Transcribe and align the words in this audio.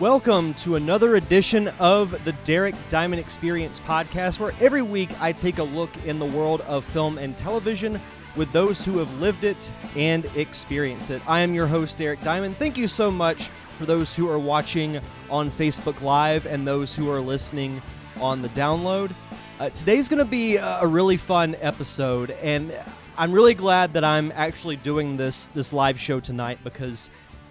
Welcome 0.00 0.54
to 0.54 0.76
another 0.76 1.16
edition 1.16 1.66
of 1.80 2.24
the 2.24 2.30
Derek 2.44 2.76
Diamond 2.88 3.18
Experience 3.18 3.80
podcast, 3.80 4.38
where 4.38 4.52
every 4.60 4.80
week 4.80 5.10
I 5.20 5.32
take 5.32 5.58
a 5.58 5.64
look 5.64 5.90
in 6.06 6.20
the 6.20 6.24
world 6.24 6.60
of 6.68 6.84
film 6.84 7.18
and 7.18 7.36
television 7.36 8.00
with 8.36 8.52
those 8.52 8.84
who 8.84 8.98
have 8.98 9.12
lived 9.14 9.42
it 9.42 9.72
and 9.96 10.24
experienced 10.36 11.10
it. 11.10 11.20
I 11.26 11.40
am 11.40 11.52
your 11.52 11.66
host, 11.66 11.98
Derek 11.98 12.22
Diamond. 12.22 12.56
Thank 12.58 12.78
you 12.78 12.86
so 12.86 13.10
much 13.10 13.50
for 13.76 13.86
those 13.86 14.14
who 14.14 14.28
are 14.28 14.38
watching 14.38 15.00
on 15.30 15.50
Facebook 15.50 16.00
Live 16.00 16.46
and 16.46 16.64
those 16.64 16.94
who 16.94 17.10
are 17.10 17.20
listening 17.20 17.82
on 18.20 18.40
the 18.40 18.50
download. 18.50 19.10
Uh, 19.58 19.70
today's 19.70 20.08
going 20.08 20.20
to 20.20 20.24
be 20.24 20.58
a 20.58 20.86
really 20.86 21.16
fun 21.16 21.56
episode, 21.60 22.30
and 22.30 22.72
I'm 23.16 23.32
really 23.32 23.54
glad 23.54 23.94
that 23.94 24.04
I'm 24.04 24.30
actually 24.36 24.76
doing 24.76 25.16
this 25.16 25.48
this 25.48 25.72
live 25.72 25.98
show 25.98 26.20
tonight 26.20 26.60
because 26.62 27.10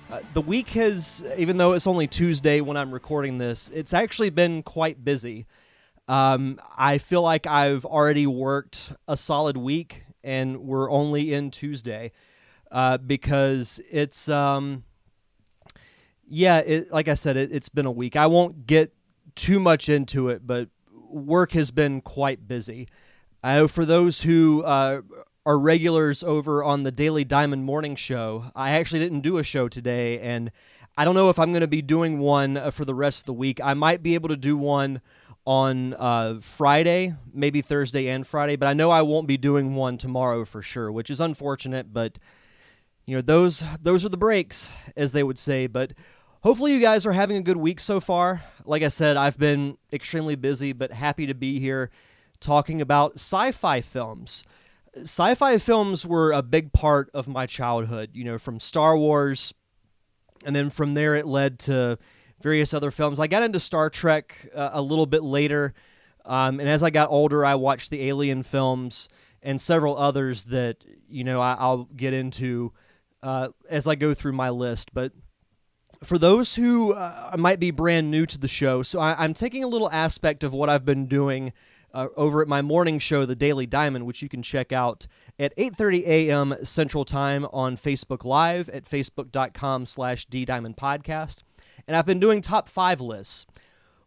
uh, 0.09 0.19
the 0.33 0.41
week 0.41 0.69
has, 0.69 1.23
even 1.37 1.57
though 1.57 1.73
it's 1.73 1.87
only 1.87 2.07
Tuesday 2.07 2.61
when 2.61 2.77
I'm 2.77 2.93
recording 2.93 3.37
this, 3.37 3.69
it's 3.73 3.93
actually 3.93 4.29
been 4.29 4.63
quite 4.63 5.03
busy. 5.03 5.45
Um, 6.07 6.61
I 6.77 6.97
feel 6.97 7.21
like 7.21 7.45
I've 7.45 7.85
already 7.85 8.25
worked 8.25 8.93
a 9.07 9.17
solid 9.17 9.57
week, 9.57 10.03
and 10.23 10.61
we're 10.61 10.89
only 10.89 11.33
in 11.33 11.51
Tuesday 11.51 12.13
uh, 12.71 12.97
because 12.97 13.81
it's, 13.91 14.29
um, 14.29 14.83
yeah, 16.25 16.59
it, 16.59 16.91
like 16.91 17.09
I 17.09 17.13
said, 17.13 17.35
it, 17.35 17.51
it's 17.51 17.69
been 17.69 17.85
a 17.85 17.91
week. 17.91 18.15
I 18.15 18.27
won't 18.27 18.65
get 18.65 18.93
too 19.35 19.59
much 19.59 19.89
into 19.89 20.29
it, 20.29 20.47
but 20.47 20.69
work 21.09 21.51
has 21.51 21.71
been 21.71 21.99
quite 21.99 22.47
busy. 22.47 22.87
I 23.43 23.55
know 23.55 23.67
for 23.67 23.85
those 23.85 24.21
who 24.21 24.63
uh, 24.63 25.01
are 25.47 25.57
regulars 25.57 26.23
over 26.23 26.61
on 26.61 26.83
the 26.83 26.91
Daily 26.91 27.23
Diamond 27.23 27.63
Morning 27.63 27.95
Show, 27.95 28.51
I 28.53 28.71
actually 28.71 28.99
didn't 28.99 29.21
do 29.21 29.37
a 29.37 29.43
show 29.43 29.69
today, 29.69 30.19
and 30.19 30.51
I 30.97 31.05
don't 31.05 31.15
know 31.15 31.29
if 31.29 31.39
I'm 31.39 31.53
going 31.53 31.61
to 31.61 31.67
be 31.67 31.81
doing 31.81 32.19
one 32.19 32.57
uh, 32.57 32.69
for 32.69 32.83
the 32.83 32.93
rest 32.93 33.21
of 33.21 33.25
the 33.27 33.33
week. 33.33 33.61
I 33.63 33.73
might 33.73 34.03
be 34.03 34.13
able 34.13 34.27
to 34.27 34.35
do 34.35 34.57
one 34.57 34.99
on 35.45 35.93
uh, 35.93 36.39
Friday, 36.41 37.15
maybe 37.33 37.61
Thursday 37.61 38.09
and 38.09 38.27
Friday, 38.27 38.57
but 38.57 38.67
I 38.67 38.73
know 38.73 38.91
I 38.91 39.01
won't 39.03 39.25
be 39.25 39.37
doing 39.37 39.73
one 39.73 39.97
tomorrow 39.97 40.43
for 40.43 40.61
sure, 40.61 40.91
which 40.91 41.09
is 41.09 41.21
unfortunate. 41.21 41.93
But 41.93 42.19
you 43.05 43.15
know, 43.15 43.21
those 43.21 43.63
those 43.81 44.03
are 44.03 44.09
the 44.09 44.17
breaks, 44.17 44.69
as 44.97 45.13
they 45.13 45.23
would 45.23 45.39
say. 45.39 45.65
But 45.67 45.93
hopefully, 46.41 46.73
you 46.73 46.81
guys 46.81 47.05
are 47.05 47.13
having 47.13 47.37
a 47.37 47.41
good 47.41 47.55
week 47.55 47.79
so 47.79 48.01
far. 48.01 48.43
Like 48.65 48.83
I 48.83 48.89
said, 48.89 49.15
I've 49.15 49.39
been 49.39 49.77
extremely 49.93 50.35
busy, 50.35 50.73
but 50.73 50.91
happy 50.91 51.25
to 51.25 51.33
be 51.33 51.61
here 51.61 51.89
talking 52.41 52.81
about 52.81 53.13
sci-fi 53.13 53.79
films. 53.79 54.43
Sci-fi 55.01 55.57
films 55.57 56.05
were 56.05 56.31
a 56.31 56.41
big 56.41 56.73
part 56.73 57.09
of 57.13 57.27
my 57.27 57.45
childhood. 57.45 58.11
You 58.13 58.23
know, 58.23 58.37
from 58.37 58.59
Star 58.59 58.97
Wars, 58.97 59.53
and 60.45 60.55
then 60.55 60.69
from 60.69 60.93
there 60.93 61.15
it 61.15 61.27
led 61.27 61.59
to 61.59 61.97
various 62.41 62.73
other 62.73 62.91
films. 62.91 63.19
I 63.19 63.27
got 63.27 63.43
into 63.43 63.59
Star 63.59 63.89
Trek 63.89 64.49
uh, 64.55 64.69
a 64.73 64.81
little 64.81 65.05
bit 65.05 65.23
later, 65.23 65.73
um, 66.25 66.59
and 66.59 66.69
as 66.69 66.83
I 66.83 66.89
got 66.89 67.09
older, 67.09 67.45
I 67.45 67.55
watched 67.55 67.89
the 67.89 68.07
Alien 68.07 68.43
films 68.43 69.09
and 69.41 69.61
several 69.61 69.97
others 69.97 70.45
that 70.45 70.83
you 71.09 71.23
know 71.23 71.41
I, 71.41 71.67
will 71.67 71.85
get 71.85 72.13
into 72.13 72.73
uh, 73.23 73.49
as 73.69 73.87
I 73.87 73.95
go 73.95 74.13
through 74.13 74.33
my 74.33 74.49
list. 74.49 74.93
But 74.93 75.13
for 76.03 76.17
those 76.17 76.55
who 76.55 76.93
uh, 76.93 77.35
might 77.37 77.59
be 77.59 77.71
brand 77.71 78.11
new 78.11 78.25
to 78.25 78.37
the 78.37 78.47
show, 78.47 78.83
so 78.83 78.99
I, 78.99 79.23
am 79.23 79.33
taking 79.33 79.63
a 79.63 79.67
little 79.67 79.89
aspect 79.91 80.43
of 80.43 80.53
what 80.53 80.69
I've 80.69 80.85
been 80.85 81.07
doing 81.07 81.53
uh, 81.93 82.07
over 82.15 82.41
at 82.41 82.47
my 82.47 82.61
morning 82.61 82.99
show, 82.99 83.25
The 83.25 83.35
Daily 83.35 83.65
Diamond, 83.65 84.05
which 84.05 84.21
you 84.21 84.29
can 84.29 84.41
check 84.41 84.71
out 84.71 85.07
at 85.39 85.55
8.30 85.55 86.05
a.m. 86.05 86.55
Central 86.63 87.05
Time 87.05 87.45
on 87.51 87.77
Facebook 87.77 88.25
Live 88.25 88.69
at 88.69 88.83
facebook.com 88.83 89.85
slash 89.85 90.27
ddiamondpodcast. 90.27 91.43
And 91.87 91.95
I've 91.95 92.05
been 92.05 92.19
doing 92.19 92.41
top 92.41 92.67
five 92.67 92.99
lists. 92.99 93.45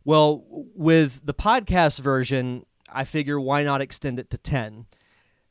Well, 0.05 0.45
with 0.49 1.21
the 1.25 1.35
podcast 1.35 2.01
version, 2.01 2.67
I 2.93 3.05
figure 3.05 3.41
why 3.41 3.63
not 3.63 3.81
extend 3.81 4.19
it 4.19 4.31
to 4.31 4.39
10? 4.39 4.87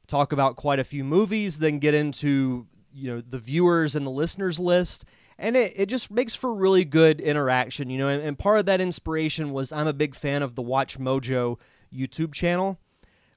Talk 0.08 0.32
about 0.32 0.56
quite 0.56 0.80
a 0.80 0.84
few 0.84 1.04
movies, 1.04 1.60
then 1.60 1.80
get 1.80 1.94
into 1.94 2.68
you 2.94 3.14
know 3.14 3.22
the 3.22 3.38
viewers 3.38 3.96
and 3.96 4.06
the 4.06 4.12
listeners 4.12 4.60
list 4.60 5.06
and 5.38 5.56
it, 5.56 5.74
it 5.76 5.86
just 5.86 6.12
makes 6.12 6.36
for 6.36 6.54
really 6.54 6.84
good 6.84 7.22
interaction 7.22 7.90
you 7.90 7.98
know 7.98 8.10
and, 8.10 8.22
and 8.22 8.40
part 8.40 8.60
of 8.60 8.66
that 8.66 8.82
inspiration 8.82 9.52
was 9.52 9.72
i'm 9.72 9.88
a 9.88 9.94
big 9.94 10.16
fan 10.16 10.42
of 10.42 10.56
the 10.56 10.64
WatchMojo 10.64 11.60
YouTube 11.94 12.34
channel 12.34 12.80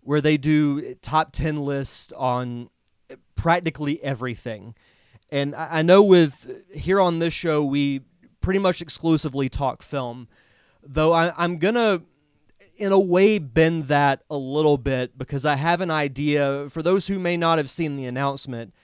where 0.02 0.20
they 0.20 0.36
do 0.36 0.94
top 0.96 1.32
10 1.32 1.64
lists 1.64 2.12
on 2.12 2.68
practically 3.34 4.02
everything. 4.02 4.74
And 5.30 5.54
I 5.54 5.80
know 5.82 6.02
with 6.02 6.50
here 6.74 7.00
on 7.00 7.18
this 7.18 7.32
show, 7.32 7.64
we 7.64 8.02
pretty 8.40 8.58
much 8.58 8.82
exclusively 8.82 9.48
talk 9.48 9.82
film, 9.82 10.28
though 10.82 11.12
I, 11.12 11.32
am 11.42 11.56
going 11.56 11.76
to, 11.76 12.02
in 12.76 12.92
a 12.92 12.98
way, 12.98 13.38
bend 13.38 13.84
that 13.84 14.24
a 14.28 14.36
little 14.36 14.76
bit 14.76 15.16
because 15.16 15.46
I 15.46 15.56
have 15.56 15.80
an 15.80 15.90
idea. 15.90 16.69
For 16.69 16.82
those 16.82 17.06
who 17.06 17.19
may 17.19 17.38
not 17.38 17.56
have 17.56 17.70
seen 17.70 17.96
the 17.96 18.04
announcement, 18.04 18.74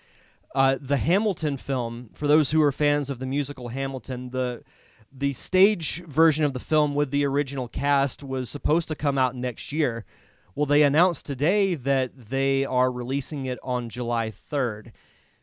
uh, 0.55 0.79
the 0.81 0.97
Hamilton 0.97 1.59
film, 1.59 2.11
for 2.15 2.27
those 2.27 2.53
who 2.53 2.63
are 2.63 2.73
fans 2.73 3.11
of 3.11 3.19
the 3.19 3.27
musical 3.27 3.69
Hamilton, 3.69 4.31
the 4.31 4.63
the 5.13 5.33
stage 5.33 6.05
version 6.07 6.45
of 6.45 6.53
the 6.53 6.59
film 6.59 6.95
with 6.95 7.11
the 7.11 7.25
original 7.25 7.69
cast 7.69 8.23
was 8.23 8.51
supposed 8.51 8.89
to 8.89 8.95
come 8.95 9.19
out 9.19 9.35
next 9.35 9.73
year. 9.73 10.05
Well, 10.55 10.67
they 10.67 10.83
announced 10.83 11.25
today 11.25 11.75
that 11.75 12.11
they 12.31 12.65
are 12.65 12.91
releasing 12.91 13.47
it 13.47 13.59
on 13.63 13.89
July 13.89 14.31
3rd. 14.31 14.93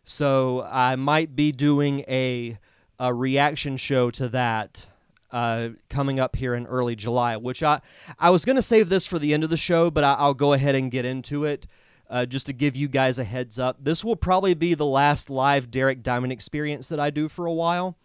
So 0.03 0.61
I 0.63 0.95
might 0.95 1.35
be 1.35 1.51
doing 1.51 2.01
a, 2.01 2.59
a 2.99 3.13
reaction 3.13 3.77
show 3.77 4.11
to 4.11 4.29
that 4.29 4.87
uh, 5.31 5.69
coming 5.89 6.19
up 6.19 6.35
here 6.35 6.53
in 6.53 6.67
early 6.67 6.95
July, 6.95 7.37
which 7.37 7.63
I, 7.63 7.81
I 8.19 8.29
was 8.29 8.45
going 8.45 8.55
to 8.55 8.61
save 8.61 8.89
this 8.89 9.07
for 9.07 9.17
the 9.17 9.33
end 9.33 9.43
of 9.43 9.49
the 9.49 9.57
show, 9.57 9.89
but 9.89 10.03
I, 10.03 10.27
will 10.27 10.33
go 10.33 10.53
ahead 10.53 10.75
and 10.75 10.91
get 10.91 11.05
into 11.05 11.45
it. 11.45 11.65
Uh, 12.07 12.23
just 12.23 12.45
to 12.45 12.53
give 12.53 12.75
you 12.75 12.87
guys 12.87 13.17
a 13.17 13.23
heads 13.23 13.57
up, 13.57 13.77
this 13.83 14.05
will 14.05 14.15
probably 14.15 14.53
be 14.53 14.75
the 14.75 14.85
last 14.85 15.31
live 15.31 15.71
Derek 15.71 16.03
Diamond 16.03 16.31
experience 16.31 16.87
that 16.89 16.99
I 16.99 17.09
do 17.09 17.27
for 17.27 17.47
a 17.47 17.53
while 17.53 17.97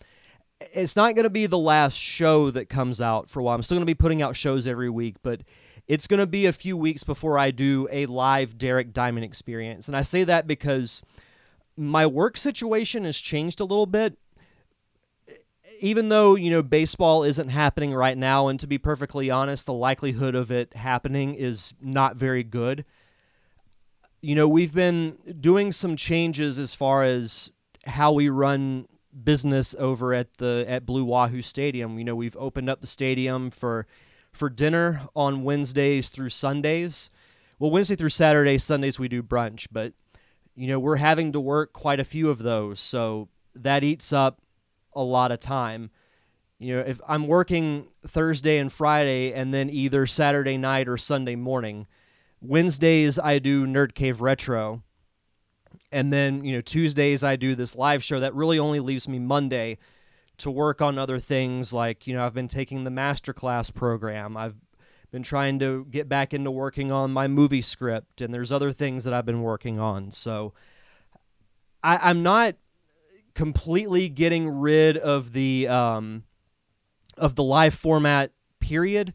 it's 0.61 0.97
not 0.97 1.15
going 1.15 1.25
to 1.25 1.31
be 1.31 1.47
the 1.47 1.59
last 1.59 1.97
show 1.97 2.51
that 2.51 2.69
comes 2.69 3.01
out 3.01 3.29
for 3.29 3.41
a 3.41 3.43
while. 3.43 3.55
I'm 3.55 3.63
still 3.63 3.77
going 3.77 3.83
to 3.83 3.87
be 3.87 3.95
putting 3.95 4.23
out 4.23 4.37
shows 4.37 4.67
every 4.67 4.91
week, 4.91 5.17
but 5.23 5.43
it's 5.89 6.07
going 6.07 6.21
to 6.21 6.27
be 6.27 6.47
a 6.47 6.53
few 6.53 6.77
weeks 6.77 7.03
before 7.03 7.39
I 7.39 7.51
do 7.51 7.89
a 7.91 8.07
live 8.07 8.59
Derek 8.59 8.93
Diamond 8.93 9.25
experience. 9.25 9.89
And 9.89 9.97
I 9.97 10.03
say 10.03 10.25
that 10.25 10.47
because 10.47 11.03
my 11.77 12.07
work 12.07 12.37
situation 12.37 13.05
has 13.05 13.19
changed 13.19 13.61
a 13.61 13.65
little 13.65 13.87
bit. 13.87 14.19
Even 15.81 16.09
though, 16.09 16.35
you 16.35 16.51
know, 16.51 16.63
baseball 16.63 17.23
isn't 17.23 17.49
happening 17.49 17.95
right 17.95 18.19
now, 18.19 18.49
and 18.49 18.59
to 18.59 18.67
be 18.67 18.77
perfectly 18.77 19.31
honest, 19.31 19.67
the 19.67 19.73
likelihood 19.73 20.35
of 20.35 20.51
it 20.51 20.75
happening 20.75 21.35
is 21.35 21.75
not 21.81 22.17
very 22.17 22.43
good. 22.43 22.85
You 24.21 24.35
know, 24.35 24.49
we've 24.49 24.75
been 24.75 25.17
doing 25.41 25.71
some 25.71 25.95
changes 25.97 26.59
as 26.59 26.75
far 26.75 27.05
as 27.05 27.53
how 27.87 28.13
we 28.13 28.29
run 28.29 28.87
business 29.25 29.75
over 29.79 30.15
at 30.15 30.39
the 30.39 30.65
at 30.69 30.87
Blue 30.87 31.05
Wahoo 31.05 31.43
Stadium. 31.43 31.99
You 31.99 32.05
know, 32.05 32.17
we've 32.17 32.37
opened 32.37 32.69
up 32.69 32.81
the 32.81 32.87
stadium 32.87 33.51
for 33.51 33.87
for 34.33 34.49
dinner 34.49 35.09
on 35.15 35.43
Wednesdays 35.43 36.09
through 36.09 36.29
Sundays. 36.29 37.11
Well, 37.59 37.71
Wednesday 37.71 37.97
through 37.97 38.11
Saturday, 38.11 38.59
Sundays 38.59 38.99
we 38.99 39.09
do 39.09 39.23
brunch, 39.23 39.67
but 39.71 39.93
you 40.55 40.69
know, 40.69 40.79
we're 40.79 40.97
having 40.97 41.33
to 41.33 41.41
work 41.41 41.73
quite 41.73 42.01
a 42.01 42.05
few 42.05 42.31
of 42.31 42.39
those, 42.39 42.81
so 42.81 43.29
that 43.55 43.85
eats 43.85 44.13
up 44.13 44.41
a 44.95 45.03
lot 45.03 45.33
of 45.33 45.41
time. 45.41 45.91
You 46.59 46.77
know, 46.77 46.83
if 46.83 47.01
I'm 47.09 47.27
working 47.27 47.89
Thursday 48.07 48.59
and 48.59 48.71
Friday 48.71 49.33
and 49.33 49.55
then 49.55 49.71
either 49.71 50.07
Saturday 50.07 50.59
night 50.59 50.89
or 50.89 50.97
Sunday 50.97 51.37
morning, 51.37 51.87
Wednesdays 52.41 53.19
I 53.19 53.39
do 53.39 53.67
Nerd 53.67 53.95
Cave 53.95 54.21
Retro 54.21 54.83
and 55.93 56.13
then 56.13 56.45
you 56.45 56.55
know 56.55 56.61
Tuesdays 56.61 57.25
I 57.25 57.37
do 57.37 57.55
this 57.55 57.77
live 57.77 58.03
show 58.03 58.21
that 58.21 58.35
really 58.35 58.59
only 58.59 58.81
leaves 58.81 59.09
me 59.09 59.19
Monday 59.19 59.79
to 60.39 60.51
work 60.51 60.81
on 60.81 60.99
other 60.99 61.19
things. 61.19 61.73
Like 61.73 62.07
you 62.07 62.15
know 62.15 62.25
I've 62.25 62.35
been 62.35 62.49
taking 62.49 62.85
the 62.85 62.91
masterclass 62.91 63.73
program. 63.73 64.37
I've 64.37 64.57
been 65.11 65.23
trying 65.23 65.59
to 65.59 65.87
get 65.91 66.09
back 66.09 66.33
into 66.33 66.51
working 66.51 66.93
on 66.93 67.13
my 67.13 67.27
movie 67.27 67.63
script 67.63 68.21
and 68.21 68.33
there's 68.33 68.53
other 68.53 68.73
things 68.73 69.05
that 69.05 69.13
I've 69.13 69.27
been 69.27 69.43
working 69.43 69.81
on. 69.81 70.13
So 70.13 70.55
I, 71.83 71.97
I'm 71.97 72.23
not 72.23 72.55
completely 73.35 74.09
getting 74.09 74.49
rid 74.49 74.97
of 74.97 75.33
the 75.33 75.67
um, 75.69 76.25
of 77.17 77.35
the 77.35 77.43
live 77.43 77.75
format 77.75 78.33
period 78.61 79.15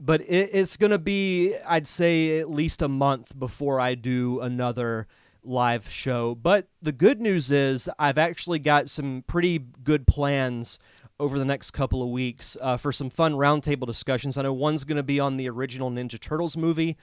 but 0.00 0.22
it, 0.22 0.50
it's 0.52 0.76
going 0.76 0.90
to 0.90 0.98
be 0.98 1.54
I'd 1.66 1.86
say 1.86 2.40
at 2.40 2.50
least 2.50 2.82
a 2.82 2.88
month 2.88 3.38
before 3.38 3.78
I 3.78 3.94
do 3.94 4.40
another 4.40 5.06
live 5.44 5.88
show. 5.88 6.34
But 6.34 6.68
the 6.82 6.92
good 6.92 7.20
news 7.20 7.50
is 7.50 7.88
I've 7.98 8.18
actually 8.18 8.58
got 8.58 8.90
some 8.90 9.24
pretty 9.26 9.58
good 9.58 10.06
plans 10.06 10.78
over 11.18 11.38
the 11.38 11.44
next 11.44 11.72
couple 11.72 12.02
of 12.02 12.08
weeks 12.08 12.56
uh, 12.60 12.76
for 12.76 12.92
some 12.92 13.10
fun 13.10 13.34
roundtable 13.34 13.86
discussions. 13.86 14.38
I 14.38 14.42
know 14.42 14.52
one's 14.52 14.84
going 14.84 14.96
to 14.96 15.02
be 15.02 15.20
on 15.20 15.36
the 15.36 15.48
original 15.50 15.90
Ninja 15.90 16.18
Turtles 16.18 16.56
movie. 16.56 16.96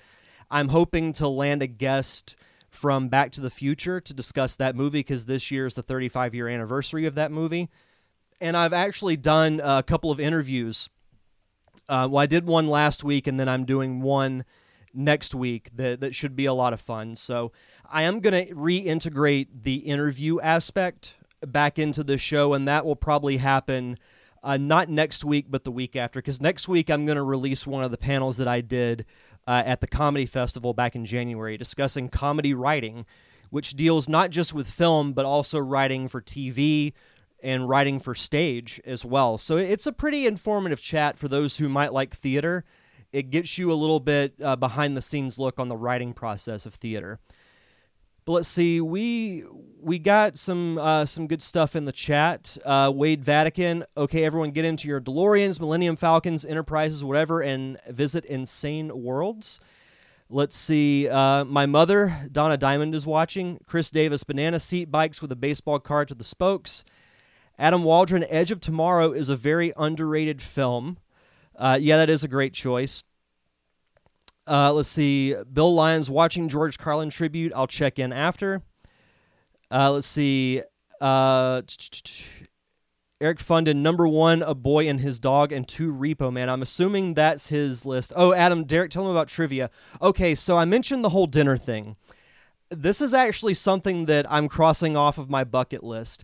I'm 0.49 0.69
hoping 0.69 1.13
to 1.13 1.27
land 1.27 1.61
a 1.61 1.67
guest 1.67 2.35
from 2.69 3.09
Back 3.09 3.31
to 3.33 3.41
the 3.41 3.49
Future 3.49 4.01
to 4.01 4.13
discuss 4.13 4.55
that 4.55 4.75
movie 4.75 4.99
because 4.99 5.25
this 5.25 5.51
year 5.51 5.65
is 5.65 5.75
the 5.75 5.83
35 5.83 6.33
year 6.33 6.47
anniversary 6.47 7.05
of 7.05 7.15
that 7.15 7.31
movie. 7.31 7.69
and 8.39 8.55
I've 8.55 8.73
actually 8.73 9.17
done 9.17 9.59
a 9.63 9.81
couple 9.81 10.11
of 10.11 10.19
interviews. 10.19 10.89
Uh, 11.89 12.07
well, 12.09 12.21
I 12.21 12.25
did 12.25 12.45
one 12.45 12.67
last 12.67 13.03
week, 13.03 13.27
and 13.27 13.39
then 13.39 13.49
I'm 13.49 13.65
doing 13.65 14.01
one 14.01 14.45
next 14.93 15.33
week 15.35 15.69
that, 15.75 16.01
that 16.01 16.15
should 16.15 16.35
be 16.35 16.45
a 16.45 16.53
lot 16.53 16.73
of 16.73 16.81
fun. 16.81 17.15
So 17.15 17.51
I 17.89 18.03
am 18.03 18.19
going 18.19 18.47
to 18.47 18.53
reintegrate 18.53 19.47
the 19.63 19.75
interview 19.75 20.39
aspect 20.41 21.15
back 21.45 21.79
into 21.79 22.03
the 22.03 22.17
show, 22.17 22.53
and 22.53 22.67
that 22.67 22.85
will 22.85 22.95
probably 22.95 23.37
happen 23.37 23.97
uh, 24.43 24.57
not 24.57 24.89
next 24.89 25.25
week, 25.25 25.45
but 25.49 25.63
the 25.63 25.71
week 25.71 25.95
after. 25.95 26.19
Because 26.19 26.41
next 26.41 26.67
week 26.67 26.89
I'm 26.89 27.05
going 27.05 27.17
to 27.17 27.23
release 27.23 27.65
one 27.67 27.83
of 27.83 27.91
the 27.91 27.97
panels 27.97 28.37
that 28.37 28.47
I 28.47 28.61
did 28.61 29.05
uh, 29.47 29.63
at 29.65 29.81
the 29.81 29.87
Comedy 29.87 30.25
Festival 30.25 30.73
back 30.73 30.95
in 30.95 31.05
January 31.05 31.57
discussing 31.57 32.09
comedy 32.09 32.53
writing, 32.53 33.05
which 33.49 33.73
deals 33.73 34.09
not 34.09 34.29
just 34.29 34.53
with 34.53 34.67
film, 34.67 35.13
but 35.13 35.25
also 35.25 35.59
writing 35.59 36.07
for 36.07 36.21
TV 36.21 36.93
and 37.41 37.69
writing 37.69 37.99
for 37.99 38.15
stage 38.15 38.81
as 38.85 39.05
well. 39.05 39.37
So 39.37 39.57
it's 39.57 39.87
a 39.87 39.93
pretty 39.93 40.25
informative 40.25 40.81
chat 40.81 41.17
for 41.17 41.27
those 41.27 41.57
who 41.57 41.69
might 41.69 41.93
like 41.93 42.15
theater. 42.15 42.65
It 43.13 43.29
gets 43.29 43.57
you 43.57 43.71
a 43.71 43.75
little 43.75 43.99
bit 43.99 44.33
uh, 44.43 44.55
behind 44.55 44.97
the 44.97 45.01
scenes 45.01 45.39
look 45.39 45.59
on 45.59 45.69
the 45.69 45.77
writing 45.77 46.13
process 46.13 46.65
of 46.65 46.73
theater. 46.73 47.19
But 48.27 48.33
let's 48.33 48.49
see, 48.49 48.81
we 48.81 49.45
we 49.79 49.99
got 49.99 50.37
some 50.37 50.77
uh, 50.77 51.05
some 51.05 51.27
good 51.27 51.41
stuff 51.41 51.77
in 51.77 51.85
the 51.85 51.93
chat. 51.93 52.57
Uh, 52.65 52.91
Wade 52.93 53.23
Vatican, 53.23 53.85
okay, 53.95 54.25
everyone, 54.25 54.51
get 54.51 54.65
into 54.65 54.89
your 54.89 54.99
DeLoreans, 54.99 55.61
Millennium 55.61 55.95
Falcons, 55.95 56.43
Enterprises, 56.43 57.05
whatever, 57.05 57.39
and 57.39 57.79
visit 57.87 58.25
insane 58.25 59.01
worlds. 59.01 59.61
Let's 60.29 60.57
see. 60.57 61.07
Uh, 61.07 61.45
my 61.45 61.65
mother, 61.65 62.27
Donna 62.29 62.57
Diamond, 62.57 62.93
is 62.95 63.05
watching. 63.05 63.61
Chris 63.65 63.89
Davis, 63.89 64.25
banana 64.25 64.59
seat 64.59 64.91
bikes 64.91 65.21
with 65.21 65.31
a 65.31 65.37
baseball 65.37 65.79
card 65.79 66.09
to 66.09 66.13
the 66.13 66.25
spokes. 66.25 66.83
Adam 67.57 67.85
Waldron, 67.85 68.25
Edge 68.25 68.51
of 68.51 68.59
Tomorrow 68.59 69.13
is 69.13 69.29
a 69.29 69.37
very 69.37 69.71
underrated 69.77 70.41
film. 70.41 70.97
Uh, 71.55 71.77
yeah, 71.79 71.95
that 71.95 72.09
is 72.09 72.25
a 72.25 72.27
great 72.27 72.53
choice. 72.53 73.05
Uh, 74.47 74.71
let's 74.73 74.89
see. 74.89 75.35
Bill 75.51 75.73
Lyons 75.73 76.09
watching 76.09 76.49
George 76.49 76.77
Carlin 76.77 77.09
tribute. 77.09 77.51
I'll 77.55 77.67
check 77.67 77.99
in 77.99 78.13
after. 78.13 78.61
Uh, 79.69 79.91
let's 79.91 80.07
see. 80.07 80.61
Uh, 81.01 81.61
Eric 83.19 83.39
Funden, 83.39 83.77
number 83.77 84.07
one, 84.07 84.41
A 84.43 84.53
Boy 84.53 84.87
and 84.87 85.01
His 85.01 85.19
Dog, 85.19 85.51
and 85.51 85.67
two, 85.67 85.91
Repo 85.91 86.31
Man. 86.31 86.49
I'm 86.49 86.61
assuming 86.61 87.13
that's 87.13 87.47
his 87.47 87.85
list. 87.85 88.13
Oh, 88.15 88.33
Adam, 88.33 88.63
Derek, 88.63 88.91
tell 88.91 89.03
him 89.03 89.11
about 89.11 89.27
trivia. 89.27 89.69
Okay, 90.01 90.35
so 90.35 90.55
I 90.55 90.65
mentioned 90.65 91.03
the 91.03 91.09
whole 91.09 91.27
dinner 91.27 91.57
thing. 91.57 91.95
This 92.69 93.01
is 93.01 93.13
actually 93.13 93.55
something 93.55 94.05
that 94.05 94.25
I'm 94.31 94.47
crossing 94.47 94.95
off 94.95 95.17
of 95.17 95.29
my 95.29 95.43
bucket 95.43 95.83
list 95.83 96.23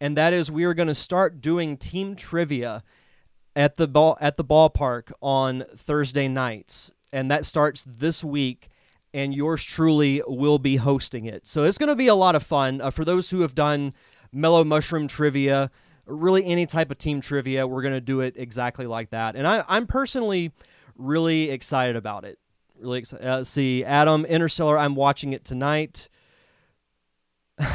and 0.00 0.16
that 0.16 0.32
is 0.32 0.50
we 0.50 0.64
are 0.64 0.74
going 0.74 0.88
to 0.88 0.94
start 0.94 1.40
doing 1.40 1.76
team 1.76 2.16
trivia 2.16 2.82
at 3.56 3.76
the 3.76 3.86
ball 3.86 4.18
at 4.20 4.36
the 4.36 4.44
ballpark 4.44 5.12
on 5.22 5.64
Thursday 5.74 6.28
nights, 6.28 6.92
and 7.14 7.30
that 7.30 7.46
starts 7.46 7.84
this 7.84 8.22
week. 8.22 8.68
And 9.12 9.32
yours 9.32 9.64
truly 9.64 10.22
will 10.26 10.58
be 10.58 10.74
hosting 10.74 11.24
it, 11.24 11.46
so 11.46 11.62
it's 11.62 11.78
going 11.78 11.88
to 11.88 11.94
be 11.94 12.08
a 12.08 12.16
lot 12.16 12.34
of 12.34 12.42
fun 12.42 12.80
uh, 12.80 12.90
for 12.90 13.04
those 13.04 13.30
who 13.30 13.42
have 13.42 13.54
done 13.54 13.92
Mellow 14.32 14.64
Mushroom 14.64 15.06
trivia. 15.06 15.70
Really, 16.04 16.44
any 16.44 16.66
type 16.66 16.90
of 16.90 16.98
team 16.98 17.20
trivia, 17.20 17.64
we're 17.64 17.82
going 17.82 17.94
to 17.94 18.00
do 18.00 18.20
it 18.20 18.34
exactly 18.36 18.86
like 18.86 19.10
that. 19.10 19.36
And 19.36 19.46
I, 19.46 19.62
I'm 19.68 19.86
personally 19.86 20.50
really 20.96 21.50
excited 21.50 21.94
about 21.94 22.24
it. 22.24 22.40
Really 22.76 22.98
excited. 22.98 23.24
Uh, 23.24 23.44
see, 23.44 23.84
Adam 23.84 24.24
Interstellar. 24.24 24.76
I'm 24.76 24.96
watching 24.96 25.32
it 25.32 25.44
tonight. 25.44 26.08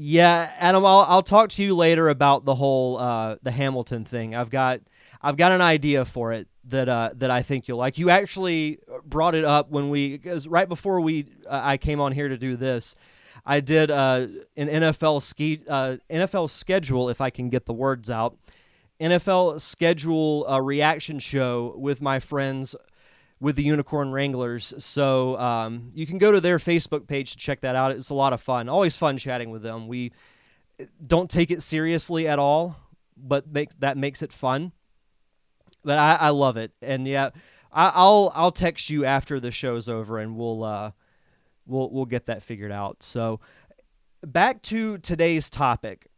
Yeah, 0.00 0.52
Adam, 0.60 0.86
I'll 0.86 1.04
I'll 1.08 1.24
talk 1.24 1.50
to 1.50 1.62
you 1.64 1.74
later 1.74 2.08
about 2.08 2.44
the 2.44 2.54
whole 2.54 2.98
uh, 2.98 3.34
the 3.42 3.50
Hamilton 3.50 4.04
thing. 4.04 4.32
I've 4.32 4.48
got 4.48 4.78
I've 5.20 5.36
got 5.36 5.52
an 5.52 5.60
idea 5.60 6.04
for 6.04 6.32
it 6.32 6.48
that 6.64 6.88
uh, 6.88 7.10
that 7.14 7.30
I 7.30 7.42
think 7.42 7.68
you'll 7.68 7.78
like. 7.78 7.98
You 7.98 8.10
actually 8.10 8.78
brought 9.04 9.34
it 9.34 9.44
up 9.44 9.70
when 9.70 9.90
we 9.90 10.20
right 10.46 10.68
before 10.68 11.00
we 11.00 11.26
uh, 11.46 11.60
I 11.62 11.76
came 11.76 12.00
on 12.00 12.12
here 12.12 12.28
to 12.28 12.38
do 12.38 12.56
this, 12.56 12.94
I 13.44 13.60
did 13.60 13.90
uh, 13.90 14.26
an 14.56 14.68
NFL 14.68 15.22
ski 15.22 15.60
uh, 15.68 15.96
NFL 16.10 16.50
schedule 16.50 17.08
if 17.08 17.20
I 17.20 17.30
can 17.30 17.48
get 17.48 17.66
the 17.66 17.72
words 17.72 18.10
out. 18.10 18.36
NFL 19.00 19.60
schedule 19.60 20.46
a 20.46 20.60
reaction 20.60 21.18
show 21.18 21.74
with 21.76 22.02
my 22.02 22.18
friends 22.18 22.74
with 23.40 23.56
the 23.56 23.62
Unicorn 23.62 24.10
Wranglers. 24.10 24.74
So 24.78 25.38
um, 25.38 25.92
you 25.94 26.06
can 26.06 26.18
go 26.18 26.32
to 26.32 26.40
their 26.40 26.58
Facebook 26.58 27.06
page 27.06 27.32
to 27.32 27.36
check 27.36 27.60
that 27.60 27.76
out. 27.76 27.92
It's 27.92 28.10
a 28.10 28.14
lot 28.14 28.32
of 28.32 28.40
fun. 28.40 28.68
Always 28.68 28.96
fun 28.96 29.16
chatting 29.16 29.50
with 29.50 29.62
them. 29.62 29.86
We 29.86 30.12
don't 31.04 31.30
take 31.30 31.50
it 31.50 31.62
seriously 31.62 32.26
at 32.26 32.38
all, 32.38 32.76
but 33.16 33.50
make, 33.50 33.70
that 33.78 33.96
makes 33.96 34.22
it 34.22 34.32
fun. 34.32 34.72
But 35.84 35.98
I, 35.98 36.14
I 36.14 36.28
love 36.30 36.56
it, 36.56 36.72
and 36.82 37.06
yeah, 37.06 37.30
I, 37.72 38.02
will 38.02 38.32
I'll 38.34 38.52
text 38.52 38.90
you 38.90 39.04
after 39.04 39.40
the 39.40 39.50
show's 39.50 39.88
over, 39.88 40.18
and 40.18 40.36
we'll 40.36 40.64
uh, 40.64 40.90
we'll 41.66 41.90
we'll 41.90 42.06
get 42.06 42.26
that 42.26 42.42
figured 42.42 42.72
out. 42.72 43.02
So 43.02 43.40
back 44.26 44.62
to 44.62 44.98
today's 44.98 45.48
topic: 45.50 46.08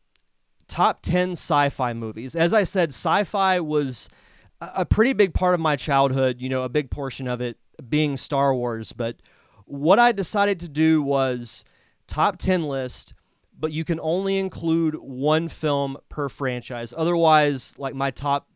top 0.66 1.02
ten 1.02 1.32
sci-fi 1.32 1.92
movies. 1.92 2.34
As 2.34 2.54
I 2.54 2.64
said, 2.64 2.90
sci-fi 2.90 3.60
was 3.60 4.08
a 4.60 4.84
pretty 4.84 5.12
big 5.12 5.34
part 5.34 5.54
of 5.54 5.60
my 5.60 5.76
childhood, 5.76 6.40
you 6.40 6.48
know, 6.48 6.62
a 6.64 6.68
big 6.68 6.90
portion 6.90 7.26
of 7.26 7.40
it 7.40 7.56
being 7.88 8.16
Star 8.16 8.54
Wars. 8.54 8.92
But 8.92 9.16
what 9.64 9.98
I 9.98 10.12
decided 10.12 10.60
to 10.60 10.68
do 10.68 11.02
was 11.02 11.64
top 12.06 12.38
10 12.38 12.64
list, 12.64 13.14
but 13.58 13.72
you 13.72 13.84
can 13.84 13.98
only 14.00 14.38
include 14.38 14.96
one 14.96 15.48
film 15.48 15.96
per 16.08 16.28
franchise. 16.28 16.92
Otherwise, 16.96 17.74
like 17.78 17.94
my 17.94 18.10
top 18.10 18.48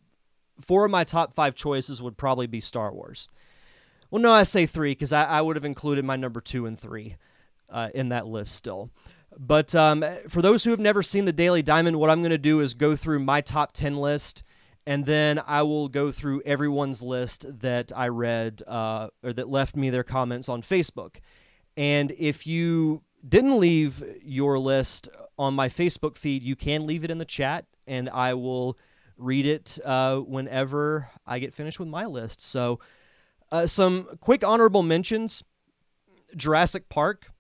four 0.61 0.85
of 0.85 0.91
my 0.91 1.05
top 1.05 1.35
five 1.35 1.55
choices 1.55 2.03
would 2.03 2.17
probably 2.17 2.47
be 2.47 2.61
Star 2.61 2.93
Wars. 2.93 3.29
Well, 4.11 4.23
no, 4.23 4.33
I 4.33 4.45
say 4.45 4.67
three 4.67 4.93
because 4.93 5.13
I, 5.13 5.25
I, 5.25 5.41
would 5.41 5.57
have 5.57 5.65
included 5.65 6.05
my 6.05 6.17
number 6.17 6.41
two 6.41 6.67
and 6.67 6.79
three 6.79 7.17
uh, 7.69 7.89
in 7.95 8.11
that 8.11 8.27
list 8.27 8.55
still. 8.55 8.91
But 9.37 9.75
um, 9.75 10.05
for 10.29 10.41
those 10.41 10.63
who 10.63 10.71
have 10.71 10.79
never 10.79 11.03
seen 11.03 11.25
the 11.25 11.33
Daily 11.33 11.63
Diamond, 11.63 11.99
what 11.99 12.11
I'm 12.11 12.21
going 12.21 12.31
to 12.31 12.39
do 12.39 12.61
is 12.61 12.75
go 12.75 12.95
through 12.95 13.19
my 13.21 13.41
top 13.41 13.73
10 13.73 13.97
list 13.97 14.45
and 14.87 15.07
then 15.07 15.41
I 15.47 15.63
will 15.63 15.89
go 15.89 16.13
through 16.13 16.43
everyone's 16.45 17.03
list 17.03 17.47
that 17.61 17.91
I 17.95 18.09
read 18.09 18.63
uh, 18.67 19.09
or 19.23 19.33
that 19.33 19.49
left 19.49 19.77
me 19.77 19.91
their 19.91 20.05
comments 20.05 20.49
on 20.49 20.63
Facebook. 20.63 21.17
And 21.77 22.13
if 22.19 22.47
you 22.47 23.03
didn't 23.27 23.59
leave 23.59 24.05
your 24.23 24.59
list 24.59 25.09
on 25.39 25.55
my 25.55 25.69
Facebook 25.69 26.19
feed, 26.19 26.43
you 26.43 26.55
can 26.55 26.85
leave 26.85 27.03
it 27.03 27.11
in 27.11 27.19
the 27.19 27.25
chat, 27.25 27.65
and 27.87 28.11
I 28.11 28.35
will 28.35 28.77
read 29.17 29.47
it 29.47 29.79
uh, 29.85 30.17
whenever 30.17 31.09
I 31.27 31.39
get 31.39 31.53
finished 31.55 31.79
with 31.79 31.89
my 31.89 32.07
list. 32.07 32.41
So, 32.41 32.81
uh, 33.53 33.67
some 33.67 34.09
quick 34.21 34.43
honorable 34.43 34.83
mentions 34.83 35.45
Jurassic 36.37 36.89
Park. 36.89 37.31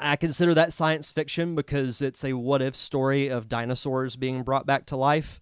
I 0.00 0.16
consider 0.16 0.54
that 0.54 0.72
science 0.72 1.10
fiction 1.10 1.54
because 1.54 2.00
it's 2.00 2.24
a 2.24 2.34
what 2.34 2.62
if 2.62 2.76
story 2.76 3.28
of 3.28 3.48
dinosaurs 3.48 4.14
being 4.14 4.44
brought 4.44 4.64
back 4.64 4.86
to 4.86 4.96
life. 4.96 5.40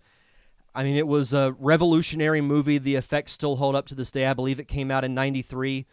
I 0.75 0.83
mean, 0.83 0.97
it 0.97 1.07
was 1.07 1.33
a 1.33 1.55
revolutionary 1.59 2.41
movie. 2.41 2.79
The 2.79 2.97
effects 2.97 3.33
still 3.33 3.57
hold 3.57 3.75
up 3.75 3.87
to 3.87 3.95
this 3.95 4.11
day. 4.11 4.27
I 4.27 4.35
believe 4.35 4.61
it 4.61 4.69
came 4.69 4.91
out 4.91 5.05
in 5.05 5.15
93. 5.15 5.87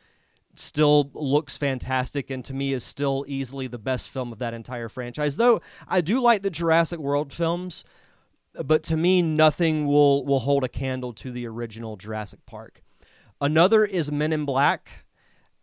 Still 0.55 1.09
looks 1.13 1.57
fantastic, 1.57 2.29
and 2.29 2.45
to 2.45 2.53
me 2.53 2.73
is 2.73 2.83
still 2.83 3.25
easily 3.27 3.67
the 3.67 3.79
best 3.79 4.09
film 4.09 4.31
of 4.31 4.39
that 4.39 4.53
entire 4.53 4.88
franchise. 4.88 5.38
Though 5.38 5.62
I 5.88 6.01
do 6.01 6.19
like 6.19 6.41
the 6.41 6.50
Jurassic 6.50 7.00
World 7.00 7.33
films, 7.33 7.83
but 8.62 8.83
to 8.83 8.98
me, 8.98 9.22
nothing 9.22 9.88
will, 9.88 10.25
will 10.25 10.39
hold 10.39 10.63
a 10.63 10.69
candle 10.69 11.13
to 11.13 11.31
the 11.31 11.48
original 11.48 11.95
Jurassic 11.95 12.45
Park. 12.45 12.83
Another 13.41 13.83
is 13.83 14.12
Men 14.12 14.33
in 14.33 14.45
Black. 14.45 15.05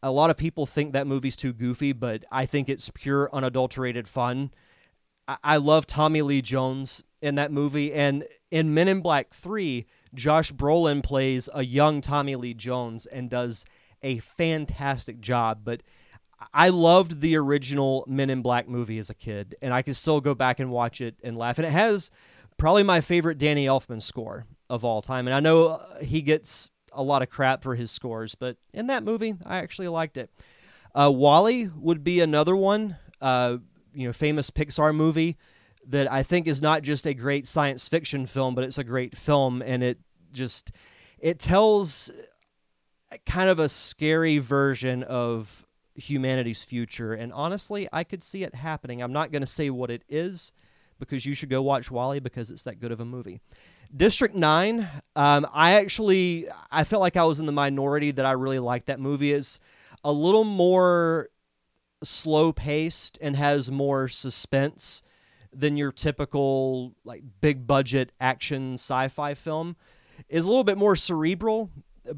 A 0.02 0.10
lot 0.10 0.30
of 0.30 0.36
people 0.36 0.66
think 0.66 0.92
that 0.92 1.06
movie's 1.06 1.36
too 1.36 1.52
goofy, 1.52 1.92
but 1.92 2.24
I 2.32 2.46
think 2.46 2.68
it's 2.68 2.90
pure, 2.90 3.30
unadulterated 3.32 4.08
fun. 4.08 4.52
I, 5.28 5.36
I 5.44 5.56
love 5.58 5.86
Tommy 5.86 6.22
Lee 6.22 6.42
Jones 6.42 7.04
in 7.22 7.34
that 7.36 7.52
movie, 7.52 7.92
and 7.92 8.24
in 8.50 8.74
Men 8.74 8.88
in 8.88 9.00
Black 9.00 9.32
3, 9.32 9.86
Josh 10.14 10.52
Brolin 10.52 11.02
plays 11.02 11.48
a 11.54 11.62
young 11.64 12.00
Tommy 12.00 12.34
Lee 12.34 12.54
Jones 12.54 13.06
and 13.06 13.30
does 13.30 13.64
a 14.02 14.18
fantastic 14.18 15.20
job. 15.20 15.60
But 15.62 15.82
I 16.52 16.70
loved 16.70 17.20
the 17.20 17.36
original 17.36 18.04
Men 18.08 18.30
in 18.30 18.42
Black 18.42 18.68
movie 18.68 18.98
as 18.98 19.10
a 19.10 19.14
kid, 19.14 19.54
and 19.60 19.72
I 19.74 19.82
can 19.82 19.94
still 19.94 20.20
go 20.20 20.34
back 20.34 20.58
and 20.58 20.70
watch 20.70 21.00
it 21.00 21.16
and 21.22 21.36
laugh. 21.36 21.58
And 21.58 21.66
it 21.66 21.72
has 21.72 22.10
probably 22.60 22.82
my 22.82 23.00
favorite 23.00 23.38
Danny 23.38 23.64
Elfman 23.64 24.02
score 24.02 24.44
of 24.68 24.84
all 24.84 25.00
time. 25.00 25.26
And 25.26 25.34
I 25.34 25.40
know 25.40 25.66
uh, 25.68 26.00
he 26.00 26.20
gets 26.20 26.68
a 26.92 27.02
lot 27.02 27.22
of 27.22 27.30
crap 27.30 27.62
for 27.62 27.74
his 27.74 27.90
scores, 27.90 28.34
but 28.34 28.58
in 28.74 28.88
that 28.88 29.02
movie, 29.02 29.34
I 29.46 29.58
actually 29.58 29.88
liked 29.88 30.18
it. 30.18 30.30
Uh, 30.94 31.10
WALL-E 31.10 31.70
would 31.74 32.04
be 32.04 32.20
another 32.20 32.54
one, 32.54 32.96
uh, 33.22 33.56
you 33.94 34.06
know, 34.06 34.12
famous 34.12 34.50
Pixar 34.50 34.94
movie 34.94 35.38
that 35.86 36.12
I 36.12 36.22
think 36.22 36.46
is 36.46 36.60
not 36.60 36.82
just 36.82 37.06
a 37.06 37.14
great 37.14 37.48
science 37.48 37.88
fiction 37.88 38.26
film, 38.26 38.54
but 38.54 38.64
it's 38.64 38.76
a 38.76 38.84
great 38.84 39.16
film, 39.16 39.62
and 39.62 39.82
it 39.82 39.98
just 40.30 40.70
it 41.18 41.38
tells 41.38 42.10
kind 43.24 43.48
of 43.48 43.58
a 43.58 43.70
scary 43.70 44.38
version 44.38 45.02
of 45.02 45.64
humanity's 45.94 46.62
future. 46.62 47.14
And 47.14 47.32
honestly, 47.32 47.88
I 47.90 48.04
could 48.04 48.22
see 48.22 48.44
it 48.44 48.54
happening. 48.54 49.02
I'm 49.02 49.12
not 49.12 49.32
going 49.32 49.42
to 49.42 49.46
say 49.46 49.70
what 49.70 49.90
it 49.90 50.02
is 50.08 50.52
because 51.00 51.26
you 51.26 51.34
should 51.34 51.50
go 51.50 51.60
watch 51.62 51.90
WALL-E 51.90 52.20
because 52.20 52.50
it's 52.50 52.62
that 52.64 52.78
good 52.78 52.92
of 52.92 53.00
a 53.00 53.04
movie. 53.04 53.40
District 53.94 54.34
9, 54.34 54.88
um, 55.16 55.46
I 55.52 55.72
actually 55.72 56.46
I 56.70 56.84
felt 56.84 57.00
like 57.00 57.16
I 57.16 57.24
was 57.24 57.40
in 57.40 57.46
the 57.46 57.52
minority 57.52 58.12
that 58.12 58.24
I 58.24 58.32
really 58.32 58.60
liked 58.60 58.86
that 58.86 59.00
movie. 59.00 59.32
is 59.32 59.58
a 60.04 60.12
little 60.12 60.44
more 60.44 61.28
slow 62.02 62.52
paced 62.52 63.18
and 63.20 63.36
has 63.36 63.70
more 63.70 64.08
suspense 64.08 65.02
than 65.52 65.76
your 65.76 65.90
typical 65.90 66.94
like 67.04 67.24
big 67.40 67.66
budget 67.66 68.12
action 68.20 68.74
sci-fi 68.74 69.34
film. 69.34 69.76
Is 70.28 70.44
a 70.44 70.48
little 70.48 70.64
bit 70.64 70.78
more 70.78 70.94
cerebral, 70.94 71.70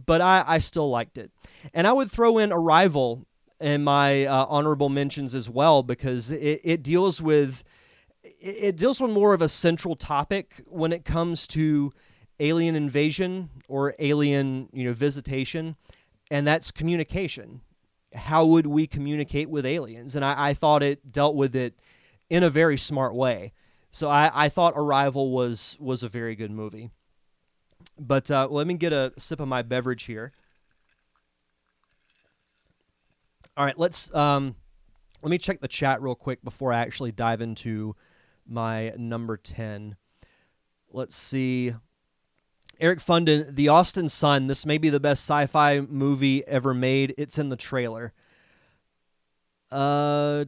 but 0.06 0.20
I, 0.20 0.44
I 0.46 0.58
still 0.58 0.90
liked 0.90 1.16
it. 1.16 1.30
And 1.72 1.86
I 1.86 1.92
would 1.92 2.10
throw 2.10 2.36
in 2.36 2.52
Arrival 2.52 3.26
in 3.60 3.84
my 3.84 4.26
uh, 4.26 4.44
honorable 4.48 4.88
mentions 4.88 5.34
as 5.34 5.48
well 5.48 5.82
because 5.82 6.30
it, 6.30 6.60
it 6.64 6.82
deals 6.82 7.22
with 7.22 7.62
it 8.24 8.76
deals 8.76 9.00
with 9.00 9.10
more 9.10 9.34
of 9.34 9.42
a 9.42 9.48
central 9.48 9.96
topic 9.96 10.62
when 10.66 10.92
it 10.92 11.04
comes 11.04 11.46
to 11.48 11.92
alien 12.40 12.74
invasion 12.74 13.50
or 13.68 13.94
alien 13.98 14.68
you 14.72 14.84
know 14.84 14.92
visitation 14.92 15.76
and 16.30 16.46
that's 16.46 16.70
communication. 16.70 17.60
How 18.14 18.46
would 18.46 18.66
we 18.66 18.86
communicate 18.86 19.50
with 19.50 19.66
aliens? 19.66 20.16
And 20.16 20.24
I, 20.24 20.48
I 20.48 20.54
thought 20.54 20.82
it 20.82 21.12
dealt 21.12 21.36
with 21.36 21.54
it 21.54 21.78
in 22.30 22.42
a 22.42 22.48
very 22.48 22.78
smart 22.78 23.14
way. 23.14 23.52
So 23.90 24.08
I, 24.08 24.30
I 24.32 24.48
thought 24.48 24.72
arrival 24.74 25.30
was 25.30 25.76
was 25.78 26.02
a 26.02 26.08
very 26.08 26.34
good 26.34 26.50
movie. 26.50 26.90
But 27.98 28.30
uh, 28.30 28.48
let 28.50 28.66
me 28.66 28.74
get 28.74 28.94
a 28.94 29.12
sip 29.18 29.40
of 29.40 29.48
my 29.48 29.60
beverage 29.60 30.04
here. 30.04 30.32
All 33.54 33.66
right 33.66 33.78
let's 33.78 34.12
um, 34.14 34.56
let 35.22 35.30
me 35.30 35.36
check 35.36 35.60
the 35.60 35.68
chat 35.68 36.00
real 36.00 36.14
quick 36.14 36.42
before 36.42 36.72
i 36.72 36.80
actually 36.80 37.12
dive 37.12 37.42
into 37.42 37.94
my 38.46 38.92
number 38.96 39.36
10. 39.36 39.96
Let's 40.90 41.16
see. 41.16 41.74
Eric 42.80 42.98
Funden, 42.98 43.54
The 43.54 43.68
Austin 43.68 44.08
Sun. 44.08 44.46
This 44.48 44.66
may 44.66 44.78
be 44.78 44.90
the 44.90 45.00
best 45.00 45.22
sci 45.22 45.46
fi 45.46 45.80
movie 45.80 46.46
ever 46.46 46.74
made. 46.74 47.14
It's 47.16 47.38
in 47.38 47.48
the 47.48 47.56
trailer. 47.56 48.12
Uh, 49.70 50.44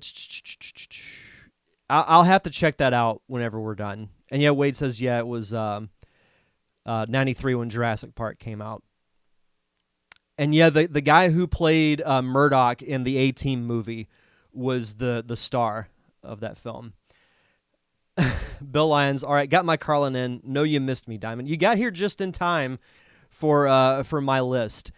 I'll 1.88 2.24
have 2.24 2.42
to 2.42 2.50
check 2.50 2.78
that 2.78 2.92
out 2.92 3.22
whenever 3.26 3.60
we're 3.60 3.74
done. 3.74 4.08
And 4.30 4.42
yeah, 4.42 4.50
Wade 4.50 4.76
says, 4.76 5.00
yeah, 5.00 5.18
it 5.18 5.26
was 5.26 5.52
um, 5.54 5.90
uh, 6.84 7.06
93 7.08 7.54
when 7.54 7.70
Jurassic 7.70 8.14
Park 8.14 8.38
came 8.38 8.60
out. 8.60 8.82
And 10.36 10.54
yeah, 10.54 10.70
the, 10.70 10.86
the 10.86 11.00
guy 11.00 11.30
who 11.30 11.46
played 11.46 12.02
uh, 12.02 12.20
Murdock 12.20 12.82
in 12.82 13.04
the 13.04 13.16
A 13.16 13.32
Team 13.32 13.64
movie 13.64 14.08
was 14.52 14.94
the, 14.94 15.22
the 15.24 15.36
star 15.36 15.88
of 16.22 16.40
that 16.40 16.56
film. 16.56 16.94
Bill 18.70 18.88
Lyons. 18.88 19.22
All 19.22 19.34
right, 19.34 19.48
got 19.48 19.64
my 19.64 19.76
Carlin 19.76 20.16
in. 20.16 20.40
No, 20.44 20.62
you 20.62 20.80
missed 20.80 21.08
me, 21.08 21.18
Diamond. 21.18 21.48
You 21.48 21.56
got 21.56 21.76
here 21.76 21.90
just 21.90 22.20
in 22.20 22.32
time 22.32 22.78
for 23.28 23.66
uh, 23.66 24.02
for 24.02 24.20
my 24.20 24.40
list. 24.40 24.92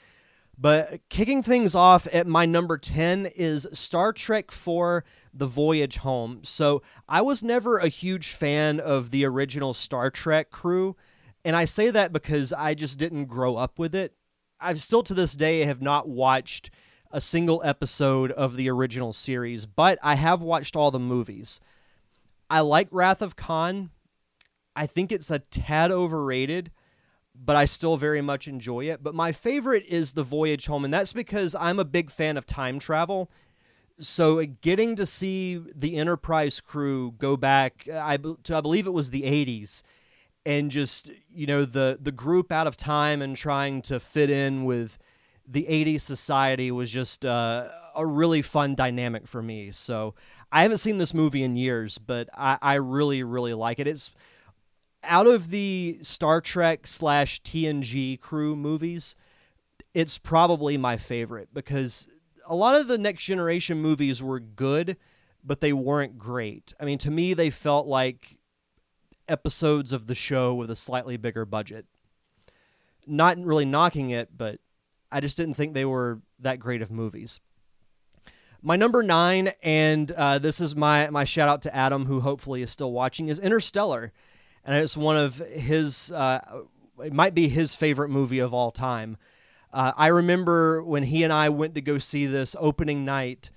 But 0.59 1.01
kicking 1.11 1.43
things 1.43 1.75
off 1.75 2.09
at 2.13 2.27
my 2.27 2.47
number 2.47 2.79
10 2.79 3.27
is 3.27 3.67
Star 3.73 4.13
Trek 4.13 4.47
IV 4.51 5.03
The 5.35 5.47
Voyage 5.47 5.99
Home. 5.99 6.41
So 6.45 6.83
I 7.07 7.21
was 7.21 7.43
never 7.43 7.77
a 7.77 7.89
huge 7.89 8.29
fan 8.29 8.81
of 8.81 9.11
the 9.11 9.27
original 9.27 9.75
Star 9.75 10.11
Trek 10.11 10.51
crew. 10.51 10.97
And 11.45 11.55
I 11.55 11.67
say 11.67 11.91
that 11.91 12.11
because 12.13 12.55
I 12.55 12.73
just 12.73 12.99
didn't 12.99 13.27
grow 13.27 13.57
up 13.57 13.79
with 13.79 13.95
it. 13.95 14.15
I've 14.59 14.83
still 14.83 15.03
to 15.03 15.15
this 15.15 15.35
day 15.35 15.61
have 15.67 15.83
not 15.83 16.09
watched 16.09 16.71
a 17.11 17.21
single 17.21 17.61
episode 17.63 18.33
of 18.33 18.57
the 18.57 18.71
original 18.71 19.13
series, 19.13 19.67
but 19.67 19.99
I 20.03 20.15
have 20.15 20.41
watched 20.41 20.75
all 20.75 20.91
the 20.91 20.99
movies. 20.99 21.61
I 22.49 22.61
like 22.61 22.89
Wrath 22.91 23.23
of 23.23 23.37
Khan. 23.37 23.91
I 24.75 24.87
think 24.87 25.11
it's 25.11 25.31
a 25.31 25.39
tad 25.39 25.91
overrated, 25.91 26.71
but 27.35 27.57
I 27.57 27.65
still 27.65 27.97
very 27.97 28.21
much 28.21 28.47
enjoy 28.47 28.85
it. 28.91 29.03
But 29.03 29.15
my 29.15 29.33
favorite 29.33 29.85
is 29.87 30.13
The 30.13 30.23
Voyage 30.23 30.67
Home, 30.67 30.85
and 30.85 30.93
that's 30.93 31.13
because 31.13 31.55
I'm 31.55 31.79
a 31.79 31.85
big 31.85 32.11
fan 32.11 32.37
of 32.37 32.47
time 32.47 32.79
travel. 32.79 33.31
So 33.99 34.39
uh, 34.41 34.47
getting 34.61 34.95
to 34.97 35.07
see 35.07 35.63
the 35.75 35.97
Enterprise 35.97 36.61
crew 36.61 37.13
go 37.13 37.37
back, 37.37 37.89
I, 37.89 38.19
to, 38.19 38.57
I 38.57 38.61
believe 38.61 38.87
it 38.87 38.93
was 38.93 39.11
the 39.11 39.23
80s, 39.23 39.83
and 40.45 40.71
just 40.71 41.11
you 41.29 41.47
know 41.47 41.65
the 41.65 41.99
the 42.01 42.13
group 42.13 42.53
out 42.53 42.67
of 42.67 42.77
time 42.77 43.21
and 43.21 43.37
trying 43.37 43.83
to 43.83 43.99
fit 43.99 44.31
in 44.31 44.65
with 44.65 44.99
the 45.47 45.65
80s 45.65 46.01
society 46.01 46.71
was 46.71 46.91
just 46.91 47.25
uh, 47.25 47.69
a 47.95 48.05
really 48.05 48.43
fun 48.43 48.75
dynamic 48.75 49.27
for 49.27 49.43
me. 49.43 49.71
So 49.71 50.15
I 50.51 50.63
haven't 50.63 50.79
seen 50.79 50.99
this 50.99 51.15
movie 51.15 51.43
in 51.43 51.57
years, 51.57 51.99
but 51.99 52.29
I, 52.35 52.59
I 52.61 52.75
really, 52.75 53.23
really 53.23 53.55
like 53.55 53.79
it. 53.79 53.87
It's 53.87 54.13
out 55.05 55.27
of 55.27 55.51
the 55.51 55.99
Star 56.03 56.41
Trek 56.41 56.87
slash 56.87 57.41
TNG 57.43 58.19
crew 58.21 58.57
movies, 58.57 59.15
it's 59.95 60.19
probably 60.19 60.77
my 60.77 60.97
favorite 60.97 61.49
because 61.55 62.09
a 62.47 62.55
lot 62.55 62.79
of 62.79 62.89
the 62.89 62.99
Next 62.99 63.25
Generation 63.25 63.81
movies 63.81 64.23
were 64.23 64.41
good, 64.41 64.97
but 65.45 65.61
they 65.61 65.73
weren't 65.73 66.19
great. 66.19 66.75
I 66.81 66.85
mean, 66.85 66.99
to 66.99 67.11
me, 67.11 67.35
they 67.35 67.51
felt 67.51 67.87
like 67.87 68.39
episodes 69.29 69.93
of 69.93 70.07
the 70.07 70.15
show 70.15 70.55
with 70.55 70.71
a 70.71 70.77
slightly 70.77 71.17
bigger 71.17 71.45
budget. 71.45 71.87
Not 73.07 73.39
really 73.39 73.65
knocking 73.65 74.11
it, 74.11 74.37
but 74.37 74.59
I 75.11 75.21
just 75.21 75.37
didn't 75.37 75.55
think 75.55 75.75
they 75.75 75.85
were 75.85 76.21
that 76.41 76.59
great 76.59 76.83
of 76.83 76.91
movies. 76.91 77.41
My 78.63 78.77
number 78.77 79.03
nine, 79.03 79.53
and 79.63 80.11
uh, 80.11 80.39
this 80.39 80.61
is 80.61 80.75
my 80.75 81.09
my 81.11 81.25
shout 81.25 81.49
out 81.49 81.63
to 81.63 81.75
Adam, 81.75 82.07
who 82.07 82.21
hopefully 82.21 82.63
is 82.63 82.71
still 82.71 82.91
watching, 82.91 83.29
is 83.29 83.39
Interstellar, 83.39 84.13
and 84.65 84.77
it's 84.77 84.97
one 84.97 85.17
of 85.17 85.39
his. 85.39 86.11
Uh, 86.11 86.63
it 87.05 87.13
might 87.13 87.35
be 87.35 87.49
his 87.49 87.75
favorite 87.75 88.09
movie 88.09 88.39
of 88.39 88.55
all 88.55 88.71
time. 88.71 89.19
Uh, 89.73 89.93
I 89.97 90.07
remember 90.07 90.83
when 90.83 91.03
he 91.03 91.23
and 91.23 91.33
I 91.33 91.49
went 91.51 91.75
to 91.75 91.81
go 91.81 91.99
see 91.99 92.27
this 92.27 92.57
opening 92.59 93.05
night 93.05 93.51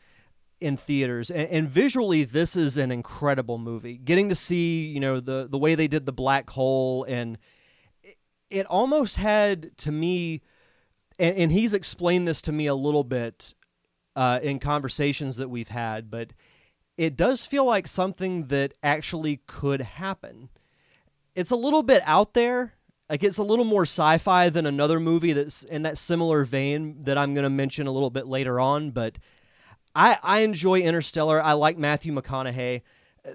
in 0.60 0.76
theaters, 0.76 1.32
and, 1.32 1.48
and, 1.50 1.70
visually, 1.70 2.26
this 2.26 2.58
is 2.58 2.78
an 2.78 2.92
incredible 2.92 3.58
movie. 3.58 3.98
Getting 3.98 4.28
to 4.28 4.36
see, 4.36 4.86
you 4.86 5.00
know, 5.00 5.20
the 5.20 5.48
the 5.50 5.58
way 5.58 5.76
they 5.76 5.88
did 5.88 6.06
the 6.06 6.12
black 6.12 6.50
hole, 6.50 7.06
and 7.06 7.38
it, 8.04 8.18
it 8.50 8.66
almost 8.66 9.16
had 9.16 9.78
to 9.78 9.92
me, 9.92 10.42
and, 11.20 11.36
and 11.36 11.52
he's 11.52 11.74
explained 11.74 12.28
this 12.28 12.42
to 12.44 12.52
me 12.52 12.66
a 12.66 12.76
little 12.76 13.04
bit 13.04 13.54
uh, 14.16 14.40
in 14.42 14.60
conversations 14.60 15.38
that 15.38 15.50
we've 15.50 15.70
had, 15.70 16.10
but 16.10 16.32
it 16.98 17.16
does 17.16 17.46
feel 17.46 17.66
like 17.66 17.88
something 17.88 18.48
that 18.48 18.74
actually 18.84 19.42
could 19.48 19.82
happen. 19.82 20.50
It's 21.36 21.52
a 21.52 21.56
little 21.56 21.84
bit 21.84 22.02
out 22.06 22.34
there. 22.34 22.74
Like 23.10 23.24
it's 23.24 23.38
a 23.38 23.44
little 23.44 23.66
more 23.66 23.84
sci-fi 23.84 24.50
than 24.50 24.66
another 24.66 25.00
movie 25.00 25.34
that's 25.34 25.64
in 25.64 25.84
that 25.84 25.98
similar 25.98 26.44
vein 26.44 27.04
that 27.04 27.18
I'm 27.18 27.34
going 27.34 27.44
to 27.44 27.50
mention 27.50 27.88
a 27.88 27.92
little 27.92 28.10
bit 28.10 28.28
later 28.28 28.60
on. 28.60 28.92
But 28.92 29.18
I 29.96 30.18
I 30.22 30.40
enjoy 30.40 30.82
Interstellar. 30.82 31.42
I 31.42 31.54
like 31.54 31.78
Matthew 31.78 32.14
McConaughey. 32.14 32.82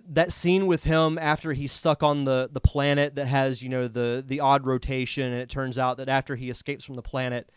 That 0.08 0.32
scene 0.32 0.66
with 0.66 0.84
him 0.84 1.18
after 1.18 1.54
he's 1.54 1.72
stuck 1.72 2.02
on 2.02 2.24
the 2.24 2.48
the 2.52 2.60
planet 2.60 3.16
that 3.16 3.26
has 3.26 3.62
you 3.62 3.68
know 3.68 3.88
the 3.88 4.22
the 4.24 4.40
odd 4.40 4.66
rotation, 4.66 5.32
and 5.32 5.40
it 5.40 5.48
turns 5.48 5.78
out 5.78 5.96
that 5.96 6.08
after 6.08 6.36
he 6.36 6.50
escapes 6.50 6.84
from 6.84 6.96
the 6.96 7.02
planet, 7.02 7.50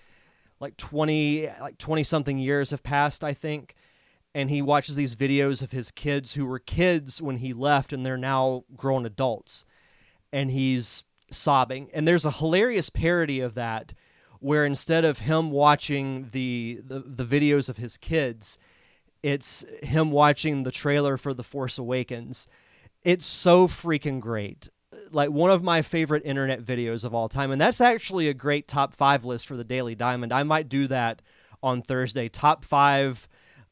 like 0.60 0.78
20 0.78 1.50
like 1.62 1.78
20 1.78 2.04
something 2.04 2.38
years 2.38 2.72
have 2.72 2.84
passed 2.84 3.24
i 3.24 3.34
think. 3.34 3.76
And 4.36 4.52
he 4.52 4.62
watches 4.62 4.96
these 4.96 5.16
videos 5.16 5.64
of 5.64 5.72
his 5.72 5.90
kids 5.90 6.36
who 6.36 6.46
were 6.46 6.60
kids 6.60 7.24
when 7.24 7.38
he 7.38 7.54
left 7.54 7.92
and 7.92 8.06
they're 8.06 8.18
now 8.18 8.66
grown 8.76 9.04
adults. 9.04 9.66
And 10.32 10.52
he's 10.52 11.06
sobbing. 11.32 11.90
And 11.92 12.08
there's 12.08 12.26
a 12.26 12.30
hilarious 12.30 12.92
parody 12.92 13.40
of 13.40 13.56
that 13.56 13.96
where 14.40 14.64
instead 14.64 15.06
of 15.06 15.20
him 15.20 15.50
watching 15.50 16.28
the, 16.34 16.82
the, 16.86 17.00
the 17.00 17.26
videos 17.26 17.68
of 17.68 17.78
his 17.78 17.98
kids 17.98 18.60
it's 19.24 19.66
him 19.84 20.12
watching 20.12 20.64
the 20.64 20.72
trailer 20.72 21.18
for 21.18 21.34
the 21.34 21.44
force 21.44 21.78
awakens. 21.78 22.48
It's 23.04 23.26
so 23.26 23.68
freaking 23.68 24.20
great 24.20 24.70
like 25.12 25.30
one 25.30 25.52
of 25.52 25.64
my 25.64 25.82
favorite 25.82 26.24
internet 26.26 26.64
videos 26.64 27.04
of 27.04 27.14
all 27.14 27.30
time, 27.30 27.52
and 27.52 27.60
that's 27.60 27.82
actually 27.82 28.28
a 28.28 28.34
great 28.34 28.68
top 28.68 28.94
five 28.94 29.26
list 29.26 29.48
for 29.48 29.56
the 29.56 29.64
Daily 29.64 29.96
Diamond. 29.96 30.34
I 30.34 30.44
might 30.44 30.70
do 30.70 30.88
that 30.88 31.22
on 31.62 31.82
Thursday. 31.82 32.30
Top 32.30 32.66
five 32.66 33.28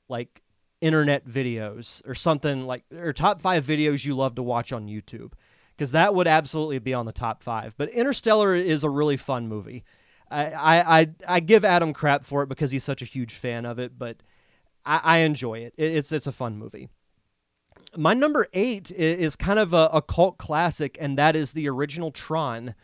like 0.08 0.42
internet 0.82 1.28
videos 1.28 2.06
or 2.08 2.14
something 2.14 2.66
like 2.68 2.84
or 2.94 3.14
top 3.14 3.42
five 3.42 3.66
videos 3.66 4.06
you 4.06 4.16
love 4.16 4.36
to 4.36 4.44
watch 4.44 4.72
on 4.72 4.88
YouTube 4.88 5.34
because 5.76 5.92
that 5.92 6.14
would 6.14 6.28
absolutely 6.28 6.80
be 6.80 6.94
on 6.94 7.06
the 7.06 7.12
top 7.12 7.44
five. 7.44 7.76
But 7.78 7.90
Interstellar 7.90 8.56
is 8.56 8.84
a 8.84 8.90
really 8.90 9.18
fun 9.18 9.48
movie. 9.48 9.84
I, 10.30 11.02
I, 11.02 11.08
I 11.28 11.40
give 11.40 11.64
Adam 11.64 11.94
crap 11.94 12.24
for 12.24 12.44
it 12.44 12.50
because 12.50 12.72
he's 12.72 12.84
such 12.84 13.02
a 13.02 13.06
huge 13.06 13.34
fan 13.34 13.66
of 13.66 13.78
it, 13.78 13.98
but 13.98 14.18
I, 14.86 15.00
I 15.04 15.18
enjoy 15.18 15.60
it. 15.60 15.74
It's 15.78 16.12
it's 16.12 16.28
a 16.28 16.32
fun 16.32 16.58
movie 16.58 16.90
my 17.98 18.14
number 18.14 18.48
eight 18.54 18.92
is 18.92 19.36
kind 19.36 19.60
of 19.60 19.74
a, 19.74 19.90
a, 19.94 20.02
cult 20.02 20.38
classic, 20.38 20.98
and 21.00 21.18
that 21.18 21.36
is 21.36 21.54
the 21.54 21.70
original 21.70 22.12
Tron, 22.12 22.76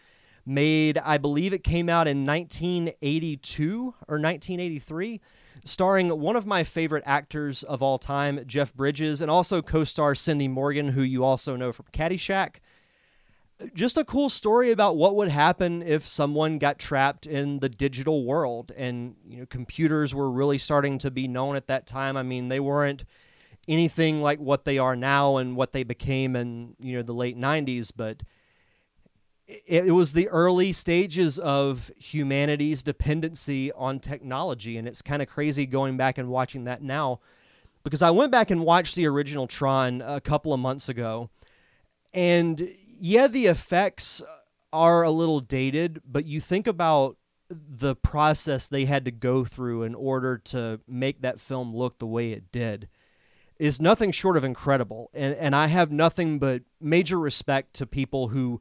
made, 0.46 0.98
I 0.98 1.18
believe 1.18 1.54
it 1.54 1.64
came 1.64 1.90
out 1.90 2.08
in 2.08 2.26
1982 2.26 3.78
or 4.08 4.20
1983. 4.20 5.22
starring 5.64 6.20
one 6.20 6.36
of 6.36 6.46
my 6.46 6.64
favorite 6.64 7.04
actors 7.06 7.64
of 7.64 7.84
all 7.84 8.00
time, 8.00 8.44
Jeff 8.48 8.74
Bridges, 8.74 9.22
and 9.22 9.30
also 9.30 9.62
co 9.62 9.84
star 9.84 10.16
Cindy 10.16 10.48
Morgan, 10.48 10.90
who 10.90 11.02
you 11.02 11.24
also 11.24 11.56
know 11.56 11.72
from 11.72 11.86
Caddyshack. 11.94 12.56
Just 13.76 13.96
a 13.96 14.04
cool 14.04 14.28
story 14.28 14.72
about 14.72 14.98
what 14.98 15.16
would 15.16 15.30
happen 15.30 15.84
if 15.84 16.08
someone 16.08 16.58
got 16.58 16.80
trapped 16.80 17.28
in 17.28 17.60
the 17.60 17.70
digital 17.70 18.26
world. 18.26 18.72
And, 18.76 19.16
you 19.24 19.38
know, 19.38 19.46
computers 19.46 20.16
were 20.16 20.32
really 20.32 20.58
starting 20.58 20.98
to 21.00 21.12
be 21.12 21.28
known 21.28 21.56
at 21.56 21.68
that 21.68 21.86
time. 21.86 22.18
I 22.18 22.24
mean, 22.24 22.50
they 22.50 22.60
weren't 22.60 23.06
anything 23.72 24.22
like 24.22 24.40
what 24.40 24.66
they 24.66 24.78
are 24.78 24.96
now 24.96 25.38
and 25.38 25.56
what 25.56 25.72
they 25.72 25.84
became 25.84 26.36
in, 26.36 26.76
you 26.80 26.98
know, 26.98 27.02
the 27.02 27.14
late 27.14 27.38
90s, 27.38 27.92
but 27.96 28.24
it, 29.48 29.94
was 29.94 30.14
the 30.14 30.28
early 30.30 30.72
stages 30.72 31.40
of 31.40 31.92
humanity's 31.98 32.84
dependency 32.84 33.72
on 33.74 34.00
technology. 34.00 34.78
And 34.78 34.88
it's 34.88 35.02
kind 35.02 35.22
of 35.22 35.28
crazy 35.28 35.66
going 35.66 35.98
back 35.98 36.18
and 36.18 36.30
watching 36.30 36.66
that 36.66 36.82
now 36.82 37.20
because 37.84 38.02
I 38.02 38.12
went 38.12 38.32
back 38.32 38.52
and 38.52 38.62
watched 38.62 38.96
the 38.96 39.08
original 39.08 39.48
Tron 39.48 40.02
a 40.02 40.22
couple 40.22 40.54
of 40.54 40.60
months 40.60 40.88
ago. 40.88 41.30
And 42.14 42.70
yeah 43.02 43.28
the 43.28 43.48
effects 43.48 44.22
are 44.72 45.02
a 45.02 45.12
little 45.12 45.40
dated 45.40 46.02
but 46.06 46.26
you 46.26 46.40
think 46.40 46.68
about 46.68 47.18
the 47.50 47.96
process 47.96 48.68
they 48.68 48.86
had 48.86 49.04
to 49.04 49.12
go 49.12 49.44
through 49.44 49.84
in 49.84 49.96
order 49.96 50.38
to 50.38 50.80
make 50.88 51.22
that 51.22 51.40
film 51.40 51.76
look 51.76 51.98
the 51.98 52.06
way 52.06 52.32
it 52.32 52.52
did 52.52 52.88
is 53.62 53.80
nothing 53.80 54.12
short 54.12 54.36
of 54.38 54.44
incredible. 54.44 55.12
And 55.14 55.36
and 55.36 55.56
I 55.56 55.68
have 55.68 55.92
nothing 55.92 56.40
but 56.40 56.64
major 56.82 57.20
respect 57.20 57.76
to 57.76 57.86
people 57.86 58.30
who 58.30 58.60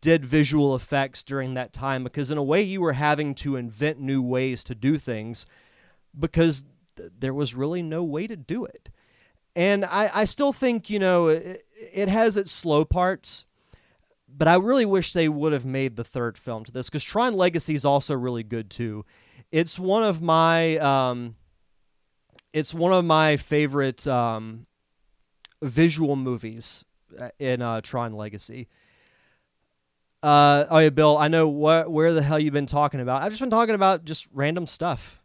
did 0.00 0.24
visual 0.24 0.74
effects 0.74 1.22
during 1.22 1.54
that 1.54 1.72
time 1.72 2.02
because 2.02 2.32
in 2.32 2.38
a 2.38 2.42
way 2.42 2.60
you 2.60 2.80
were 2.80 2.94
having 2.94 3.36
to 3.36 3.54
invent 3.54 4.00
new 4.00 4.20
ways 4.20 4.64
to 4.64 4.74
do 4.74 4.98
things 4.98 5.46
because 6.18 6.64
th- 6.96 7.12
there 7.16 7.32
was 7.32 7.54
really 7.54 7.80
no 7.80 8.02
way 8.02 8.26
to 8.26 8.34
do 8.34 8.64
it. 8.64 8.90
And 9.54 9.84
i, 9.84 10.10
I 10.12 10.24
still 10.24 10.52
think 10.52 10.90
you 10.90 10.98
know 10.98 11.28
it, 11.28 11.64
it 11.92 12.08
has 12.08 12.36
its 12.36 12.50
slow 12.50 12.84
parts 12.84 13.46
but 14.26 14.48
i 14.48 14.54
really 14.56 14.84
wish 14.84 15.12
they 15.12 15.28
would 15.28 15.52
have 15.52 15.64
made 15.64 15.94
the 15.94 16.02
third 16.02 16.36
film 16.36 16.64
to 16.64 16.72
this 16.72 16.88
because 16.88 17.04
tron 17.04 17.34
legacy 17.34 17.74
is 17.74 17.84
also 17.84 18.16
really 18.16 18.42
good 18.42 18.68
too. 18.68 19.04
It's 19.52 19.78
one 19.78 20.02
of 20.02 20.20
my 20.20 20.76
um, 20.78 21.36
it's 22.54 22.72
one 22.72 22.92
of 22.92 23.04
my 23.04 23.36
favorite 23.36 24.06
um, 24.06 24.66
visual 25.60 26.16
movies 26.16 26.86
uh, 27.20 27.28
in 27.38 27.60
uh, 27.60 27.82
tron 27.82 28.14
legacy 28.14 28.68
uh, 30.24 30.64
oh 30.70 30.78
yeah, 30.78 30.88
Bill. 30.88 31.18
I 31.18 31.28
know 31.28 31.46
what 31.48 31.92
where 31.92 32.14
the 32.14 32.22
hell 32.22 32.38
you've 32.38 32.54
been 32.54 32.64
talking 32.64 32.98
about. 32.98 33.20
I've 33.20 33.28
just 33.28 33.42
been 33.42 33.50
talking 33.50 33.74
about 33.74 34.06
just 34.06 34.26
random 34.32 34.64
stuff, 34.64 35.20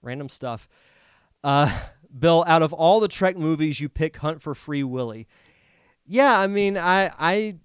random 0.00 0.30
stuff. 0.30 0.66
Uh, 1.44 1.78
Bill, 2.18 2.42
out 2.46 2.62
of 2.62 2.72
all 2.72 3.00
the 3.00 3.06
Trek 3.06 3.36
movies, 3.36 3.80
you 3.80 3.90
pick 3.90 4.16
Hunt 4.16 4.40
for 4.40 4.54
Free 4.54 4.82
Willy. 4.82 5.28
Yeah, 6.06 6.40
I 6.40 6.46
mean, 6.46 6.78
I, 6.78 7.12
I, 7.18 7.56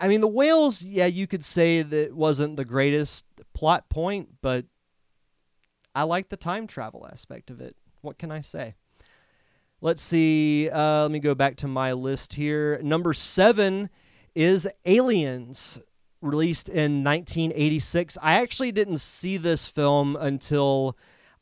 I 0.00 0.08
mean, 0.08 0.20
the 0.20 0.26
whales. 0.26 0.82
Yeah, 0.82 1.06
you 1.06 1.28
could 1.28 1.44
say 1.44 1.82
that 1.82 2.14
wasn't 2.14 2.56
the 2.56 2.64
greatest 2.64 3.24
plot 3.54 3.88
point, 3.88 4.28
but 4.42 4.66
I 5.94 6.02
like 6.02 6.30
the 6.30 6.36
time 6.36 6.66
travel 6.66 7.08
aspect 7.10 7.48
of 7.48 7.60
it. 7.60 7.76
What 8.02 8.18
can 8.18 8.32
I 8.32 8.40
say? 8.40 8.74
Let's 9.80 10.02
see. 10.02 10.68
Uh, 10.68 11.02
let 11.02 11.10
me 11.12 11.20
go 11.20 11.36
back 11.36 11.56
to 11.56 11.68
my 11.68 11.92
list 11.92 12.34
here. 12.34 12.80
Number 12.82 13.14
seven 13.14 13.90
is 14.34 14.66
Aliens 14.84 15.78
released 16.20 16.68
in 16.68 17.04
1986. 17.04 18.18
I 18.20 18.34
actually 18.34 18.72
didn't 18.72 18.98
see 18.98 19.36
this 19.36 19.66
film 19.66 20.16
until 20.16 20.96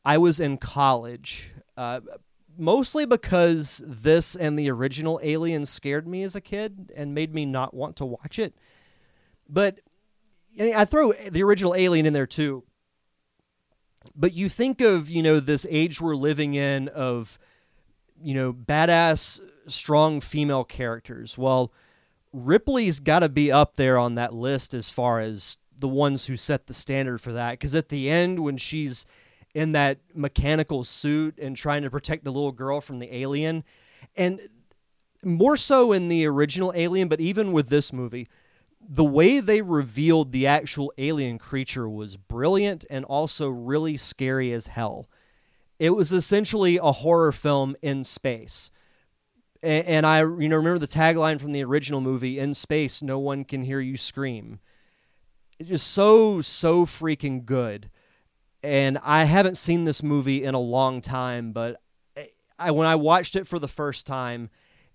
I 0.04 0.18
was 0.18 0.38
in 0.38 0.58
college, 0.58 1.52
uh, 1.78 2.00
mostly 2.58 3.06
because 3.06 3.82
this 3.86 4.36
and 4.36 4.58
the 4.58 4.70
original 4.70 5.18
Alien 5.22 5.64
scared 5.64 6.06
me 6.06 6.22
as 6.22 6.34
a 6.34 6.42
kid 6.42 6.92
and 6.94 7.14
made 7.14 7.34
me 7.34 7.46
not 7.46 7.72
want 7.72 7.96
to 7.96 8.04
watch 8.04 8.38
it. 8.38 8.54
But 9.48 9.80
I 10.58 10.84
throw 10.84 11.12
the 11.12 11.42
original 11.42 11.74
Alien 11.74 12.04
in 12.04 12.12
there 12.12 12.26
too. 12.26 12.64
But 14.14 14.34
you 14.34 14.48
think 14.48 14.80
of, 14.80 15.08
you 15.08 15.22
know, 15.22 15.40
this 15.40 15.66
age 15.68 16.00
we're 16.00 16.16
living 16.16 16.54
in 16.54 16.88
of, 16.88 17.38
you 18.22 18.34
know, 18.34 18.52
badass, 18.52 19.40
strong 19.66 20.20
female 20.20 20.64
characters. 20.64 21.38
Well, 21.38 21.72
Ripley's 22.32 23.00
got 23.00 23.20
to 23.20 23.28
be 23.28 23.50
up 23.50 23.76
there 23.76 23.98
on 23.98 24.14
that 24.16 24.34
list 24.34 24.74
as 24.74 24.90
far 24.90 25.20
as 25.20 25.56
the 25.78 25.88
ones 25.88 26.26
who 26.26 26.36
set 26.36 26.66
the 26.66 26.74
standard 26.74 27.20
for 27.20 27.32
that. 27.32 27.52
Because 27.52 27.74
at 27.74 27.88
the 27.88 28.10
end, 28.10 28.40
when 28.40 28.56
she's 28.56 29.06
in 29.54 29.72
that 29.72 29.98
mechanical 30.14 30.84
suit 30.84 31.38
and 31.38 31.56
trying 31.56 31.82
to 31.82 31.90
protect 31.90 32.24
the 32.24 32.30
little 32.30 32.52
girl 32.52 32.80
from 32.80 32.98
the 32.98 33.14
alien, 33.14 33.64
and 34.16 34.40
more 35.22 35.56
so 35.56 35.92
in 35.92 36.08
the 36.08 36.26
original 36.26 36.72
Alien, 36.74 37.08
but 37.08 37.20
even 37.20 37.52
with 37.52 37.68
this 37.68 37.92
movie, 37.92 38.28
the 38.80 39.04
way 39.04 39.40
they 39.40 39.62
revealed 39.62 40.32
the 40.32 40.46
actual 40.46 40.92
alien 40.98 41.38
creature 41.38 41.88
was 41.88 42.16
brilliant 42.16 42.84
and 42.88 43.04
also 43.04 43.48
really 43.48 43.96
scary 43.96 44.52
as 44.52 44.68
hell. 44.68 45.08
It 45.78 45.90
was 45.90 46.12
essentially 46.12 46.76
a 46.76 46.92
horror 46.92 47.32
film 47.32 47.76
in 47.82 48.04
space. 48.04 48.70
And, 49.62 50.06
I 50.06 50.20
you 50.20 50.48
know 50.48 50.56
remember 50.56 50.78
the 50.78 50.86
tagline 50.86 51.38
from 51.38 51.52
the 51.52 51.62
original 51.62 52.00
movie 52.00 52.38
in 52.38 52.54
space 52.54 53.02
no 53.02 53.18
one 53.18 53.44
can 53.44 53.62
hear 53.62 53.80
you 53.80 53.98
scream. 53.98 54.58
It's 55.58 55.68
just 55.68 55.88
so 55.88 56.40
so 56.40 56.86
freaking 56.86 57.44
good. 57.44 57.90
And 58.62 58.98
I 59.02 59.24
haven't 59.24 59.58
seen 59.58 59.84
this 59.84 60.02
movie 60.02 60.44
in 60.44 60.54
a 60.54 60.60
long 60.60 61.02
time 61.02 61.52
but 61.52 61.82
eh, 62.16 62.26
I 62.58 62.70
when 62.70 62.86
I 62.86 62.94
watched 62.94 63.36
it 63.36 63.46
for 63.46 63.58
the 63.58 63.68
first 63.68 64.06
time 64.06 64.48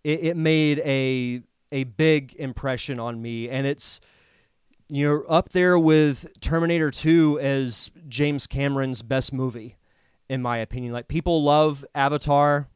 it, 0.04 0.24
it 0.24 0.38
made 0.38 0.80
a 0.80 1.44
a 1.76 1.84
big 1.84 2.34
impression 2.36 3.00
on 3.00 3.22
me 3.22 3.50
and 3.50 3.68
it's 3.68 4.00
you 4.88 5.08
know 5.08 5.24
up 5.28 5.50
there 5.50 5.78
with 5.78 6.28
Terminator 6.40 6.92
2 6.92 7.40
as 7.40 7.92
James 8.08 8.48
Cameron's 8.48 9.02
best 9.02 9.34
movie 9.34 9.76
in 10.30 10.42
my 10.42 10.58
opinion 10.58 10.94
like 10.94 11.08
people 11.08 11.44
love 11.44 11.86
Avatar 11.94 12.68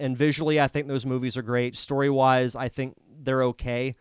and 0.00 0.16
visually, 0.16 0.58
I 0.58 0.66
think 0.66 0.88
those 0.88 1.04
movies 1.04 1.36
are 1.36 1.42
great. 1.42 1.76
Story 1.76 2.08
wise, 2.08 2.56
I 2.56 2.68
think 2.68 2.96
they're 3.22 3.42
okay. 3.44 3.94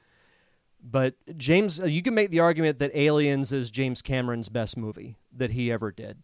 But 0.81 1.15
James, 1.37 1.79
uh, 1.79 1.85
you 1.85 2.01
can 2.01 2.13
make 2.13 2.29
the 2.29 2.39
argument 2.39 2.79
that 2.79 2.95
Aliens 2.95 3.51
is 3.51 3.69
James 3.69 4.01
Cameron's 4.01 4.47
best 4.47 4.77
movie 4.77 5.17
that 5.35 5.51
he 5.51 5.69
ever 5.69 5.91
did. 5.91 6.23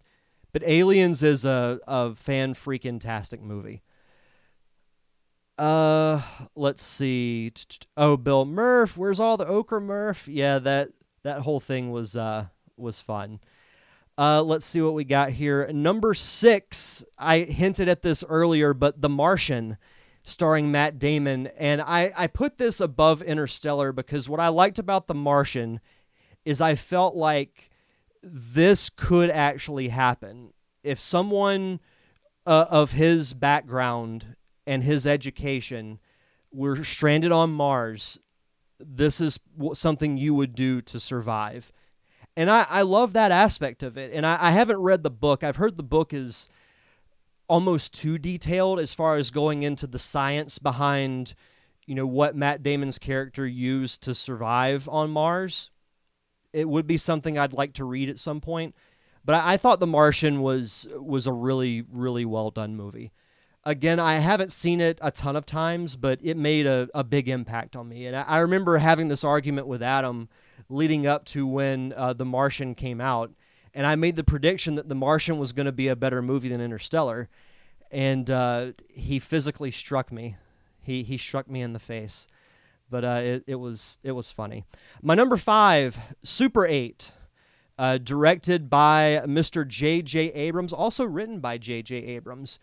But 0.54 0.64
Aliens 0.64 1.22
is 1.22 1.44
a, 1.44 1.80
a 1.86 2.16
fan 2.16 2.54
freaking 2.54 3.02
tastic 3.02 3.42
movie. 3.42 3.84
Uh, 5.58 6.22
let's 6.56 6.84
see. 6.84 7.52
Oh, 7.96 8.18
Bill 8.18 8.46
Murph, 8.46 8.98
where's 8.98 9.20
all 9.20 9.38
the 9.38 9.48
okra 9.48 9.80
Murph? 9.80 10.28
Yeah, 10.28 10.60
that 10.60 10.90
that 11.24 11.42
whole 11.42 11.60
thing 11.60 11.92
was 11.92 12.16
uh 12.16 12.48
was 12.78 13.00
fun. 13.00 13.40
Uh, 14.18 14.42
let's 14.42 14.66
see 14.66 14.82
what 14.82 14.94
we 14.94 15.04
got 15.04 15.32
here. 15.32 15.68
Number 15.74 16.14
six, 16.14 17.04
I 17.18 17.40
hinted 17.40 17.90
at 17.90 18.02
this 18.02 18.24
earlier, 18.28 18.74
but 18.74 19.02
The 19.02 19.10
Martian, 19.10 19.78
starring 20.24 20.72
Matt 20.72 21.00
Damon. 21.00 21.48
And 21.58 21.82
I, 21.82 22.14
I 22.16 22.28
put 22.28 22.58
this 22.58 22.80
above 22.80 23.22
Interstellar 23.22 23.92
because 23.92 24.30
what 24.30 24.40
I 24.40 24.48
liked 24.48 24.80
about 24.80 25.08
The 25.08 25.14
Martian 25.14 25.82
is 26.46 26.62
I 26.62 26.76
felt 26.76 27.16
like 27.16 27.70
this 28.24 28.90
could 28.90 29.30
actually 29.30 29.90
happen. 29.90 30.54
If 30.82 31.00
someone 31.00 31.82
uh, 32.46 32.68
of 32.70 32.94
his 32.94 33.34
background 33.34 34.36
and 34.66 34.84
his 34.84 35.06
education 35.06 36.00
were 36.52 36.84
stranded 36.84 37.32
on 37.32 37.52
Mars, 37.52 38.20
this 38.80 39.22
is 39.22 39.40
something 39.74 40.18
you 40.18 40.34
would 40.34 40.56
do 40.56 40.82
to 40.82 41.00
survive 41.00 41.72
and 42.38 42.50
I, 42.50 42.66
I 42.70 42.82
love 42.82 43.14
that 43.14 43.32
aspect 43.32 43.82
of 43.84 43.98
it. 43.98 44.12
And 44.14 44.26
I, 44.26 44.38
I 44.40 44.52
haven't 44.52 44.80
read 44.80 45.04
the 45.04 45.10
book. 45.10 45.44
I've 45.44 45.56
heard 45.56 45.78
the 45.78 45.84
book 45.84 46.14
is 46.14 46.50
almost 47.48 47.94
too 47.94 48.18
detailed 48.18 48.80
as 48.80 48.94
far 48.94 49.16
as 49.16 49.32
going 49.32 49.64
into 49.64 49.88
the 49.88 50.00
science 50.00 50.60
behind, 50.60 51.36
you 51.86 51.96
know, 51.96 52.08
what 52.08 52.36
Matt 52.36 52.62
Damon's 52.62 53.00
character 53.00 53.48
used 53.48 54.04
to 54.04 54.14
survive 54.14 54.90
on 54.90 55.12
Mars. 55.12 55.72
It 56.52 56.68
would 56.68 56.88
be 56.88 56.98
something 56.98 57.38
I'd 57.38 57.54
like 57.54 57.74
to 57.74 57.86
read 57.86 58.10
at 58.10 58.20
some 58.20 58.42
point. 58.42 58.76
But 59.24 59.36
I, 59.36 59.54
I 59.54 59.58
thought 59.58 59.80
The 59.80 59.88
Martian 59.88 60.42
was 60.42 60.88
was 60.98 61.28
a 61.28 61.34
really, 61.34 61.84
really 61.90 62.26
well 62.26 62.52
done 62.52 62.76
movie. 62.76 63.12
Again, 63.68 64.00
I 64.00 64.16
haven't 64.18 64.52
seen 64.52 64.80
it 64.80 65.00
a 65.02 65.10
ton 65.10 65.36
of 65.36 65.46
times, 65.46 65.96
but 65.96 66.20
it 66.22 66.38
made 66.38 66.68
a, 66.68 66.88
a 66.94 67.04
big 67.04 67.28
impact 67.28 67.76
on 67.76 67.90
me. 67.90 68.06
And 68.06 68.16
I, 68.16 68.22
I 68.22 68.38
remember 68.40 68.78
having 68.78 69.08
this 69.08 69.24
argument 69.24 69.66
with 69.66 69.82
Adam 69.82 70.30
leading 70.70 71.08
up 71.08 71.26
to 71.26 71.48
when 71.48 71.92
uh, 71.98 72.14
The 72.14 72.26
Martian 72.26 72.76
came 72.76 73.02
out, 73.02 73.32
and 73.74 73.88
I 73.88 73.96
made 73.96 74.18
the 74.18 74.24
prediction 74.24 74.76
that 74.76 74.88
The 74.88 74.96
Martian 74.96 75.40
was 75.40 75.52
going 75.52 75.66
to 75.66 75.72
be 75.72 75.88
a 75.88 75.96
better 75.96 76.22
movie 76.22 76.50
than 76.50 76.62
Interstellar, 76.62 77.28
and 77.90 78.30
uh, 78.30 78.74
he 78.88 79.18
physically 79.18 79.72
struck 79.72 80.12
me. 80.12 80.36
He 80.82 81.02
he 81.02 81.18
struck 81.18 81.50
me 81.50 81.62
in 81.62 81.74
the 81.74 81.80
face, 81.80 82.28
but 82.92 83.04
uh, 83.04 83.22
it 83.24 83.44
it 83.48 83.56
was 83.56 83.98
it 84.04 84.12
was 84.12 84.30
funny. 84.30 84.66
My 85.02 85.16
number 85.16 85.38
five, 85.38 85.98
Super 86.24 86.68
Eight. 86.68 87.12
uh, 87.78 87.98
directed 87.98 88.70
by 88.70 89.22
Mr. 89.26 89.68
J.J. 89.68 90.32
Abrams, 90.34 90.72
also 90.72 91.04
written 91.04 91.40
by 91.40 91.58
J.J. 91.58 91.96
Abrams. 91.98 92.60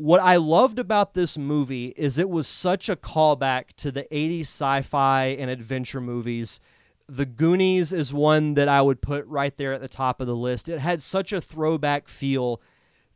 What 0.00 0.22
I 0.22 0.36
loved 0.36 0.78
about 0.78 1.12
this 1.12 1.36
movie 1.36 1.92
is 1.94 2.16
it 2.16 2.30
was 2.30 2.48
such 2.48 2.88
a 2.88 2.96
callback 2.96 3.74
to 3.76 3.92
the 3.92 4.04
80s 4.04 4.46
sci 4.46 4.80
fi 4.80 5.26
and 5.26 5.50
adventure 5.50 6.00
movies. 6.00 6.58
The 7.06 7.26
Goonies 7.26 7.92
is 7.92 8.10
one 8.10 8.54
that 8.54 8.66
I 8.66 8.80
would 8.80 9.02
put 9.02 9.26
right 9.26 9.54
there 9.58 9.74
at 9.74 9.82
the 9.82 9.88
top 9.88 10.18
of 10.22 10.26
the 10.26 10.34
list. 10.34 10.70
It 10.70 10.78
had 10.78 11.02
such 11.02 11.34
a 11.34 11.40
throwback 11.42 12.08
feel 12.08 12.62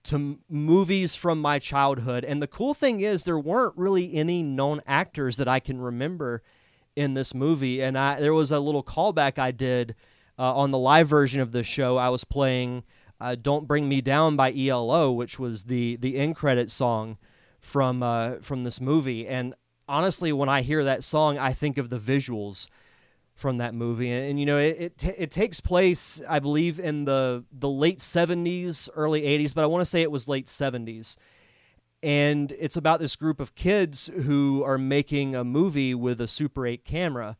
to 0.03 0.39
movies 0.51 1.15
from 1.15 1.41
my 1.41 1.59
childhood. 1.59 2.23
And 2.23 2.43
the 2.43 2.47
cool 2.47 2.75
thing 2.75 3.01
is, 3.01 3.25
there 3.25 3.39
weren't 3.39 3.79
really 3.79 4.13
any 4.13 4.43
known 4.43 4.83
actors 4.87 5.39
that 5.39 5.49
I 5.49 5.61
can 5.61 5.81
remember 5.81 6.43
in 6.95 7.15
this 7.15 7.33
movie. 7.33 7.83
And 7.83 7.97
I, 7.97 8.21
there 8.21 8.35
was 8.35 8.51
a 8.51 8.61
little 8.61 8.85
callback 8.85 9.39
I 9.39 9.53
did 9.53 9.95
uh, 10.39 10.55
on 10.55 10.71
the 10.71 10.79
live 10.79 11.09
version 11.09 11.41
of 11.41 11.53
the 11.53 11.63
show. 11.63 11.97
I 11.97 12.11
was 12.11 12.25
playing 12.25 12.85
uh, 13.25 13.35
"Don't 13.35 13.67
Bring 13.67 13.89
Me 13.89 14.01
Down" 14.01 14.37
by 14.37 14.53
ELO, 14.53 15.11
which 15.13 15.39
was 15.39 15.65
the 15.65 15.97
the 15.97 16.17
end 16.17 16.37
credit 16.37 16.71
song 16.71 17.17
from 17.59 18.03
uh, 18.03 18.37
from 18.43 18.65
this 18.65 18.81
movie. 18.81 19.27
And 19.27 19.55
honestly, 19.89 20.33
when 20.33 20.49
I 20.49 20.63
hear 20.63 20.85
that 20.85 21.03
song, 21.03 21.39
I 21.39 21.53
think 21.53 21.79
of 21.79 21.89
the 21.89 21.99
visuals 21.99 22.69
from 23.35 23.57
that 23.59 23.75
movie. 23.75 24.11
And, 24.11 24.31
and 24.31 24.41
you 24.41 24.47
know, 24.47 24.59
it 24.59 24.77
it, 24.79 24.99
t- 24.99 25.15
it, 25.17 25.31
takes 25.31 25.61
place, 25.61 26.21
I 26.29 26.39
believe, 26.39 26.79
in 26.79 27.07
the 27.07 27.45
the 27.51 27.69
late 27.69 28.01
'70s, 28.01 28.89
early 28.95 29.23
'80s, 29.23 29.55
but 29.55 29.65
I 29.65 29.67
want 29.67 29.81
to 29.81 29.87
say 29.87 30.03
it 30.03 30.11
was 30.11 30.29
late 30.29 30.47
'70s. 30.47 31.17
And 32.03 32.53
it's 32.59 32.77
about 32.77 33.01
this 33.01 33.17
group 33.17 33.41
of 33.41 33.55
kids 33.55 34.11
who 34.25 34.63
are 34.63 34.77
making 34.77 35.35
a 35.35 35.43
movie 35.43 35.95
with 35.95 36.21
a 36.21 36.29
Super 36.29 36.67
8 36.67 36.85
camera 36.85 37.39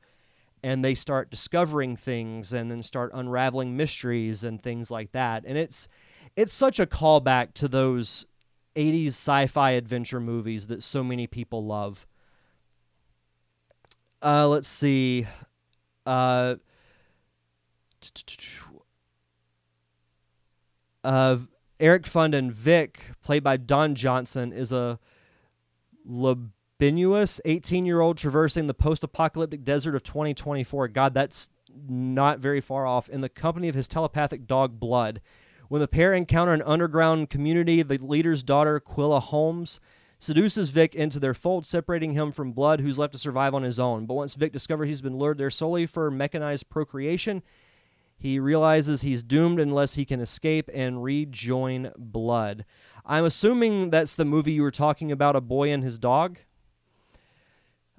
and 0.65 0.83
they 0.83 0.95
start 0.95 1.31
discovering 1.31 1.95
things 1.95 2.55
and 2.55 2.71
then 2.71 2.83
start 2.83 3.11
unraveling 3.13 3.77
mysteries 3.77 4.43
and 4.43 4.63
things 4.63 4.91
like 4.91 5.13
that. 5.13 5.45
And 5.47 5.59
it's 5.59 5.89
it's 6.37 6.55
such 6.55 6.81
a 6.81 6.87
callback 6.87 7.53
to 7.55 7.69
those 7.69 8.25
80s 8.75 9.09
sci-fi 9.09 9.73
adventure 9.73 10.21
movies 10.21 10.69
that 10.69 10.83
so 10.83 11.05
many 11.05 11.27
people 11.27 11.67
love. 11.67 12.07
Uh, 14.23 14.49
let's 14.49 14.67
see. 14.67 15.27
Uh, 16.07 16.55
uh, 21.05 21.37
Eric 21.79 22.05
Funden 22.05 22.51
Vic, 22.51 23.11
played 23.23 23.45
by 23.45 23.59
Don 23.59 23.95
Johnson, 23.95 24.51
is 24.51 24.73
a 24.73 24.99
Benuous 26.85 27.41
18 27.47 27.87
year 27.87 28.03
old 28.03 28.19
traversing 28.19 28.67
the 28.67 28.75
post 28.75 29.03
apocalyptic 29.03 29.65
desert 29.65 29.95
of 29.95 30.03
2024. 30.03 30.89
God, 30.89 31.15
that's 31.15 31.49
not 31.89 32.41
very 32.41 32.61
far 32.61 32.87
off. 32.87 33.09
In 33.09 33.23
the 33.23 33.31
company 33.31 33.69
of 33.69 33.75
his 33.75 33.89
telepathic 33.89 34.47
dog, 34.47 34.79
Blood. 34.79 35.23
When 35.69 35.81
the 35.81 35.89
pair 35.89 36.13
encounter 36.13 36.53
an 36.53 36.61
underground 36.61 37.31
community, 37.31 37.81
the 37.81 37.97
leader's 37.97 38.43
daughter, 38.43 38.81
Quilla 38.81 39.23
Holmes, 39.23 39.81
seduces 40.19 40.69
Vic 40.69 40.95
into 40.95 41.19
their 41.19 41.33
fold, 41.33 41.65
separating 41.65 42.13
him 42.13 42.33
from 42.33 42.53
Blood, 42.53 42.81
who's 42.81 42.99
left 42.99 43.13
to 43.13 43.19
survive 43.19 43.55
on 43.55 43.63
his 43.63 43.81
own. 43.81 44.05
But 44.05 44.13
once 44.13 44.35
Vic 44.35 44.53
discovers 44.53 44.89
he's 44.89 45.01
been 45.01 45.17
lured 45.17 45.39
there 45.39 45.49
solely 45.49 45.87
for 45.87 46.11
mechanized 46.11 46.69
procreation, 46.69 47.43
he 48.19 48.39
realizes 48.39 49.01
he's 49.01 49.23
doomed 49.23 49.59
unless 49.59 49.95
he 49.95 50.05
can 50.05 50.21
escape 50.21 50.69
and 50.75 51.03
rejoin 51.03 51.93
Blood. 51.97 52.67
I'm 53.07 53.25
assuming 53.25 53.89
that's 53.89 54.17
the 54.17 54.27
movie 54.27 54.53
you 54.53 54.63
were 54.63 54.71
talking 54.71 55.11
about, 55.11 55.35
A 55.35 55.41
Boy 55.41 55.73
and 55.73 55.83
His 55.83 55.99
Dog. 55.99 56.41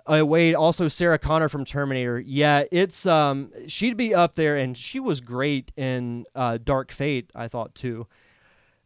Uh, 0.08 0.24
Wade, 0.26 0.54
also 0.54 0.88
Sarah 0.88 1.18
Connor 1.18 1.50
from 1.50 1.66
Terminator. 1.66 2.20
Yeah, 2.20 2.64
it's 2.72 3.08
um, 3.08 3.52
she'd 3.68 3.98
be 3.98 4.14
up 4.14 4.36
there, 4.36 4.56
and 4.56 4.78
she 4.78 5.00
was 5.00 5.20
great 5.20 5.72
in 5.76 6.26
uh, 6.36 6.60
Dark 6.64 6.92
Fate. 6.92 7.32
I 7.34 7.48
thought 7.48 7.74
too. 7.74 8.08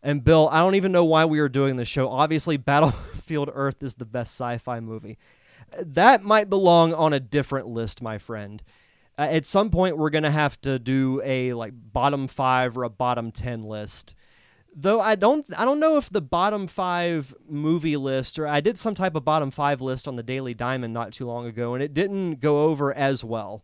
And 0.02 0.24
Bill, 0.24 0.48
I 0.50 0.60
don't 0.60 0.76
even 0.76 0.94
know 0.94 1.04
why 1.04 1.26
we 1.26 1.40
are 1.40 1.50
doing 1.50 1.76
this 1.76 1.90
show. 1.90 2.10
Obviously, 2.10 2.56
Battlefield 2.58 3.50
Earth 3.54 3.84
is 3.84 3.96
the 3.96 4.06
best 4.06 4.34
sci-fi 4.34 4.80
movie. 4.80 5.18
That 5.78 6.24
might 6.24 6.50
belong 6.50 6.94
on 6.94 7.12
a 7.12 7.20
different 7.20 7.68
list, 7.68 8.02
my 8.02 8.18
friend. 8.18 8.64
Uh, 9.18 9.24
at 9.24 9.46
some 9.46 9.70
point, 9.70 9.98
we're 9.98 10.10
gonna 10.10 10.32
have 10.32 10.60
to 10.62 10.80
do 10.80 11.22
a 11.26 11.54
like 11.54 11.74
bottom 11.76 12.28
five 12.28 12.78
or 12.78 12.84
a 12.84 12.90
bottom 12.90 13.32
ten 13.32 13.64
list 13.64 14.16
Though 14.76 15.02
I 15.02 15.16
don't, 15.16 15.46
I 15.58 15.66
don't 15.66 15.80
know 15.80 15.98
if 15.98 16.10
the 16.10 16.22
bottom 16.22 16.68
five 16.68 17.34
movie 17.48 17.98
list, 17.98 18.40
or 18.40 18.48
I 18.48 18.62
did 18.62 18.78
some 18.78 18.96
type 18.96 19.16
of 19.16 19.26
bottom 19.26 19.52
five 19.52 19.82
list 19.82 20.08
on 20.08 20.16
the 20.16 20.24
Daily 20.24 20.54
Diamond 20.54 20.94
not 20.94 21.12
too 21.12 21.26
long 21.26 21.46
ago, 21.48 21.74
and 21.74 21.84
it 21.84 21.94
didn't 21.94 22.36
go 22.36 22.64
over 22.66 22.94
as 22.94 23.24
well. 23.24 23.64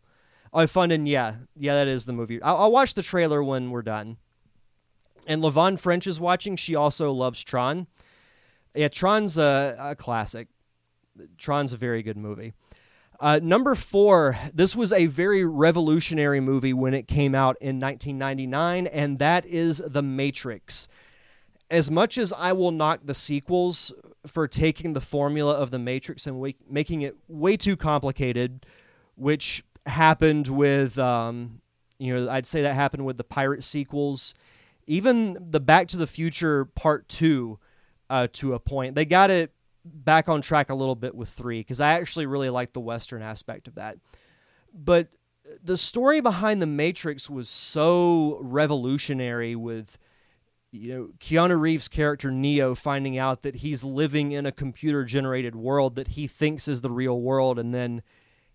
I 0.54 0.64
oh, 0.64 0.68
funded, 0.68 1.08
yeah, 1.08 1.36
yeah, 1.58 1.74
that 1.74 1.88
is 1.88 2.06
the 2.06 2.14
movie. 2.14 2.42
I'll, 2.42 2.58
I'll 2.58 2.72
watch 2.72 2.94
the 2.94 3.04
trailer 3.04 3.44
when 3.44 3.72
we're 3.72 3.82
done. 3.82 4.18
And 5.28 5.44
Levon 5.44 5.78
French 5.78 6.08
is 6.08 6.20
watching. 6.20 6.56
She 6.56 6.76
also 6.76 7.12
loves 7.12 7.44
Tron. 7.44 7.88
Yeah, 8.74 8.88
Tron's 8.88 9.38
a, 9.38 9.76
a 9.78 9.96
classic. 9.96 10.48
Tron's 11.38 11.74
a 11.74 11.78
very 11.78 12.04
good 12.04 12.18
movie. 12.18 12.54
Uh, 13.20 13.40
number 13.42 13.76
four, 13.76 14.38
this 14.54 14.76
was 14.76 14.92
a 14.92 15.06
very 15.06 15.46
revolutionary 15.46 16.40
movie 16.40 16.74
when 16.74 16.94
it 16.94 17.08
came 17.08 17.34
out 17.34 17.58
in 17.62 17.80
1999, 17.80 18.88
and 18.88 19.20
that 19.20 19.46
is 19.46 19.82
The 19.86 20.02
Matrix. 20.02 20.88
As 21.72 21.90
much 21.90 22.18
as 22.18 22.34
I 22.34 22.52
will 22.52 22.72
knock 22.72 23.02
the 23.06 23.14
sequels 23.14 23.94
for 24.28 24.48
taking 24.48 24.94
the 24.94 25.02
formula 25.02 25.54
of 25.54 25.72
The 25.72 25.80
Matrix 25.80 26.28
and 26.28 26.54
making 26.70 27.02
it 27.02 27.16
way 27.28 27.58
too 27.58 27.78
complicated, 27.78 28.66
which 29.16 29.64
happened 29.86 30.48
with, 30.48 30.98
um, 31.00 31.62
you 31.98 32.14
know, 32.14 32.30
I'd 32.30 32.46
say 32.46 32.64
that 32.64 32.76
happened 32.76 33.06
with 33.06 33.18
the 33.18 33.24
Pirate 33.24 33.64
sequels, 33.64 34.34
even 34.88 35.38
the 35.40 35.60
Back 35.60 35.88
to 35.90 35.98
the 35.98 36.08
Future 36.08 36.66
Part 36.66 37.08
2 37.08 37.60
uh, 38.10 38.28
to 38.34 38.54
a 38.54 38.60
point. 38.60 38.96
They 38.96 39.06
got 39.06 39.32
it 39.32 39.52
back 39.86 40.28
on 40.28 40.42
track 40.42 40.70
a 40.70 40.76
little 40.76 40.96
bit 40.96 41.16
with 41.16 41.30
three 41.30 41.60
because 41.60 41.80
I 41.80 41.92
actually 41.94 42.26
really 42.26 42.50
like 42.50 42.74
the 42.74 42.80
Western 42.80 43.22
aspect 43.22 43.68
of 43.68 43.76
that. 43.76 43.98
But 44.74 45.10
the 45.64 45.78
story 45.78 46.22
behind 46.22 46.62
the 46.62 46.68
Matrix 46.68 47.30
was 47.30 47.48
so 47.48 48.40
revolutionary 48.42 49.56
with 49.56 49.98
you 50.72 50.94
know 50.94 51.10
Keanu 51.20 51.60
Reeves' 51.60 51.88
character 51.88 52.32
Neo 52.32 52.76
finding 52.76 53.18
out 53.18 53.44
that 53.44 53.58
he's 53.58 53.84
living 53.84 54.32
in 54.32 54.46
a 54.46 54.52
computer 54.52 55.04
generated 55.06 55.56
world 55.56 55.96
that 55.96 56.10
he 56.10 56.28
thinks 56.28 56.68
is 56.68 56.82
the 56.82 56.92
real 56.92 57.22
world 57.22 57.60
and 57.60 57.74
then 57.74 58.02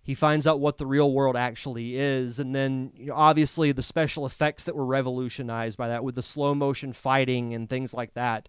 he 0.02 0.14
finds 0.14 0.46
out 0.46 0.60
what 0.60 0.78
the 0.78 0.86
real 0.86 1.12
world 1.12 1.36
actually 1.36 1.96
is 1.96 2.40
and 2.40 2.54
then 2.54 2.92
you 2.96 3.06
know, 3.06 3.14
obviously 3.14 3.72
the 3.72 3.82
special 3.82 4.26
effects 4.26 4.64
that 4.64 4.74
were 4.74 4.84
revolutionized 4.84 5.78
by 5.78 5.88
that 5.88 6.04
with 6.04 6.16
the 6.16 6.22
slow 6.22 6.54
motion 6.54 6.92
fighting 6.92 7.54
and 7.54 7.68
things 7.68 7.94
like 7.94 8.12
that 8.14 8.48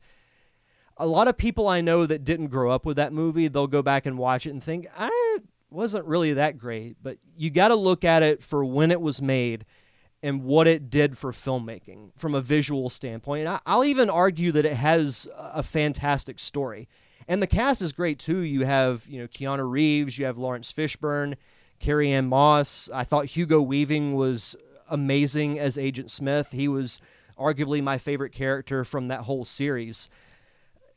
a 0.98 1.06
lot 1.06 1.28
of 1.28 1.38
people 1.38 1.68
I 1.68 1.82
know 1.82 2.06
that 2.06 2.24
didn't 2.24 2.48
grow 2.48 2.72
up 2.72 2.86
with 2.86 2.98
that 2.98 3.14
movie, 3.14 3.48
they'll 3.48 3.68
go 3.68 3.82
back 3.82 4.06
and 4.06 4.18
watch 4.18 4.46
it 4.46 4.52
and 4.52 4.64
think, 4.64 4.88
I 4.98 5.38
wasn't 5.70 6.06
really 6.06 6.34
that 6.34 6.58
great. 6.58 6.98
But 7.02 7.18
you 7.36 7.50
got 7.50 7.70
to 7.70 7.76
look 7.76 8.04
at 8.04 8.24
it 8.24 8.44
for 8.44 8.64
when 8.64 8.92
it 8.92 9.02
was 9.02 9.22
made 9.22 9.66
and 10.24 10.44
what 10.44 10.68
it 10.68 10.90
did 10.90 11.18
for 11.18 11.32
filmmaking 11.32 12.12
from 12.16 12.36
a 12.36 12.42
visual 12.42 12.90
standpoint. 12.90 13.48
And 13.48 13.60
I'll 13.66 13.84
even 13.84 14.10
argue 14.10 14.52
that 14.52 14.66
it 14.66 14.76
has 14.76 15.28
a 15.36 15.64
fantastic 15.64 16.38
story. 16.38 16.88
And 17.28 17.42
the 17.42 17.48
cast 17.48 17.82
is 17.82 17.92
great 17.92 18.20
too. 18.20 18.40
You 18.40 18.66
have, 18.66 19.08
you 19.08 19.20
know, 19.20 19.28
Keanu 19.28 19.70
Reeves, 19.70 20.20
you 20.20 20.26
have 20.26 20.38
Laurence 20.38 20.72
Fishburne, 20.72 21.36
Carrie-Anne 21.80 22.28
Moss. 22.28 22.90
I 22.94 23.04
thought 23.04 23.26
Hugo 23.26 23.62
Weaving 23.62 24.14
was 24.16 24.56
amazing 24.90 25.58
as 25.58 25.78
Agent 25.78 26.12
Smith. 26.12 26.52
He 26.52 26.68
was 26.68 27.00
arguably 27.40 27.82
my 27.82 27.98
favorite 27.98 28.34
character 28.34 28.84
from 28.84 29.08
that 29.08 29.22
whole 29.22 29.46
series 29.46 30.10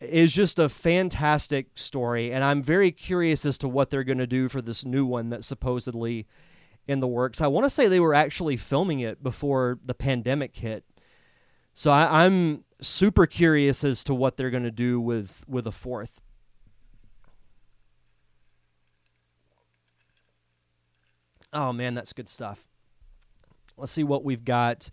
is 0.09 0.35
just 0.35 0.59
a 0.59 0.69
fantastic 0.69 1.69
story, 1.75 2.33
and 2.33 2.45
I'm 2.45 2.63
very 2.63 2.91
curious 2.91 3.45
as 3.45 3.59
to 3.59 3.69
what 3.69 3.91
they're 3.91 4.05
going 4.05 4.19
to 4.19 4.27
do 4.27 4.49
for 4.49 4.63
this 4.63 4.85
new 4.85 5.05
one 5.05 5.31
that's 5.31 5.47
supposedly 5.47 6.27
in 6.87 7.01
the 7.01 7.09
works. 7.09 7.41
I 7.41 7.47
want 7.47 7.65
to 7.65 7.71
say 7.71 7.87
they 7.87 8.01
were 8.01 8.15
actually 8.15 8.57
filming 8.57 9.01
it 9.01 9.23
before 9.23 9.79
the 9.85 9.95
pandemic 9.95 10.57
hit, 10.57 10.85
so 11.73 11.91
I, 11.91 12.25
am 12.25 12.65
super 12.81 13.27
curious 13.27 13.85
as 13.85 14.05
to 14.05 14.15
what 14.15 14.37
they're 14.37 14.51
going 14.51 14.65
to 14.65 14.71
do 14.71 15.01
with 15.01 15.45
with 15.49 15.67
a 15.67 15.73
fourth. 15.73 16.21
Oh 21.53 21.73
man, 21.73 21.95
that's 21.95 22.13
good 22.13 22.29
stuff. 22.29 22.69
Let's 23.77 23.93
see 23.93 24.05
what 24.05 24.25
we've 24.25 24.45
got 24.45 24.91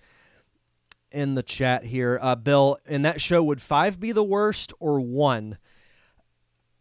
in 1.12 1.36
the 1.36 1.44
chat 1.44 1.86
here. 1.86 2.20
Uh, 2.22 2.36
Bill, 2.36 2.78
in 2.86 3.02
that 3.04 3.22
show, 3.22 3.44
would 3.44 3.62
five 3.62 4.00
be 4.00 4.12
the 4.12 4.24
worst 4.24 4.74
or 4.80 5.00
one? 5.00 5.58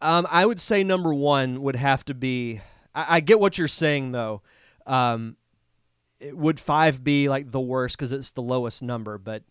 Um, 0.01 0.27
I 0.29 0.45
would 0.45 0.59
say 0.59 0.83
number 0.83 1.13
one 1.13 1.61
would 1.61 1.75
have 1.75 2.03
to 2.05 2.13
be. 2.13 2.61
I, 2.95 3.17
I 3.17 3.19
get 3.19 3.39
what 3.39 3.57
you're 3.57 3.67
saying 3.67 4.11
though. 4.11 4.41
Um, 4.87 5.37
would 6.31 6.59
five 6.59 7.03
be 7.03 7.29
like 7.29 7.51
the 7.51 7.59
worst 7.59 7.97
because 7.97 8.11
it's 8.11 8.31
the 8.31 8.41
lowest 8.41 8.81
number? 8.81 9.17
But 9.17 9.43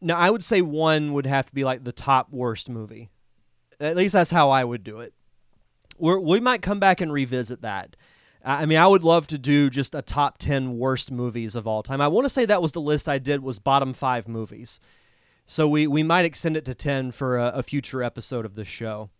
no, 0.00 0.14
I 0.14 0.30
would 0.30 0.44
say 0.44 0.62
one 0.62 1.12
would 1.14 1.26
have 1.26 1.46
to 1.46 1.52
be 1.52 1.64
like 1.64 1.84
the 1.84 1.92
top 1.92 2.30
worst 2.30 2.68
movie. 2.68 3.10
At 3.80 3.96
least 3.96 4.12
that's 4.12 4.30
how 4.30 4.50
I 4.50 4.64
would 4.64 4.84
do 4.84 5.00
it. 5.00 5.14
We're, 5.98 6.18
we 6.18 6.40
might 6.40 6.62
come 6.62 6.80
back 6.80 7.00
and 7.00 7.12
revisit 7.12 7.62
that. 7.62 7.96
I 8.48 8.64
mean, 8.64 8.78
I 8.78 8.86
would 8.86 9.04
love 9.04 9.26
to 9.26 9.36
do 9.36 9.68
just 9.68 9.94
a 9.94 10.00
top 10.00 10.38
10 10.38 10.78
worst 10.78 11.12
movies 11.12 11.54
of 11.54 11.66
all 11.66 11.82
time. 11.82 12.00
I 12.00 12.08
want 12.08 12.24
to 12.24 12.30
say 12.30 12.46
that 12.46 12.62
was 12.62 12.72
the 12.72 12.80
list 12.80 13.06
I 13.06 13.18
did 13.18 13.42
was 13.42 13.58
bottom 13.58 13.92
5 13.92 14.26
movies. 14.26 14.80
So 15.44 15.68
we 15.68 15.86
we 15.86 16.02
might 16.02 16.24
extend 16.24 16.56
it 16.56 16.64
to 16.64 16.74
10 16.74 17.10
for 17.10 17.36
a, 17.36 17.48
a 17.48 17.62
future 17.62 18.02
episode 18.02 18.46
of 18.46 18.54
this 18.54 18.66
show. 18.66 19.10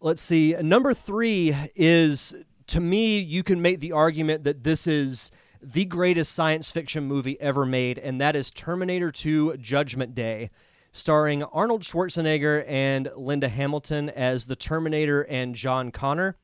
Let's 0.00 0.20
see. 0.20 0.52
Number 0.54 0.94
3 0.94 1.70
is 1.76 2.34
to 2.66 2.80
me 2.80 3.20
you 3.20 3.44
can 3.44 3.62
make 3.62 3.78
the 3.78 3.92
argument 3.92 4.42
that 4.42 4.64
this 4.64 4.88
is 4.88 5.30
the 5.62 5.84
greatest 5.84 6.32
science 6.32 6.72
fiction 6.72 7.04
movie 7.04 7.40
ever 7.40 7.64
made 7.64 7.98
and 7.98 8.20
that 8.20 8.34
is 8.34 8.50
Terminator 8.50 9.12
2 9.12 9.58
Judgment 9.58 10.12
Day 10.12 10.50
starring 10.90 11.44
Arnold 11.44 11.82
Schwarzenegger 11.82 12.64
and 12.66 13.10
Linda 13.16 13.48
Hamilton 13.48 14.10
as 14.10 14.46
the 14.46 14.56
Terminator 14.56 15.22
and 15.22 15.54
John 15.54 15.92
Connor. 15.92 16.36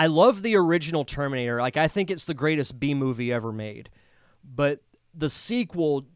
I 0.00 0.06
love 0.06 0.40
the 0.40 0.56
original 0.56 1.04
Terminator. 1.04 1.60
Like 1.60 1.76
I 1.76 1.86
think 1.86 2.10
it's 2.10 2.24
the 2.24 2.32
greatest 2.32 2.80
B 2.80 2.94
movie 2.94 3.30
ever 3.30 3.52
made. 3.52 3.90
But 4.42 4.80
the 5.14 5.28
sequel 5.28 6.06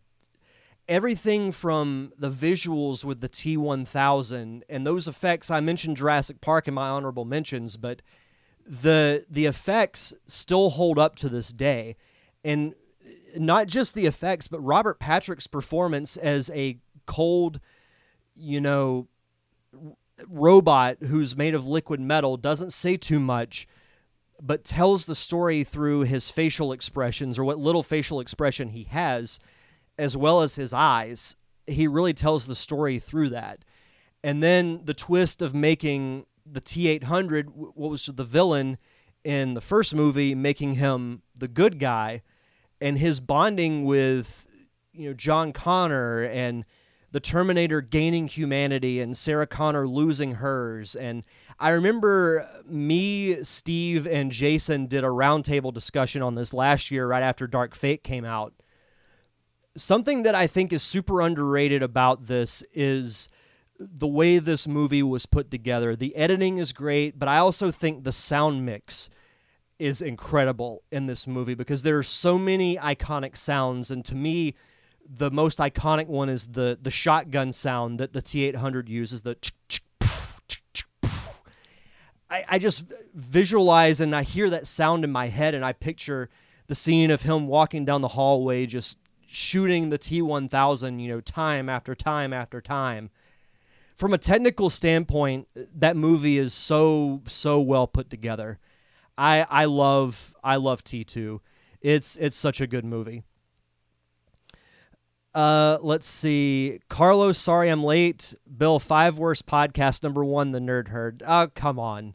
everything 0.88 1.52
from 1.52 2.10
the 2.18 2.30
visuals 2.30 3.04
with 3.04 3.20
the 3.20 3.28
T1000 3.28 4.62
and 4.70 4.86
those 4.86 5.06
effects 5.06 5.50
I 5.50 5.60
mentioned 5.60 5.98
Jurassic 5.98 6.40
Park 6.40 6.66
in 6.66 6.72
my 6.72 6.88
honorable 6.88 7.26
mentions, 7.26 7.76
but 7.76 8.00
the 8.66 9.26
the 9.28 9.44
effects 9.44 10.14
still 10.26 10.70
hold 10.70 10.98
up 10.98 11.14
to 11.16 11.28
this 11.28 11.50
day. 11.50 11.96
And 12.42 12.74
not 13.36 13.66
just 13.66 13.94
the 13.94 14.06
effects, 14.06 14.48
but 14.48 14.60
Robert 14.60 14.98
Patrick's 14.98 15.46
performance 15.46 16.16
as 16.16 16.48
a 16.54 16.78
cold, 17.04 17.60
you 18.34 18.62
know, 18.62 19.08
robot 20.28 20.98
who's 21.00 21.36
made 21.36 21.54
of 21.54 21.66
liquid 21.66 22.00
metal 22.00 22.36
doesn't 22.36 22.72
say 22.72 22.96
too 22.96 23.20
much 23.20 23.66
but 24.40 24.64
tells 24.64 25.06
the 25.06 25.14
story 25.14 25.64
through 25.64 26.00
his 26.00 26.30
facial 26.30 26.72
expressions 26.72 27.38
or 27.38 27.44
what 27.44 27.58
little 27.58 27.82
facial 27.82 28.20
expression 28.20 28.68
he 28.68 28.84
has 28.84 29.38
as 29.98 30.16
well 30.16 30.42
as 30.42 30.56
his 30.56 30.72
eyes. 30.72 31.36
He 31.66 31.86
really 31.86 32.12
tells 32.12 32.46
the 32.46 32.54
story 32.54 32.98
through 32.98 33.30
that. 33.30 33.64
And 34.22 34.42
then 34.42 34.80
the 34.84 34.94
twist 34.94 35.40
of 35.40 35.54
making 35.54 36.26
the 36.44 36.60
T800 36.60 37.46
what 37.54 37.90
was 37.90 38.06
the 38.06 38.24
villain 38.24 38.76
in 39.22 39.54
the 39.54 39.60
first 39.60 39.94
movie 39.94 40.34
making 40.34 40.74
him 40.74 41.22
the 41.38 41.48
good 41.48 41.78
guy 41.78 42.20
and 42.80 42.98
his 42.98 43.20
bonding 43.20 43.84
with 43.84 44.46
you 44.92 45.08
know 45.08 45.14
John 45.14 45.52
Connor 45.52 46.22
and 46.22 46.66
the 47.14 47.20
Terminator 47.20 47.80
gaining 47.80 48.26
humanity 48.26 49.00
and 49.00 49.16
Sarah 49.16 49.46
Connor 49.46 49.86
losing 49.86 50.32
hers. 50.32 50.96
And 50.96 51.24
I 51.60 51.68
remember 51.68 52.44
me, 52.66 53.44
Steve, 53.44 54.04
and 54.04 54.32
Jason 54.32 54.88
did 54.88 55.04
a 55.04 55.06
roundtable 55.06 55.72
discussion 55.72 56.22
on 56.22 56.34
this 56.34 56.52
last 56.52 56.90
year, 56.90 57.06
right 57.06 57.22
after 57.22 57.46
Dark 57.46 57.76
Fate 57.76 58.02
came 58.02 58.24
out. 58.24 58.52
Something 59.76 60.24
that 60.24 60.34
I 60.34 60.48
think 60.48 60.72
is 60.72 60.82
super 60.82 61.20
underrated 61.20 61.84
about 61.84 62.26
this 62.26 62.64
is 62.72 63.28
the 63.78 64.08
way 64.08 64.40
this 64.40 64.66
movie 64.66 65.04
was 65.04 65.24
put 65.24 65.52
together. 65.52 65.94
The 65.94 66.16
editing 66.16 66.58
is 66.58 66.72
great, 66.72 67.16
but 67.16 67.28
I 67.28 67.38
also 67.38 67.70
think 67.70 68.02
the 68.02 68.10
sound 68.10 68.66
mix 68.66 69.08
is 69.78 70.02
incredible 70.02 70.82
in 70.90 71.06
this 71.06 71.28
movie 71.28 71.54
because 71.54 71.84
there 71.84 71.96
are 71.96 72.02
so 72.02 72.38
many 72.38 72.76
iconic 72.76 73.36
sounds. 73.36 73.92
And 73.92 74.04
to 74.04 74.16
me, 74.16 74.56
the 75.08 75.30
most 75.30 75.58
iconic 75.58 76.06
one 76.06 76.28
is 76.28 76.48
the 76.48 76.78
the 76.80 76.90
shotgun 76.90 77.52
sound 77.52 78.00
that 78.00 78.12
the 78.12 78.22
T800 78.22 78.88
uses. 78.88 79.22
The 79.22 79.36
I, 82.30 82.44
I 82.48 82.58
just 82.58 82.84
visualize 83.14 84.00
and 84.00 84.14
I 84.14 84.22
hear 84.22 84.50
that 84.50 84.66
sound 84.66 85.04
in 85.04 85.12
my 85.12 85.28
head, 85.28 85.54
and 85.54 85.64
I 85.64 85.72
picture 85.72 86.30
the 86.66 86.74
scene 86.74 87.10
of 87.10 87.22
him 87.22 87.46
walking 87.46 87.84
down 87.84 88.00
the 88.00 88.08
hallway, 88.08 88.66
just 88.66 88.98
shooting 89.26 89.90
the 89.90 89.98
T1000, 89.98 91.00
you 91.00 91.08
know, 91.08 91.20
time 91.20 91.68
after 91.68 91.94
time 91.94 92.32
after 92.32 92.60
time. 92.60 93.10
From 93.94 94.12
a 94.12 94.18
technical 94.18 94.70
standpoint, 94.70 95.46
that 95.54 95.96
movie 95.96 96.38
is 96.38 96.54
so 96.54 97.22
so 97.26 97.60
well 97.60 97.86
put 97.86 98.10
together. 98.10 98.58
I 99.16 99.46
I 99.48 99.66
love 99.66 100.34
I 100.42 100.56
love 100.56 100.82
T2. 100.82 101.40
It's 101.80 102.16
it's 102.16 102.36
such 102.36 102.60
a 102.60 102.66
good 102.66 102.84
movie. 102.84 103.22
Uh, 105.34 105.78
let's 105.82 106.06
see. 106.06 106.78
Carlos, 106.88 107.38
sorry 107.38 107.68
I'm 107.68 107.82
late. 107.82 108.34
Bill, 108.56 108.78
five 108.78 109.18
worst 109.18 109.46
podcast. 109.46 110.02
Number 110.02 110.24
one, 110.24 110.52
the 110.52 110.60
Nerd 110.60 110.88
Herd. 110.88 111.22
Oh, 111.26 111.48
come 111.54 111.78
on. 111.78 112.14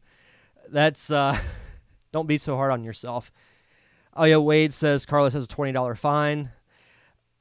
That's 0.69 1.11
uh, 1.11 1.37
don't 2.11 2.27
be 2.27 2.37
so 2.37 2.55
hard 2.55 2.71
on 2.71 2.83
yourself. 2.83 3.31
Oh 4.15 4.23
yeah, 4.23 4.37
Wade 4.37 4.73
says 4.73 5.05
Carlos 5.05 5.33
has 5.33 5.45
a 5.45 5.47
twenty 5.49 5.73
dollar 5.73 5.95
fine. 5.95 6.51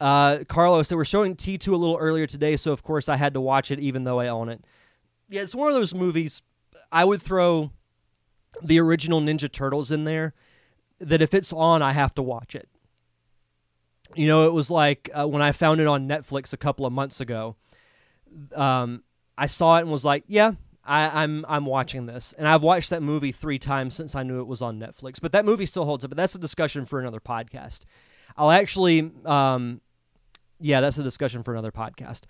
Uh, 0.00 0.44
Carlos, 0.48 0.88
they 0.88 0.96
were 0.96 1.04
showing 1.04 1.36
T 1.36 1.58
two 1.58 1.74
a 1.74 1.76
little 1.76 1.96
earlier 1.96 2.26
today, 2.26 2.56
so 2.56 2.72
of 2.72 2.82
course 2.82 3.08
I 3.08 3.16
had 3.16 3.34
to 3.34 3.40
watch 3.40 3.70
it, 3.70 3.78
even 3.78 4.04
though 4.04 4.18
I 4.18 4.28
own 4.28 4.48
it. 4.48 4.64
Yeah, 5.28 5.42
it's 5.42 5.54
one 5.54 5.68
of 5.68 5.74
those 5.74 5.94
movies. 5.94 6.42
I 6.90 7.04
would 7.04 7.22
throw 7.22 7.70
the 8.62 8.80
original 8.80 9.20
Ninja 9.20 9.50
Turtles 9.50 9.92
in 9.92 10.04
there. 10.04 10.34
That 11.00 11.22
if 11.22 11.32
it's 11.32 11.52
on, 11.52 11.80
I 11.82 11.92
have 11.92 12.12
to 12.16 12.22
watch 12.22 12.56
it 12.56 12.68
you 14.18 14.26
know, 14.26 14.48
it 14.48 14.52
was 14.52 14.68
like 14.68 15.08
uh, 15.16 15.28
when 15.28 15.42
I 15.42 15.52
found 15.52 15.80
it 15.80 15.86
on 15.86 16.08
Netflix 16.08 16.52
a 16.52 16.56
couple 16.56 16.84
of 16.84 16.92
months 16.92 17.20
ago. 17.20 17.54
Um, 18.52 19.04
I 19.38 19.46
saw 19.46 19.78
it 19.78 19.82
and 19.82 19.92
was 19.92 20.04
like, 20.04 20.24
"Yeah, 20.26 20.54
I, 20.84 21.22
am 21.22 21.44
I'm, 21.46 21.46
I'm 21.48 21.66
watching 21.66 22.06
this." 22.06 22.34
And 22.36 22.48
I've 22.48 22.64
watched 22.64 22.90
that 22.90 23.00
movie 23.00 23.30
three 23.30 23.60
times 23.60 23.94
since 23.94 24.16
I 24.16 24.24
knew 24.24 24.40
it 24.40 24.48
was 24.48 24.60
on 24.60 24.80
Netflix. 24.80 25.20
But 25.20 25.30
that 25.32 25.44
movie 25.44 25.66
still 25.66 25.84
holds 25.84 26.04
up. 26.04 26.10
But 26.10 26.16
that's 26.16 26.34
a 26.34 26.38
discussion 26.40 26.84
for 26.84 26.98
another 26.98 27.20
podcast. 27.20 27.84
I'll 28.36 28.50
actually, 28.50 29.12
um, 29.24 29.80
yeah, 30.58 30.80
that's 30.80 30.98
a 30.98 31.04
discussion 31.04 31.44
for 31.44 31.52
another 31.52 31.70
podcast. 31.70 32.22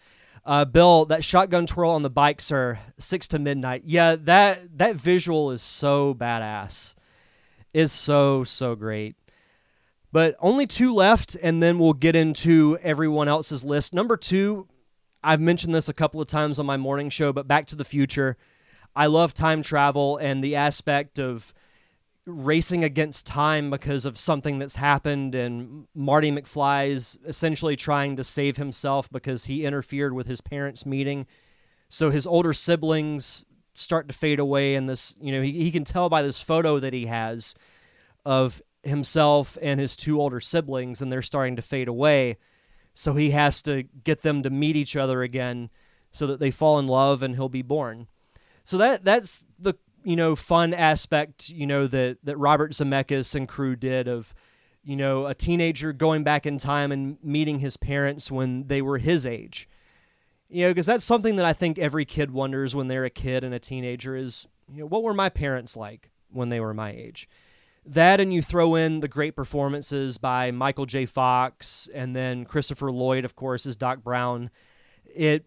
Uh, 0.45 0.67
Bill, 0.67 1.07
that 1.07 1.25
shotgun 1.25 1.67
twirl 1.67 1.93
on 1.93 2.03
the 2.03 2.11
bike, 2.11 2.43
sir, 2.43 2.81
six 2.99 3.29
to 3.29 3.39
midnight. 3.39 3.85
Yeah, 3.87 4.17
that 4.17 4.77
that 4.77 4.97
visual 4.97 5.53
is 5.53 5.63
so 5.63 6.13
badass. 6.13 6.95
Is 7.73 7.93
so 7.93 8.45
so 8.45 8.75
great. 8.75 9.17
But 10.11 10.37
only 10.41 10.67
two 10.67 10.93
left, 10.95 11.37
and 11.43 11.63
then 11.63 11.79
we'll 11.79 11.93
get 11.93 12.17
into 12.17 12.79
everyone 12.83 13.29
else's 13.29 13.63
list. 13.63 13.93
Number 13.93 14.17
two, 14.17 14.67
I've 15.23 15.41
mentioned 15.41 15.75
this 15.75 15.89
a 15.89 15.95
couple 15.95 16.21
of 16.21 16.29
times 16.29 16.59
on 16.59 16.67
my 16.67 16.77
morning 16.77 17.11
show, 17.11 17.33
but 17.33 17.47
Back 17.47 17.67
to 17.67 17.77
the 17.77 17.85
Future. 17.85 18.37
I 18.97 19.07
love 19.07 19.35
time 19.35 19.63
travel 19.63 20.17
and 20.17 20.43
the 20.43 20.57
aspect 20.57 21.19
of 21.19 21.53
racing 22.25 22.85
against 22.85 23.27
time 23.27 23.71
because 23.71 24.05
of 24.05 24.19
something 24.19 24.59
that's 24.59 24.77
happened, 24.77 25.35
and 25.35 25.87
Marty 25.95 26.31
McFly's 26.31 27.19
essentially 27.27 27.77
trying 27.77 28.17
to 28.17 28.25
save 28.25 28.57
himself 28.57 29.11
because 29.11 29.47
he 29.47 29.65
interfered 29.65 30.15
with 30.15 30.27
his 30.27 30.41
parents' 30.41 30.87
meeting. 30.87 31.27
So 31.89 32.11
his 32.11 32.27
older 32.27 32.53
siblings 32.53 33.45
start 33.73 34.09
to 34.09 34.15
fade 34.15 34.39
away, 34.39 34.75
and 34.75 34.89
this, 34.89 35.15
you 35.21 35.33
know, 35.33 35.43
he, 35.43 35.53
he 35.53 35.71
can 35.71 35.85
tell 35.85 36.09
by 36.09 36.23
this 36.23 36.41
photo 36.41 36.79
that 36.79 36.93
he 36.93 37.07
has 37.07 37.55
of 38.25 38.61
himself 38.89 39.57
and 39.63 39.79
his 39.79 39.97
two 39.97 40.21
older 40.21 40.41
siblings, 40.41 41.01
and 41.01 41.13
they're 41.13 41.23
starting 41.23 41.57
to 41.57 41.63
fade 41.63 41.89
away. 41.89 42.37
So 42.95 43.15
he 43.15 43.31
has 43.31 43.63
to 43.63 43.85
get 44.05 44.23
them 44.23 44.43
to 44.43 44.51
meet 44.51 44.77
each 44.77 44.97
other 44.97 45.23
again, 45.23 45.71
so 46.11 46.27
that 46.27 46.41
they 46.41 46.51
fall 46.51 46.79
in 46.79 46.87
love, 46.87 47.23
and 47.23 47.35
he'll 47.35 47.49
be 47.49 47.63
born. 47.63 48.09
So 48.65 48.77
that 48.79 49.05
that's 49.05 49.45
the 49.59 49.75
you 50.05 50.17
know 50.17 50.37
fun 50.37 50.75
aspect 50.75 51.49
you 51.49 51.67
know 51.67 51.87
that 51.87 52.19
that 52.23 52.37
Robert 52.37 52.73
Zemeckis 52.73 53.35
and 53.35 53.49
crew 53.49 53.77
did 53.77 54.09
of 54.09 54.35
you 54.85 54.97
know 54.97 55.27
a 55.27 55.35
teenager 55.35 55.93
going 55.93 56.23
back 56.23 56.47
in 56.47 56.59
time 56.59 56.93
and 56.93 57.19
meeting 57.23 57.61
his 57.61 57.77
parents 57.77 58.31
when 58.31 58.67
they 58.67 58.83
were 58.83 58.99
his 58.99 59.25
age. 59.25 59.69
You 60.49 60.65
know, 60.65 60.71
because 60.71 60.87
that's 60.87 61.05
something 61.05 61.37
that 61.37 61.45
I 61.45 61.53
think 61.53 61.79
every 61.79 62.07
kid 62.07 62.31
wonders 62.31 62.75
when 62.75 62.89
they're 62.89 63.05
a 63.05 63.11
kid 63.11 63.45
and 63.45 63.53
a 63.53 63.59
teenager 63.59 64.17
is, 64.17 64.47
you 64.73 64.81
know, 64.81 64.87
what 64.87 65.03
were 65.03 65.13
my 65.13 65.29
parents 65.29 65.77
like 65.77 66.11
when 66.31 66.49
they 66.49 66.59
were 66.59 66.73
my 66.73 66.91
age? 66.91 67.29
That 67.87 68.21
and 68.21 68.33
you 68.33 68.43
throw 68.43 68.75
in 68.75 69.01
the 69.01 69.09
great 69.09 69.35
performances 69.35 70.19
by 70.19 70.51
Michael 70.51 70.87
J. 70.87 71.07
Fox 71.07 71.89
and 71.95 72.15
then 72.15 72.45
Christopher 72.45 72.91
Lloyd, 72.91 73.25
of 73.25 73.35
course, 73.35 73.67
as 73.67 73.77
Doc 73.77 74.03
Brown. 74.03 74.51
It 75.05 75.47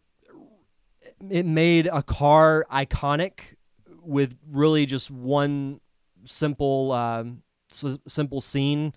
it 1.30 1.46
made 1.46 1.88
a 1.88 2.02
car 2.02 2.66
iconic 2.72 3.56
with 4.04 4.36
really 4.52 4.86
just 4.86 5.12
one 5.12 5.80
simple 6.26 6.92
um, 6.92 7.44
simple 7.70 8.42
scene, 8.42 8.94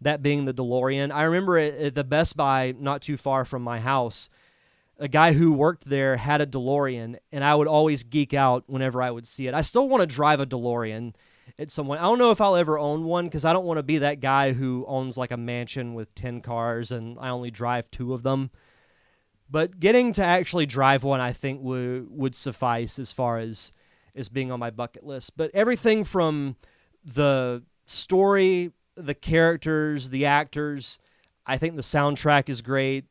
that 0.00 0.22
being 0.22 0.44
the 0.44 0.54
DeLorean. 0.54 1.12
I 1.12 1.22
remember 1.22 1.56
at 1.56 1.94
the 1.94 2.04
Best 2.04 2.36
Buy 2.36 2.74
not 2.78 3.02
too 3.02 3.16
far 3.16 3.44
from 3.44 3.62
my 3.62 3.80
house. 3.80 4.28
A 5.00 5.08
guy 5.08 5.32
who 5.32 5.52
worked 5.52 5.84
there 5.84 6.16
had 6.16 6.40
a 6.40 6.46
DeLorean, 6.46 7.18
and 7.30 7.44
I 7.44 7.54
would 7.54 7.68
always 7.68 8.02
geek 8.02 8.34
out 8.34 8.64
whenever 8.66 9.00
I 9.00 9.12
would 9.12 9.26
see 9.26 9.46
it. 9.46 9.54
I 9.54 9.62
still 9.62 9.88
want 9.88 10.00
to 10.00 10.06
drive 10.06 10.40
a 10.40 10.46
DeLorean 10.46 11.14
at 11.58 11.70
someone. 11.70 11.98
I 11.98 12.02
don't 12.02 12.18
know 12.18 12.30
if 12.30 12.40
I'll 12.40 12.56
ever 12.56 12.78
own 12.78 13.04
one 13.04 13.26
because 13.26 13.44
I 13.44 13.52
don't 13.52 13.64
want 13.64 13.78
to 13.78 13.82
be 13.82 13.98
that 13.98 14.20
guy 14.20 14.52
who 14.52 14.84
owns 14.88 15.16
like 15.16 15.30
a 15.30 15.36
mansion 15.36 15.94
with 15.94 16.14
10 16.14 16.40
cars 16.40 16.92
and 16.92 17.18
I 17.20 17.28
only 17.28 17.50
drive 17.50 17.90
two 17.90 18.12
of 18.12 18.22
them. 18.22 18.50
But 19.50 19.80
getting 19.80 20.12
to 20.12 20.24
actually 20.24 20.66
drive 20.66 21.04
one, 21.04 21.20
I 21.20 21.32
think 21.32 21.62
would 21.62 22.08
would 22.10 22.34
suffice 22.34 22.98
as 22.98 23.12
far 23.12 23.38
as 23.38 23.72
as 24.14 24.28
being 24.28 24.52
on 24.52 24.60
my 24.60 24.70
bucket 24.70 25.04
list. 25.04 25.36
But 25.36 25.50
everything 25.54 26.04
from 26.04 26.56
the 27.02 27.62
story, 27.86 28.72
the 28.94 29.14
characters, 29.14 30.10
the 30.10 30.26
actors. 30.26 30.98
I 31.46 31.56
think 31.56 31.76
the 31.76 31.82
soundtrack 31.82 32.48
is 32.48 32.60
great. 32.60 33.06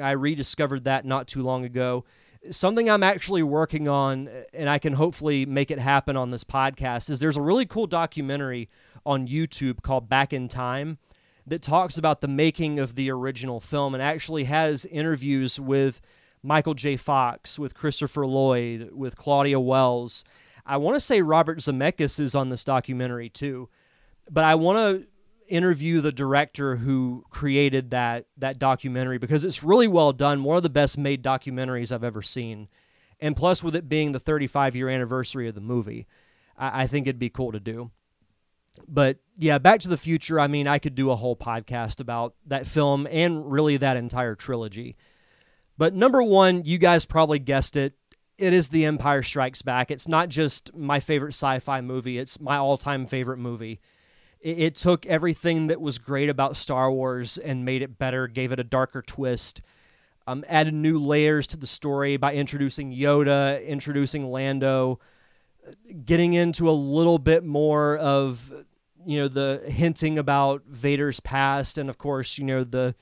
I 0.00 0.12
rediscovered 0.12 0.84
that 0.84 1.04
not 1.04 1.26
too 1.26 1.42
long 1.42 1.64
ago. 1.64 2.04
Something 2.48 2.88
I'm 2.88 3.02
actually 3.02 3.42
working 3.42 3.86
on, 3.86 4.30
and 4.54 4.70
I 4.70 4.78
can 4.78 4.94
hopefully 4.94 5.44
make 5.44 5.70
it 5.70 5.78
happen 5.78 6.16
on 6.16 6.30
this 6.30 6.42
podcast, 6.42 7.10
is 7.10 7.20
there's 7.20 7.36
a 7.36 7.42
really 7.42 7.66
cool 7.66 7.86
documentary 7.86 8.70
on 9.04 9.28
YouTube 9.28 9.82
called 9.82 10.08
Back 10.08 10.32
in 10.32 10.48
Time 10.48 10.96
that 11.46 11.60
talks 11.60 11.98
about 11.98 12.22
the 12.22 12.28
making 12.28 12.78
of 12.78 12.94
the 12.94 13.10
original 13.10 13.60
film 13.60 13.92
and 13.92 14.02
actually 14.02 14.44
has 14.44 14.86
interviews 14.86 15.60
with 15.60 16.00
Michael 16.42 16.74
J. 16.74 16.96
Fox, 16.96 17.58
with 17.58 17.74
Christopher 17.74 18.26
Lloyd, 18.26 18.90
with 18.92 19.16
Claudia 19.16 19.60
Wells. 19.60 20.24
I 20.64 20.78
want 20.78 20.96
to 20.96 21.00
say 21.00 21.20
Robert 21.20 21.58
Zemeckis 21.58 22.18
is 22.18 22.34
on 22.34 22.48
this 22.48 22.64
documentary 22.64 23.28
too, 23.28 23.68
but 24.30 24.44
I 24.44 24.54
want 24.54 24.78
to 24.78 25.08
interview 25.50 26.00
the 26.00 26.12
director 26.12 26.76
who 26.76 27.24
created 27.30 27.90
that 27.90 28.26
that 28.38 28.58
documentary 28.58 29.18
because 29.18 29.44
it's 29.44 29.62
really 29.62 29.88
well 29.88 30.12
done. 30.12 30.44
One 30.44 30.56
of 30.56 30.62
the 30.62 30.70
best 30.70 30.96
made 30.96 31.22
documentaries 31.22 31.92
I've 31.92 32.04
ever 32.04 32.22
seen, 32.22 32.68
and 33.18 33.36
plus 33.36 33.62
with 33.62 33.74
it 33.74 33.88
being 33.88 34.12
the 34.12 34.20
35 34.20 34.76
year 34.76 34.88
anniversary 34.88 35.48
of 35.48 35.54
the 35.54 35.60
movie, 35.60 36.06
I, 36.56 36.82
I 36.82 36.86
think 36.86 37.06
it'd 37.06 37.18
be 37.18 37.30
cool 37.30 37.52
to 37.52 37.60
do. 37.60 37.90
But 38.86 39.18
yeah, 39.36 39.58
Back 39.58 39.80
to 39.80 39.88
the 39.88 39.96
Future. 39.96 40.38
I 40.38 40.46
mean, 40.46 40.66
I 40.66 40.78
could 40.78 40.94
do 40.94 41.10
a 41.10 41.16
whole 41.16 41.36
podcast 41.36 42.00
about 42.00 42.34
that 42.46 42.66
film 42.66 43.06
and 43.10 43.50
really 43.50 43.76
that 43.76 43.96
entire 43.96 44.34
trilogy. 44.34 44.96
But 45.76 45.94
number 45.94 46.22
one, 46.22 46.64
you 46.64 46.78
guys 46.78 47.04
probably 47.04 47.38
guessed 47.38 47.76
it. 47.76 47.94
It 48.38 48.52
is 48.52 48.68
The 48.68 48.84
Empire 48.84 49.22
Strikes 49.22 49.62
Back. 49.62 49.90
It's 49.90 50.08
not 50.08 50.28
just 50.28 50.74
my 50.74 51.00
favorite 51.00 51.34
sci 51.34 51.58
fi 51.58 51.80
movie, 51.80 52.18
it's 52.18 52.40
my 52.40 52.56
all 52.56 52.76
time 52.76 53.06
favorite 53.06 53.38
movie. 53.38 53.80
It, 54.40 54.58
it, 54.58 54.74
took 54.74 55.06
everything 55.06 55.68
that 55.68 55.80
was 55.80 55.98
great 55.98 56.28
about 56.28 56.56
Star 56.56 56.90
Wars 56.90 57.38
and 57.38 57.64
made 57.64 57.82
it 57.82 57.98
better, 57.98 58.26
gave 58.26 58.52
it 58.52 58.60
a 58.60 58.64
darker 58.64 59.02
twist, 59.02 59.62
um, 60.26 60.44
added 60.48 60.74
new 60.74 60.98
layers 60.98 61.46
to 61.48 61.56
the 61.56 61.66
story 61.66 62.16
by 62.16 62.34
introducing 62.34 62.92
Yoda, 62.92 63.64
introducing 63.66 64.30
Lando, 64.30 65.00
getting 66.04 66.34
into 66.34 66.68
a 66.68 66.72
little 66.72 67.18
bit 67.18 67.44
more 67.44 67.96
of 67.96 68.52
you 69.06 69.18
know 69.18 69.28
the 69.28 69.62
hinting 69.66 70.18
about 70.18 70.62
Vader's 70.66 71.20
past 71.20 71.78
and 71.78 71.88
of 71.88 71.96
course 71.96 72.36
you 72.36 72.44
know 72.44 72.64
the 72.64 72.94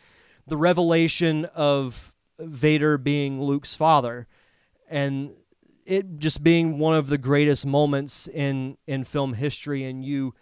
the 0.48 0.56
revelation 0.56 1.44
of 1.46 2.14
Vader 2.38 2.98
being 2.98 3.40
Luke's 3.42 3.74
father, 3.74 4.26
and 4.88 5.32
it 5.84 6.18
just 6.18 6.42
being 6.42 6.78
one 6.78 6.94
of 6.94 7.08
the 7.08 7.18
greatest 7.18 7.66
moments 7.66 8.28
in 8.28 8.76
in 8.86 9.04
film 9.04 9.34
history. 9.34 9.84
And 9.84 10.04
you 10.04 10.34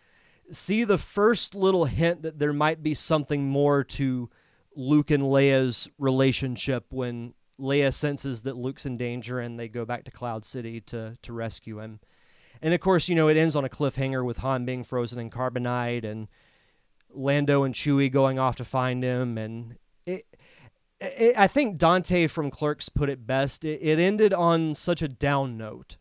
see 0.52 0.84
the 0.84 0.98
first 0.98 1.54
little 1.54 1.86
hint 1.86 2.22
that 2.22 2.38
there 2.38 2.52
might 2.52 2.82
be 2.82 2.94
something 2.94 3.48
more 3.48 3.84
to 3.84 4.30
Luke 4.74 5.10
and 5.10 5.22
Leia's 5.22 5.88
relationship 5.98 6.86
when 6.90 7.34
Leia 7.58 7.92
senses 7.92 8.42
that 8.42 8.56
Luke's 8.56 8.86
in 8.86 8.96
danger 8.96 9.40
and 9.40 9.58
they 9.58 9.68
go 9.68 9.84
back 9.84 10.04
to 10.04 10.10
Cloud 10.10 10.44
City 10.44 10.80
to 10.82 11.16
to 11.22 11.32
rescue 11.32 11.80
him. 11.80 12.00
And 12.62 12.74
of 12.74 12.80
course, 12.80 13.08
you 13.08 13.14
know, 13.14 13.28
it 13.28 13.36
ends 13.36 13.56
on 13.56 13.64
a 13.64 13.68
cliffhanger 13.68 14.24
with 14.24 14.38
Han 14.38 14.64
being 14.64 14.84
frozen 14.84 15.18
in 15.18 15.30
carbonite 15.30 16.04
and 16.04 16.28
Lando 17.10 17.64
and 17.64 17.74
Chewie 17.74 18.12
going 18.12 18.38
off 18.38 18.56
to 18.56 18.64
find 18.64 19.02
him 19.02 19.38
and 19.38 19.76
it 20.04 20.26
I 21.00 21.46
think 21.46 21.76
Dante 21.76 22.26
from 22.26 22.50
Clerks 22.50 22.88
put 22.88 23.10
it 23.10 23.26
best. 23.26 23.64
It, 23.64 23.80
it 23.82 23.98
ended 23.98 24.32
on 24.32 24.74
such 24.74 25.02
a 25.02 25.08
down 25.08 25.58
note, 25.58 25.98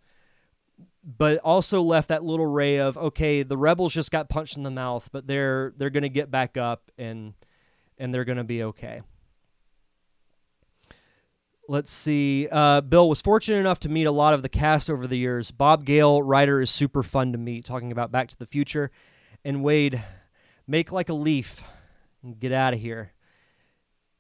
but 1.06 1.38
also 1.40 1.82
left 1.82 2.10
that 2.10 2.24
little 2.24 2.48
ray 2.48 2.78
of 2.78 2.98
okay, 2.98 3.44
the 3.44 3.58
rebels 3.58 3.94
just 3.94 4.12
got 4.12 4.28
punched 4.28 4.58
in 4.58 4.64
the 4.64 4.72
mouth, 4.72 5.10
but 5.12 5.28
they're 5.28 5.74
they're 5.78 5.92
going 5.92 6.04
to 6.04 6.10
get 6.10 6.32
back 6.32 6.58
up 6.58 6.92
and 6.98 7.34
and 7.98 8.14
they're 8.14 8.26
going 8.26 8.38
to 8.38 8.44
be 8.44 8.64
okay. 8.64 9.02
Let's 11.68 11.92
see. 11.92 12.48
Uh, 12.52 12.82
Bill 12.82 13.10
was 13.10 13.22
fortunate 13.22 13.58
enough 13.58 13.80
to 13.82 13.90
meet 13.90 14.06
a 14.06 14.12
lot 14.12 14.36
of 14.36 14.44
the 14.44 14.50
cast 14.50 14.90
over 14.90 15.08
the 15.08 15.18
years. 15.18 15.50
Bob 15.50 15.84
Gale, 15.84 16.22
writer, 16.22 16.62
is 16.62 16.70
super 16.70 17.02
fun 17.02 17.32
to 17.32 17.40
meet, 17.40 17.66
talking 17.66 17.92
about 17.92 18.12
Back 18.12 18.28
to 18.30 18.38
the 18.38 18.46
Future. 18.46 18.92
And 19.44 19.64
Wade, 19.64 20.04
make 20.68 20.92
like 20.92 21.10
a 21.10 21.14
leaf 21.14 21.64
and 22.24 22.40
get 22.40 22.52
out 22.52 22.76
of 22.76 22.80
here. 22.80 23.14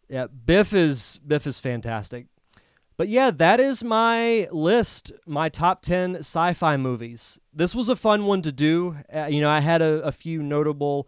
Yeah, 0.10 0.28
Biff 0.28 0.74
is 0.74 1.20
Biff 1.26 1.46
is 1.48 1.60
fantastic. 1.60 2.28
But 2.98 3.10
yeah, 3.10 3.30
that 3.32 3.60
is 3.60 3.84
my 3.84 4.48
list, 4.52 5.12
my 5.26 5.50
top 5.50 5.82
10 5.82 6.18
sci 6.18 6.54
fi 6.54 6.78
movies. 6.78 7.40
This 7.54 7.76
was 7.76 7.90
a 7.90 7.96
fun 7.96 8.26
one 8.26 8.42
to 8.44 8.52
do. 8.52 8.98
Uh, 9.14 9.26
you 9.26 9.42
know, 9.42 9.50
I 9.50 9.60
had 9.60 9.82
a, 9.82 10.02
a 10.04 10.12
few 10.12 10.42
notable 10.42 11.08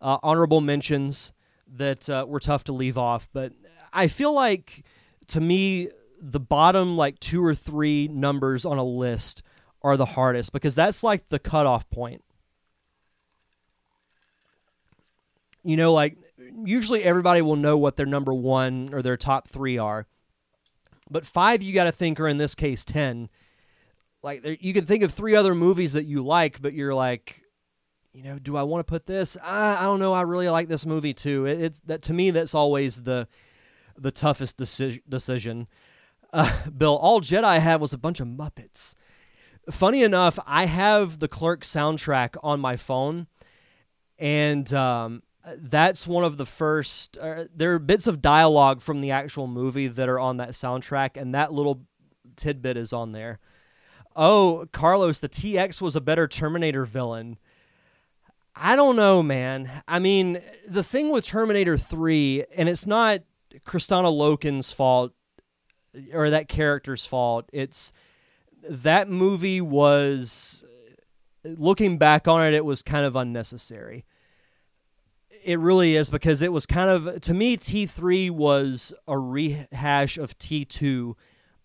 uh, 0.00 0.18
honorable 0.22 0.60
mentions 0.60 1.32
that 1.74 2.08
uh, 2.08 2.24
were 2.26 2.40
tough 2.40 2.64
to 2.64 2.72
leave 2.72 2.96
off, 2.96 3.28
but 3.32 3.52
I 3.92 4.06
feel 4.08 4.32
like 4.32 4.84
to 5.28 5.40
me, 5.40 5.90
the 6.20 6.40
bottom 6.40 6.96
like 6.96 7.20
two 7.20 7.44
or 7.44 7.54
three 7.54 8.08
numbers 8.08 8.64
on 8.64 8.78
a 8.78 8.84
list 8.84 9.42
are 9.82 9.96
the 9.96 10.06
hardest 10.06 10.52
because 10.52 10.74
that's 10.74 11.02
like 11.02 11.28
the 11.28 11.38
cutoff 11.38 11.88
point. 11.90 12.22
You 15.62 15.76
know, 15.76 15.92
like 15.92 16.16
usually 16.64 17.02
everybody 17.02 17.42
will 17.42 17.56
know 17.56 17.76
what 17.76 17.96
their 17.96 18.06
number 18.06 18.32
one 18.32 18.90
or 18.92 19.02
their 19.02 19.16
top 19.16 19.48
three 19.48 19.78
are. 19.78 20.06
But 21.10 21.26
five, 21.26 21.62
you 21.62 21.72
got 21.72 21.84
to 21.84 21.92
think, 21.92 22.18
or 22.18 22.28
in 22.28 22.38
this 22.38 22.54
case, 22.54 22.84
10. 22.84 23.28
Like, 24.22 24.44
you 24.60 24.74
can 24.74 24.84
think 24.84 25.02
of 25.02 25.12
three 25.12 25.36
other 25.36 25.54
movies 25.54 25.92
that 25.92 26.04
you 26.04 26.24
like, 26.24 26.60
but 26.60 26.72
you're 26.72 26.94
like, 26.94 27.42
you 28.16 28.22
know, 28.22 28.38
do 28.38 28.56
I 28.56 28.62
want 28.62 28.80
to 28.80 28.90
put 28.90 29.04
this? 29.04 29.36
I, 29.42 29.76
I 29.76 29.82
don't 29.82 30.00
know. 30.00 30.14
I 30.14 30.22
really 30.22 30.48
like 30.48 30.68
this 30.68 30.86
movie 30.86 31.12
too. 31.12 31.44
It, 31.44 31.60
it's 31.60 31.80
that 31.80 32.00
to 32.02 32.14
me, 32.14 32.30
that's 32.30 32.54
always 32.54 33.02
the 33.02 33.28
the 33.98 34.10
toughest 34.10 34.56
deci- 34.56 35.02
decision. 35.06 35.66
Uh, 36.32 36.50
Bill, 36.76 36.96
all 36.96 37.20
Jedi 37.20 37.58
had 37.58 37.78
was 37.78 37.92
a 37.92 37.98
bunch 37.98 38.18
of 38.18 38.26
Muppets. 38.26 38.94
Funny 39.70 40.02
enough, 40.02 40.38
I 40.46 40.64
have 40.64 41.18
the 41.18 41.28
Clerk 41.28 41.62
soundtrack 41.62 42.36
on 42.42 42.58
my 42.58 42.76
phone, 42.76 43.26
and 44.18 44.72
um, 44.72 45.22
Uh, 45.46 45.52
that's 45.58 46.06
one 46.06 46.24
of 46.24 46.36
the 46.36 46.46
first. 46.46 47.16
Uh, 47.18 47.44
there 47.54 47.74
are 47.74 47.78
bits 47.78 48.06
of 48.06 48.20
dialogue 48.20 48.80
from 48.80 49.00
the 49.00 49.12
actual 49.12 49.46
movie 49.46 49.86
that 49.86 50.08
are 50.08 50.18
on 50.18 50.38
that 50.38 50.50
soundtrack, 50.50 51.10
and 51.16 51.34
that 51.34 51.52
little 51.52 51.82
tidbit 52.34 52.76
is 52.76 52.92
on 52.92 53.12
there. 53.12 53.38
Oh, 54.16 54.66
Carlos, 54.72 55.20
the 55.20 55.28
TX 55.28 55.80
was 55.80 55.94
a 55.94 56.00
better 56.00 56.26
Terminator 56.26 56.84
villain. 56.84 57.38
I 58.56 58.74
don't 58.74 58.96
know, 58.96 59.22
man. 59.22 59.70
I 59.86 59.98
mean, 59.98 60.40
the 60.66 60.82
thing 60.82 61.10
with 61.10 61.26
Terminator 61.26 61.76
3, 61.76 62.44
and 62.56 62.68
it's 62.68 62.86
not 62.86 63.20
Kristanna 63.66 64.10
Loken's 64.10 64.72
fault 64.72 65.12
uh, 65.94 66.16
or 66.16 66.30
that 66.30 66.48
character's 66.48 67.04
fault. 67.04 67.48
It's 67.52 67.92
that 68.68 69.08
movie 69.08 69.60
was 69.60 70.64
uh, 71.44 71.50
looking 71.56 71.98
back 71.98 72.26
on 72.26 72.42
it, 72.42 72.54
it 72.54 72.64
was 72.64 72.82
kind 72.82 73.04
of 73.04 73.14
unnecessary 73.14 74.06
it 75.46 75.60
really 75.60 75.94
is 75.94 76.10
because 76.10 76.42
it 76.42 76.52
was 76.52 76.66
kind 76.66 76.90
of 76.90 77.20
to 77.20 77.32
me 77.32 77.56
T3 77.56 78.30
was 78.32 78.92
a 79.06 79.16
rehash 79.16 80.18
of 80.18 80.36
T2 80.38 81.14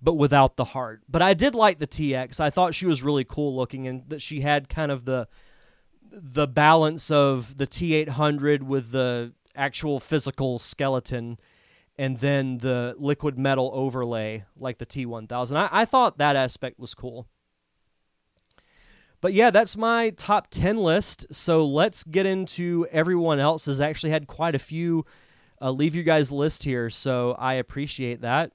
but 0.03 0.13
without 0.13 0.55
the 0.55 0.63
heart. 0.63 1.01
But 1.07 1.21
I 1.21 1.33
did 1.33 1.53
like 1.53 1.77
the 1.77 1.87
TX. 1.87 2.39
I 2.39 2.49
thought 2.49 2.73
she 2.73 2.87
was 2.87 3.03
really 3.03 3.23
cool 3.23 3.55
looking 3.55 3.87
and 3.87 4.07
that 4.09 4.21
she 4.21 4.41
had 4.41 4.69
kind 4.69 4.91
of 4.91 5.05
the 5.05 5.27
the 6.11 6.47
balance 6.47 7.09
of 7.09 7.57
the 7.57 7.65
T800 7.65 8.63
with 8.63 8.91
the 8.91 9.33
actual 9.55 9.99
physical 9.99 10.59
skeleton 10.59 11.39
and 11.97 12.17
then 12.17 12.57
the 12.59 12.95
liquid 12.97 13.37
metal 13.37 13.71
overlay 13.73 14.43
like 14.57 14.77
the 14.77 14.85
T1000. 14.85 15.55
I, 15.55 15.69
I 15.71 15.85
thought 15.85 16.17
that 16.19 16.35
aspect 16.35 16.79
was 16.79 16.93
cool. 16.93 17.27
But 19.21 19.33
yeah, 19.33 19.51
that's 19.51 19.77
my 19.77 20.09
top 20.09 20.47
10 20.49 20.77
list. 20.77 21.27
So 21.31 21.63
let's 21.63 22.03
get 22.03 22.25
into 22.25 22.87
everyone 22.91 23.39
else 23.39 23.67
has 23.67 23.79
actually 23.79 24.09
had 24.09 24.27
quite 24.27 24.55
a 24.55 24.59
few 24.59 25.05
uh, 25.61 25.71
leave 25.71 25.95
you 25.95 26.03
guys 26.03 26.31
list 26.31 26.63
here. 26.63 26.89
So 26.89 27.33
I 27.37 27.53
appreciate 27.53 28.21
that. 28.21 28.51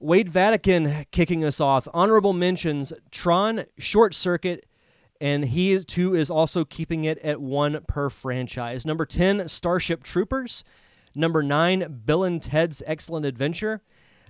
Wade 0.00 0.28
Vatican 0.28 1.06
kicking 1.10 1.44
us 1.44 1.60
off. 1.60 1.88
Honorable 1.92 2.32
mentions 2.32 2.92
Tron, 3.10 3.64
Short 3.76 4.14
Circuit, 4.14 4.64
and 5.20 5.46
he 5.46 5.76
too 5.80 6.14
is 6.14 6.30
also 6.30 6.64
keeping 6.64 7.02
it 7.02 7.18
at 7.18 7.40
one 7.40 7.80
per 7.88 8.08
franchise. 8.08 8.86
Number 8.86 9.04
10, 9.04 9.48
Starship 9.48 10.04
Troopers. 10.04 10.62
Number 11.16 11.42
9, 11.42 12.02
Bill 12.04 12.22
and 12.22 12.40
Ted's 12.40 12.80
Excellent 12.86 13.26
Adventure. 13.26 13.82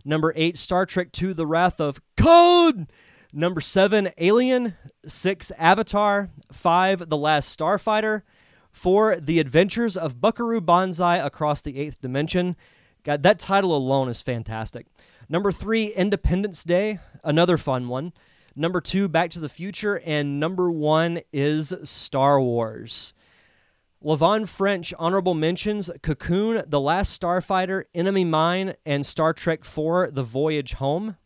Number 0.07 0.33
8, 0.35 0.57
Star 0.57 0.87
Trek 0.87 1.09
II 1.21 1.35
The 1.35 1.47
Wrath 1.47 1.81
of 1.81 2.01
Khan. 2.16 2.89
Number 3.33 3.61
seven, 3.61 4.11
Alien. 4.18 4.74
Six, 5.07 5.53
Avatar. 5.59 6.31
Five, 6.51 7.09
The 7.09 7.16
Last 7.16 7.59
Starfighter. 7.59 8.22
Four, 8.70 9.16
The 9.16 9.41
Adventures 9.41 9.97
of 9.97 10.20
Buckaroo 10.20 10.61
Banzai 10.61 11.16
Across 11.16 11.62
the 11.62 11.79
Eighth 11.79 12.01
Dimension. 12.01 12.57
God, 13.05 13.22
that 13.22 13.39
title 13.39 13.76
alone 13.76 14.09
is 14.09 14.22
fantastic. 14.22 14.87
Number 15.29 15.53
three, 15.53 15.87
Independence 15.87 16.64
Day, 16.64 17.01
another 17.22 17.57
fun 17.57 17.89
one. 17.89 18.12
Number 18.57 18.81
two, 18.81 19.09
Back 19.09 19.31
to 19.31 19.41
the 19.41 19.49
Future. 19.49 20.01
And 20.05 20.41
number 20.41 20.70
one 20.70 21.20
is 21.33 21.74
Star 21.85 22.41
Wars. 22.41 23.12
Levon 24.03 24.49
French 24.49 24.95
honorable 24.99 25.35
mentions 25.35 25.91
Cocoon, 26.03 26.62
The 26.66 26.81
Last 26.81 27.20
Starfighter, 27.20 27.85
Enemy 27.95 28.24
Mine, 28.24 28.74
and 28.87 29.05
Star 29.05 29.33
Trek 29.33 29.61
IV 29.61 30.14
The 30.14 30.24
Voyage 30.24 30.74
Home. 30.74 31.16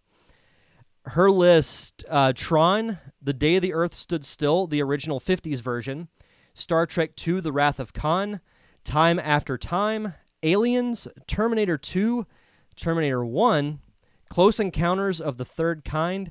Her 1.04 1.30
list 1.30 2.04
uh, 2.08 2.32
Tron, 2.34 2.98
The 3.20 3.32
Day 3.32 3.58
the 3.58 3.74
Earth 3.74 3.94
Stood 3.94 4.24
Still, 4.24 4.66
the 4.66 4.82
original 4.82 5.20
50s 5.20 5.60
version, 5.60 6.08
Star 6.54 6.86
Trek 6.86 7.12
II 7.26 7.40
The 7.40 7.52
Wrath 7.52 7.80
of 7.80 7.92
Khan, 7.92 8.40
Time 8.84 9.18
After 9.18 9.58
Time, 9.58 10.14
Aliens, 10.42 11.08
Terminator 11.26 11.76
2, 11.76 12.26
Terminator 12.76 13.24
1, 13.24 13.80
Close 14.28 14.60
Encounters 14.60 15.20
of 15.20 15.36
the 15.36 15.44
Third 15.44 15.84
Kind, 15.84 16.30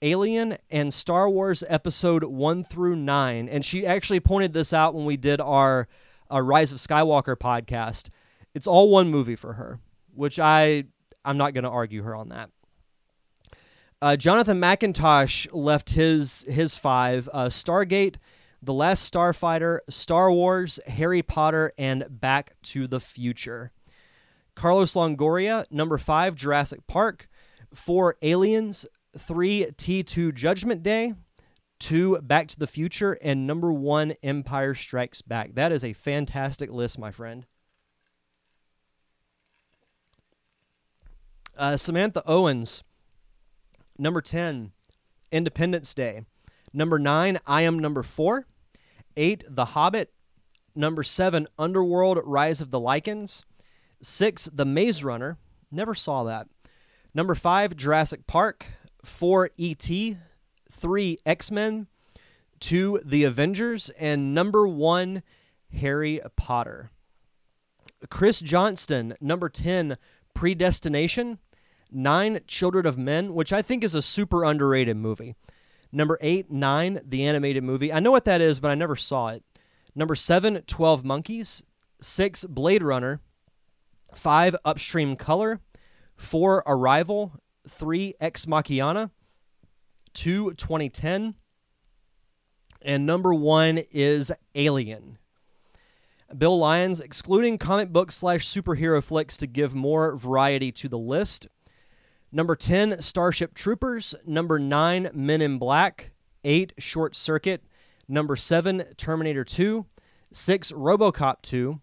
Alien, 0.00 0.56
and 0.70 0.92
Star 0.92 1.28
Wars 1.28 1.62
Episode 1.68 2.24
1 2.24 2.64
through 2.64 2.96
9. 2.96 3.48
And 3.48 3.64
she 3.64 3.86
actually 3.86 4.20
pointed 4.20 4.52
this 4.52 4.72
out 4.72 4.94
when 4.94 5.04
we 5.04 5.16
did 5.16 5.40
our, 5.40 5.88
our 6.30 6.42
Rise 6.42 6.72
of 6.72 6.78
Skywalker 6.78 7.36
podcast. 7.36 8.08
It's 8.54 8.66
all 8.66 8.88
one 8.88 9.10
movie 9.10 9.36
for 9.36 9.54
her, 9.54 9.80
which 10.14 10.38
I 10.38 10.84
I'm 11.24 11.36
not 11.36 11.54
going 11.54 11.64
to 11.64 11.70
argue 11.70 12.02
her 12.02 12.14
on 12.14 12.30
that. 12.30 12.50
Uh, 14.02 14.16
Jonathan 14.16 14.60
McIntosh 14.60 15.46
left 15.52 15.90
his 15.90 16.44
his 16.48 16.74
five: 16.74 17.28
uh, 17.32 17.46
Stargate, 17.46 18.16
The 18.60 18.74
Last 18.74 19.14
Starfighter, 19.14 19.78
Star 19.88 20.32
Wars, 20.32 20.80
Harry 20.88 21.22
Potter, 21.22 21.72
and 21.78 22.04
Back 22.10 22.54
to 22.64 22.88
the 22.88 22.98
Future. 22.98 23.70
Carlos 24.56 24.94
Longoria, 24.94 25.66
number 25.70 25.98
five, 25.98 26.34
Jurassic 26.34 26.84
Park, 26.88 27.28
four, 27.72 28.16
Aliens, 28.22 28.86
three, 29.16 29.66
T2 29.66 30.34
Judgment 30.34 30.82
Day, 30.82 31.14
two, 31.78 32.18
Back 32.22 32.48
to 32.48 32.58
the 32.58 32.66
Future, 32.66 33.12
and 33.22 33.46
number 33.46 33.72
one, 33.72 34.14
Empire 34.24 34.74
Strikes 34.74 35.22
Back. 35.22 35.54
That 35.54 35.70
is 35.70 35.84
a 35.84 35.92
fantastic 35.92 36.72
list, 36.72 36.98
my 36.98 37.12
friend. 37.12 37.46
Uh, 41.56 41.76
Samantha 41.76 42.24
Owens, 42.26 42.82
number 43.98 44.20
10, 44.20 44.72
Independence 45.30 45.94
Day. 45.94 46.22
Number 46.72 46.98
9, 46.98 47.38
I 47.46 47.62
Am 47.62 47.78
Number 47.78 48.02
4. 48.02 48.46
8, 49.16 49.44
The 49.48 49.64
Hobbit. 49.66 50.12
Number 50.74 51.02
7, 51.02 51.46
Underworld 51.58 52.18
Rise 52.24 52.60
of 52.60 52.70
the 52.70 52.80
Lycans. 52.80 53.44
Six, 54.00 54.48
The 54.52 54.64
Maze 54.64 55.04
Runner. 55.04 55.38
Never 55.70 55.94
saw 55.94 56.24
that. 56.24 56.48
Number 57.14 57.34
five, 57.34 57.76
Jurassic 57.76 58.26
Park. 58.26 58.66
Four, 59.04 59.50
E.T. 59.56 60.16
Three, 60.70 61.18
X 61.26 61.50
Men. 61.50 61.86
Two, 62.58 63.00
The 63.04 63.24
Avengers. 63.24 63.90
And 63.98 64.34
number 64.34 64.66
one, 64.66 65.22
Harry 65.72 66.20
Potter. 66.36 66.90
Chris 68.10 68.40
Johnston, 68.40 69.14
number 69.20 69.48
10, 69.48 69.96
Predestination. 70.34 71.38
Nine, 71.92 72.40
Children 72.46 72.86
of 72.86 72.98
Men, 72.98 73.34
which 73.34 73.52
I 73.52 73.62
think 73.62 73.84
is 73.84 73.94
a 73.94 74.02
super 74.02 74.44
underrated 74.44 74.96
movie. 74.96 75.34
Number 75.90 76.18
eight, 76.20 76.50
Nine, 76.50 77.00
the 77.04 77.24
animated 77.24 77.62
movie. 77.62 77.92
I 77.92 78.00
know 78.00 78.10
what 78.10 78.24
that 78.24 78.40
is, 78.40 78.60
but 78.60 78.70
I 78.70 78.74
never 78.74 78.96
saw 78.96 79.28
it. 79.28 79.42
Number 79.94 80.14
seven, 80.14 80.62
12 80.66 81.04
Monkeys. 81.04 81.62
Six, 82.00 82.44
Blade 82.44 82.82
Runner. 82.82 83.20
Five, 84.14 84.56
Upstream 84.64 85.16
Color. 85.16 85.60
Four, 86.16 86.62
Arrival. 86.66 87.32
Three, 87.68 88.14
Ex 88.20 88.46
Machina. 88.46 89.10
Two, 90.14 90.52
2010. 90.54 91.34
And 92.80 93.06
number 93.06 93.32
one 93.32 93.78
is 93.90 94.32
Alien. 94.54 95.18
Bill 96.36 96.58
Lyons, 96.58 97.00
excluding 97.00 97.58
comic 97.58 97.90
book 97.90 98.10
slash 98.10 98.46
superhero 98.46 99.02
flicks 99.02 99.36
to 99.36 99.46
give 99.46 99.74
more 99.74 100.16
variety 100.16 100.72
to 100.72 100.88
the 100.88 100.98
list. 100.98 101.46
Number 102.32 102.56
10, 102.56 103.00
Starship 103.02 103.54
Troopers. 103.54 104.14
Number 104.26 104.58
9, 104.58 105.10
Men 105.12 105.42
in 105.42 105.58
Black. 105.58 106.10
8, 106.44 106.72
Short 106.78 107.14
Circuit. 107.14 107.62
Number 108.08 108.34
7, 108.36 108.84
Terminator 108.96 109.44
2. 109.44 109.86
6, 110.32 110.72
Robocop 110.72 111.42
2. 111.42 111.80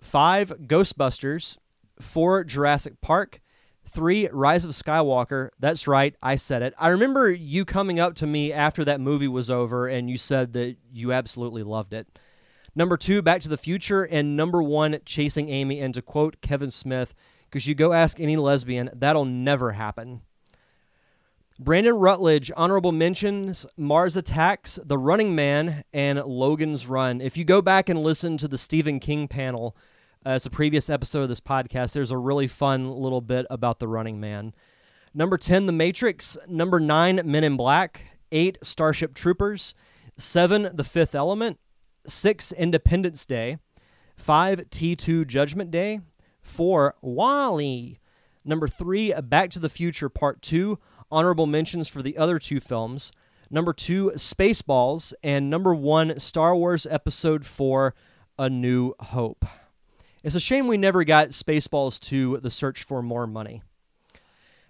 5, 0.00 0.52
Ghostbusters 0.66 1.56
four 2.00 2.44
Jurassic 2.44 3.00
Park, 3.00 3.40
three 3.86 4.28
Rise 4.32 4.64
of 4.64 4.72
Skywalker. 4.72 5.50
That's 5.58 5.86
right, 5.86 6.14
I 6.22 6.36
said 6.36 6.62
it. 6.62 6.74
I 6.78 6.88
remember 6.88 7.30
you 7.30 7.64
coming 7.64 8.00
up 8.00 8.14
to 8.16 8.26
me 8.26 8.52
after 8.52 8.84
that 8.84 9.00
movie 9.00 9.28
was 9.28 9.50
over 9.50 9.86
and 9.86 10.10
you 10.10 10.18
said 10.18 10.52
that 10.54 10.76
you 10.92 11.12
absolutely 11.12 11.62
loved 11.62 11.92
it. 11.92 12.18
Number 12.74 12.96
two, 12.96 13.22
Back 13.22 13.40
to 13.42 13.48
the 13.48 13.56
Future, 13.56 14.02
and 14.02 14.36
number 14.36 14.60
one, 14.60 14.98
Chasing 15.04 15.48
Amy. 15.48 15.80
And 15.80 15.94
to 15.94 16.02
quote 16.02 16.40
Kevin 16.40 16.72
Smith, 16.72 17.14
because 17.54 17.68
you 17.68 17.74
go 17.76 17.92
ask 17.92 18.18
any 18.18 18.36
lesbian, 18.36 18.90
that'll 18.92 19.24
never 19.24 19.70
happen. 19.70 20.22
Brandon 21.56 21.94
Rutledge, 21.94 22.50
honorable 22.56 22.90
mentions 22.90 23.64
Mars 23.76 24.16
Attacks, 24.16 24.76
The 24.84 24.98
Running 24.98 25.36
Man, 25.36 25.84
and 25.92 26.18
Logan's 26.18 26.88
Run. 26.88 27.20
If 27.20 27.36
you 27.36 27.44
go 27.44 27.62
back 27.62 27.88
and 27.88 28.02
listen 28.02 28.36
to 28.38 28.48
the 28.48 28.58
Stephen 28.58 28.98
King 28.98 29.28
panel, 29.28 29.76
uh, 30.26 30.30
as 30.30 30.46
a 30.46 30.50
previous 30.50 30.90
episode 30.90 31.22
of 31.22 31.28
this 31.28 31.38
podcast, 31.38 31.92
there's 31.92 32.10
a 32.10 32.18
really 32.18 32.48
fun 32.48 32.86
little 32.86 33.20
bit 33.20 33.46
about 33.50 33.78
the 33.78 33.86
running 33.86 34.18
man. 34.18 34.52
Number 35.14 35.38
10, 35.38 35.66
The 35.66 35.72
Matrix. 35.72 36.36
Number 36.48 36.80
9, 36.80 37.20
Men 37.24 37.44
in 37.44 37.56
Black. 37.56 38.18
8, 38.32 38.58
Starship 38.62 39.14
Troopers. 39.14 39.76
7, 40.16 40.70
The 40.74 40.82
Fifth 40.82 41.14
Element. 41.14 41.60
6, 42.04 42.50
Independence 42.50 43.24
Day. 43.24 43.58
5, 44.16 44.70
T2 44.70 45.24
Judgment 45.28 45.70
Day. 45.70 46.00
4, 46.44 46.94
WALL-E. 47.00 47.98
Number 48.44 48.68
3, 48.68 49.14
Back 49.22 49.50
to 49.50 49.58
the 49.58 49.68
Future 49.68 50.08
Part 50.08 50.42
2. 50.42 50.78
Honorable 51.10 51.46
mentions 51.46 51.88
for 51.88 52.02
the 52.02 52.18
other 52.18 52.38
two 52.38 52.60
films. 52.60 53.12
Number 53.50 53.72
2, 53.72 54.12
Spaceballs. 54.16 55.14
And 55.22 55.48
number 55.48 55.74
1, 55.74 56.20
Star 56.20 56.54
Wars 56.54 56.86
Episode 56.88 57.44
4, 57.46 57.94
A 58.38 58.50
New 58.50 58.94
Hope. 59.00 59.44
It's 60.22 60.34
a 60.34 60.40
shame 60.40 60.68
we 60.68 60.76
never 60.76 61.02
got 61.04 61.30
Spaceballs 61.30 61.98
2 62.00 62.40
The 62.42 62.50
Search 62.50 62.82
for 62.82 63.02
More 63.02 63.26
Money. 63.26 63.62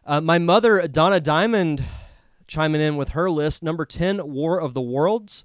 Uh, 0.07 0.21
my 0.21 0.39
mother, 0.39 0.87
Donna 0.87 1.21
Diamond, 1.21 1.85
chiming 2.47 2.81
in 2.81 2.97
with 2.97 3.11
her 3.11 3.31
list. 3.31 3.63
Number 3.63 3.85
10, 3.85 4.33
War 4.33 4.61
of 4.61 4.75
the 4.75 4.83
Worlds. 4.83 5.45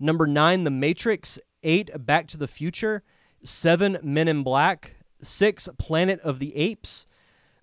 Number 0.00 0.26
9, 0.26 0.64
The 0.64 0.70
Matrix. 0.70 1.38
8, 1.62 2.06
Back 2.06 2.26
to 2.28 2.36
the 2.36 2.48
Future. 2.48 3.02
7, 3.42 3.98
Men 4.02 4.28
in 4.28 4.42
Black. 4.42 4.95
6, 5.26 5.68
Planet 5.78 6.20
of 6.20 6.38
the 6.38 6.56
Apes, 6.56 7.06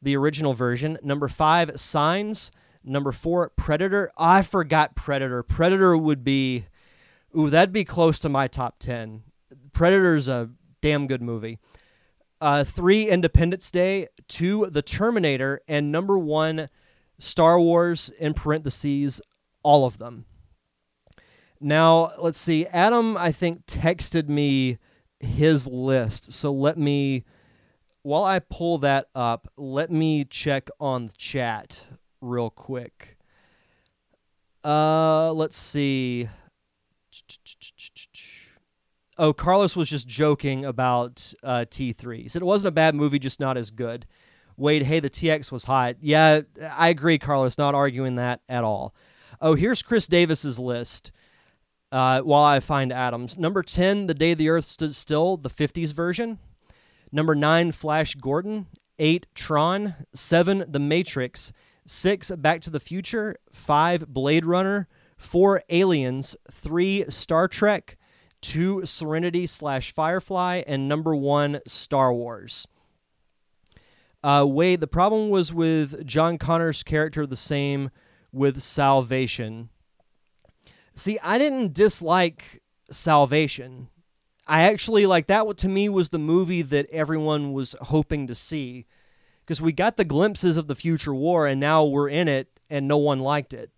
the 0.02 0.16
original 0.16 0.54
version. 0.54 0.98
Number 1.02 1.28
5, 1.28 1.80
Signs. 1.80 2.52
Number 2.84 3.12
4, 3.12 3.52
Predator. 3.56 4.12
Oh, 4.18 4.26
I 4.26 4.42
forgot 4.42 4.96
Predator. 4.96 5.42
Predator 5.44 5.98
would 5.98 6.24
be, 6.24 6.66
ooh, 7.38 7.50
that'd 7.50 7.74
be 7.74 7.86
close 7.86 8.20
to 8.20 8.30
my 8.30 8.48
top 8.48 8.80
10. 8.80 9.24
Predator's 9.72 10.28
a 10.28 10.50
damn 10.82 11.08
good 11.08 11.22
movie. 11.22 11.60
Uh, 12.42 12.66
three, 12.66 13.08
Independence 13.08 13.72
Day. 13.72 14.10
Two, 14.28 14.68
The 14.70 14.82
Terminator. 14.82 15.62
And 15.68 15.92
number 15.92 16.18
one, 16.20 16.70
Star 17.18 17.58
Wars, 17.60 18.12
in 18.20 18.34
parentheses, 18.34 19.22
all 19.64 19.86
of 19.86 19.98
them. 19.98 20.26
Now, 21.62 22.12
let's 22.20 22.40
see. 22.40 22.68
Adam, 22.68 23.16
I 23.16 23.32
think, 23.32 23.66
texted 23.66 24.28
me 24.28 24.78
his 25.22 25.66
list. 25.66 26.34
So 26.34 26.52
let 26.52 26.78
me, 26.78 27.24
while 28.04 28.24
I 28.24 28.40
pull 28.40 28.78
that 28.80 29.08
up, 29.16 29.52
let 29.58 29.92
me 29.92 30.26
check 30.26 30.70
on 30.80 31.08
the 31.08 31.14
chat 31.14 31.86
real 32.22 32.50
quick. 32.50 33.18
Uh, 34.64 35.34
let's 35.34 35.58
see. 35.58 36.30
Oh, 39.18 39.34
Carlos 39.34 39.76
was 39.76 39.90
just 39.90 40.08
joking 40.08 40.66
about 40.66 41.34
uh, 41.44 41.66
T3. 41.70 42.24
He 42.24 42.30
said 42.30 42.42
it 42.42 42.46
wasn't 42.46 42.70
a 42.70 42.72
bad 42.72 42.96
movie, 42.96 43.20
just 43.20 43.40
not 43.40 43.58
as 43.58 43.72
good. 43.72 44.06
Wade, 44.58 44.84
hey, 44.84 45.00
the 45.00 45.10
TX 45.10 45.52
was 45.52 45.66
hot. 45.66 45.96
Yeah, 46.02 46.42
I 46.72 46.90
agree, 46.90 47.18
Carlos. 47.18 47.58
Not 47.58 47.76
arguing 47.76 48.16
that 48.16 48.42
at 48.48 48.64
all. 48.64 48.94
Oh, 49.42 49.56
here's 49.56 49.82
Chris 49.82 50.08
Davis's 50.08 50.60
list. 50.60 51.12
Uh, 51.92 52.22
while 52.22 52.44
I 52.44 52.60
find 52.60 52.92
Adams, 52.92 53.38
number 53.38 53.62
ten, 53.62 54.08
The 54.08 54.14
Day 54.14 54.34
the 54.34 54.50
Earth 54.50 54.66
Stood 54.66 54.96
Still, 54.96 55.38
the 55.38 55.50
'50s 55.50 55.94
version. 55.94 56.40
Number 57.14 57.36
nine, 57.36 57.72
Flash 57.72 58.16
Gordon. 58.16 58.68
Eight, 59.00 59.28
Tron. 59.34 59.96
Seven, 60.14 60.66
The 60.68 60.80
Matrix. 60.80 61.54
Six, 61.86 62.30
Back 62.32 62.60
to 62.62 62.70
the 62.70 62.82
Future. 62.82 63.38
Five, 63.52 64.08
Blade 64.10 64.46
Runner. 64.46 64.90
Four, 65.16 65.62
Aliens. 65.70 66.36
Three, 66.52 67.06
Star 67.08 67.48
Trek 67.48 67.98
two 68.44 68.86
Serenity 68.86 69.48
slash 69.48 69.92
Firefly, 69.92 70.62
and 70.68 70.88
number 70.88 71.16
one 71.16 71.62
Star 71.66 72.14
Wars. 72.14 72.68
Uh, 74.22 74.46
Wade, 74.48 74.82
the 74.82 74.88
problem 74.88 75.30
was 75.30 75.54
with 75.54 76.06
John 76.06 76.38
Connor's 76.38 76.84
character 76.84 77.26
the 77.26 77.36
same 77.36 77.90
with 78.32 78.62
Salvation. 78.62 79.70
See, 80.96 81.18
I 81.20 81.38
didn't 81.38 81.74
dislike 81.74 82.62
Salvation. 82.92 83.90
I 84.46 84.64
actually 84.64 85.06
like 85.06 85.28
that. 85.28 85.58
To 85.58 85.70
me, 85.70 85.90
was 85.90 86.10
the 86.10 86.20
movie 86.20 86.62
that 86.62 86.90
everyone 86.92 87.54
was 87.54 87.76
hoping 87.82 88.28
to 88.28 88.36
see 88.36 88.86
because 89.46 89.62
we 89.62 89.72
got 89.72 89.98
the 89.98 90.06
glimpses 90.06 90.58
of 90.58 90.68
the 90.68 90.76
future 90.76 91.14
war, 91.14 91.48
and 91.48 91.60
now 91.60 91.84
we're 91.84 92.10
in 92.10 92.28
it, 92.28 92.60
and 92.70 92.88
no 92.88 92.98
one 92.98 93.20
liked 93.20 93.54
it. 93.54 93.72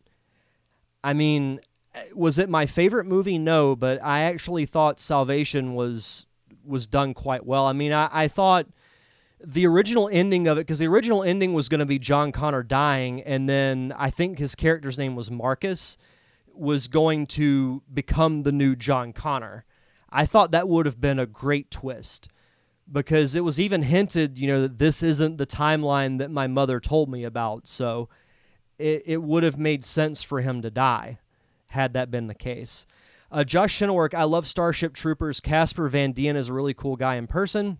I 1.03 1.13
mean, 1.13 1.59
eh, 1.93 2.05
was 2.13 2.39
it 2.39 2.49
my 2.49 2.65
favorite 2.65 3.05
movie? 3.05 3.37
No, 3.37 3.75
but 3.75 4.03
I 4.03 4.21
actually 4.21 4.65
thought 4.65 4.99
Salvation 4.99 5.75
was 5.75 6.25
was 6.63 6.87
done 6.87 7.13
quite 7.13 7.45
well. 7.45 7.67
I 7.67 7.73
mean, 7.73 7.93
I, 7.93 8.09
I 8.11 8.27
thought 8.27 8.65
the 9.43 9.67
original 9.67 10.09
ending 10.11 10.47
of 10.47 10.57
it 10.57 10.61
because 10.61 10.79
the 10.79 10.87
original 10.87 11.23
ending 11.23 11.53
was 11.53 11.69
going 11.69 11.79
to 11.79 11.85
be 11.85 11.99
John 11.99 12.31
Connor 12.31 12.63
dying, 12.63 13.21
and 13.21 13.47
then 13.47 13.93
I 13.97 14.09
think 14.09 14.39
his 14.39 14.55
character's 14.55 14.97
name 14.97 15.15
was 15.15 15.29
Marcus 15.29 15.97
was 16.53 16.87
going 16.87 17.27
to 17.27 17.83
become 17.93 18.43
the 18.43 18.51
new 18.51 18.75
John 18.75 19.13
Connor. 19.13 19.65
I 20.09 20.25
thought 20.25 20.51
that 20.51 20.69
would 20.69 20.85
have 20.85 21.01
been 21.01 21.19
a 21.19 21.25
great 21.25 21.71
twist 21.71 22.29
because 22.91 23.35
it 23.35 23.43
was 23.43 23.59
even 23.59 23.83
hinted, 23.83 24.37
you 24.37 24.47
know, 24.47 24.61
that 24.61 24.77
this 24.77 25.01
isn't 25.01 25.37
the 25.37 25.47
timeline 25.47 26.19
that 26.19 26.31
my 26.31 26.47
mother 26.47 26.79
told 26.79 27.09
me 27.09 27.23
about. 27.23 27.67
So 27.67 28.09
it, 28.77 29.03
it 29.05 29.23
would 29.23 29.43
have 29.43 29.57
made 29.57 29.83
sense 29.83 30.21
for 30.21 30.41
him 30.41 30.61
to 30.61 30.69
die 30.69 31.19
had 31.67 31.93
that 31.93 32.11
been 32.11 32.27
the 32.27 32.35
case. 32.35 32.85
Uh, 33.31 33.43
Josh 33.43 33.73
Shinnework, 33.73 34.13
I 34.13 34.23
love 34.23 34.47
Starship 34.47 34.93
Troopers. 34.93 35.39
Casper 35.39 35.89
Van 35.89 36.11
Dien 36.11 36.35
is 36.35 36.49
a 36.49 36.53
really 36.53 36.73
cool 36.73 36.95
guy 36.95 37.15
in 37.15 37.27
person. 37.27 37.79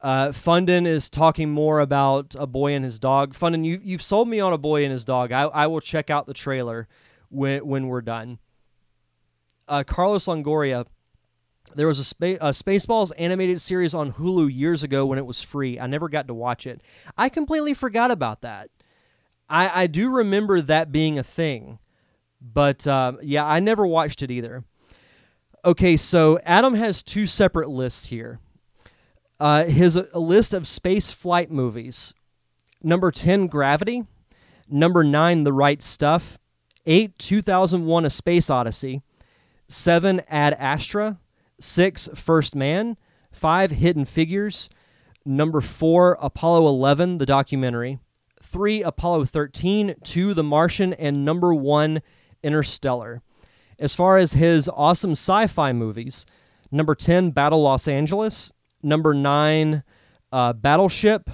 Uh, 0.00 0.28
Fundin 0.28 0.86
is 0.86 1.08
talking 1.08 1.50
more 1.50 1.80
about 1.80 2.34
a 2.38 2.46
boy 2.46 2.74
and 2.74 2.84
his 2.84 2.98
dog. 2.98 3.34
Fundin, 3.34 3.64
you, 3.64 3.80
you've 3.82 4.02
sold 4.02 4.28
me 4.28 4.38
on 4.38 4.52
a 4.52 4.58
boy 4.58 4.84
and 4.84 4.92
his 4.92 5.04
dog. 5.04 5.32
I, 5.32 5.42
I 5.42 5.66
will 5.66 5.80
check 5.80 6.10
out 6.10 6.26
the 6.26 6.34
trailer 6.34 6.88
when, 7.30 7.66
when 7.66 7.88
we're 7.88 8.02
done. 8.02 8.38
Uh, 9.66 9.82
Carlos 9.86 10.26
Longoria, 10.26 10.86
there 11.74 11.86
was 11.86 11.98
a, 11.98 12.04
spa- 12.04 12.38
a 12.40 12.50
Spaceballs 12.50 13.12
animated 13.16 13.60
series 13.60 13.94
on 13.94 14.12
Hulu 14.12 14.54
years 14.54 14.82
ago 14.82 15.06
when 15.06 15.18
it 15.18 15.26
was 15.26 15.42
free. 15.42 15.78
I 15.78 15.86
never 15.86 16.08
got 16.08 16.26
to 16.28 16.34
watch 16.34 16.66
it. 16.66 16.82
I 17.16 17.28
completely 17.28 17.74
forgot 17.74 18.10
about 18.10 18.42
that. 18.42 18.70
I, 19.48 19.82
I 19.82 19.86
do 19.86 20.10
remember 20.10 20.60
that 20.60 20.92
being 20.92 21.18
a 21.18 21.22
thing, 21.22 21.78
but 22.40 22.86
uh, 22.86 23.12
yeah, 23.22 23.44
I 23.44 23.60
never 23.60 23.86
watched 23.86 24.22
it 24.22 24.30
either. 24.30 24.64
Okay, 25.64 25.96
so 25.96 26.38
Adam 26.44 26.74
has 26.74 27.02
two 27.02 27.24
separate 27.24 27.68
lists 27.70 28.06
here. 28.06 28.38
Uh, 29.40 29.64
his 29.64 29.96
a 29.96 30.18
list 30.18 30.54
of 30.54 30.66
space 30.66 31.10
flight 31.10 31.50
movies. 31.50 32.14
Number 32.82 33.10
10, 33.10 33.46
Gravity. 33.46 34.04
Number 34.68 35.02
9, 35.02 35.44
The 35.44 35.52
Right 35.52 35.82
Stuff. 35.82 36.38
8, 36.86 37.18
2001 37.18 38.04
A 38.04 38.10
Space 38.10 38.50
Odyssey. 38.50 39.02
7, 39.68 40.20
Ad 40.28 40.54
Astra. 40.58 41.18
six 41.60 42.08
First 42.14 42.54
Man. 42.54 42.96
5, 43.32 43.72
Hidden 43.72 44.04
Figures. 44.04 44.68
Number 45.24 45.60
4, 45.60 46.18
Apollo 46.20 46.68
11, 46.68 47.18
the 47.18 47.26
documentary. 47.26 47.98
3, 48.42 48.82
Apollo 48.82 49.24
13. 49.26 49.94
2, 50.02 50.34
The 50.34 50.42
Martian. 50.42 50.92
And 50.94 51.24
number 51.24 51.54
1, 51.54 52.00
Interstellar. 52.42 53.22
As 53.78 53.94
far 53.94 54.18
as 54.18 54.34
his 54.34 54.68
awesome 54.68 55.12
sci 55.12 55.46
fi 55.48 55.72
movies, 55.72 56.24
number 56.70 56.94
10, 56.94 57.30
Battle 57.30 57.62
Los 57.62 57.88
Angeles 57.88 58.52
number 58.84 59.14
nine, 59.14 59.82
uh, 60.30 60.52
Battleship, 60.52 61.30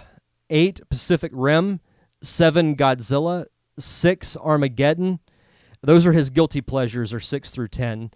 eight, 0.48 0.80
Pacific 0.88 1.32
Rim, 1.34 1.80
seven, 2.22 2.76
Godzilla, 2.76 3.46
six, 3.78 4.36
Armageddon. 4.36 5.18
Those 5.82 6.06
are 6.06 6.12
his 6.12 6.30
guilty 6.30 6.60
pleasures, 6.60 7.14
or 7.14 7.20
six 7.20 7.50
through 7.50 7.68
ten. 7.68 8.10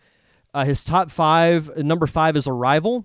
Uh, 0.53 0.65
his 0.65 0.85
top 0.85 1.11
five, 1.11 1.77
number 1.77 2.07
five 2.07 2.37
is 2.37 2.47
Arrival, 2.47 3.05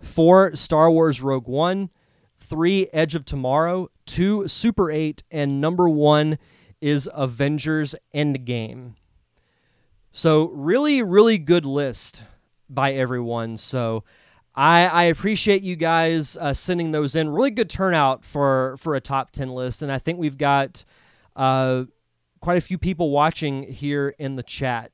four, 0.00 0.54
Star 0.56 0.90
Wars 0.90 1.20
Rogue 1.20 1.48
One, 1.48 1.90
three, 2.38 2.88
Edge 2.92 3.14
of 3.14 3.24
Tomorrow, 3.24 3.90
two, 4.06 4.48
Super 4.48 4.90
8, 4.90 5.22
and 5.30 5.60
number 5.60 5.88
one 5.88 6.38
is 6.80 7.08
Avengers 7.12 7.94
Endgame. 8.14 8.94
So, 10.12 10.48
really, 10.48 11.02
really 11.02 11.36
good 11.38 11.66
list 11.66 12.22
by 12.70 12.92
everyone. 12.94 13.56
So, 13.56 14.04
I, 14.54 14.86
I 14.86 15.02
appreciate 15.04 15.62
you 15.62 15.76
guys 15.76 16.36
uh, 16.40 16.54
sending 16.54 16.90
those 16.90 17.14
in. 17.14 17.28
Really 17.28 17.50
good 17.50 17.70
turnout 17.70 18.24
for 18.24 18.76
for 18.78 18.96
a 18.96 19.00
top 19.00 19.30
ten 19.30 19.50
list, 19.50 19.82
and 19.82 19.92
I 19.92 19.98
think 19.98 20.18
we've 20.18 20.38
got 20.38 20.84
uh, 21.36 21.84
quite 22.40 22.58
a 22.58 22.62
few 22.62 22.78
people 22.78 23.10
watching 23.10 23.64
here 23.64 24.14
in 24.18 24.36
the 24.36 24.42
chat. 24.42 24.92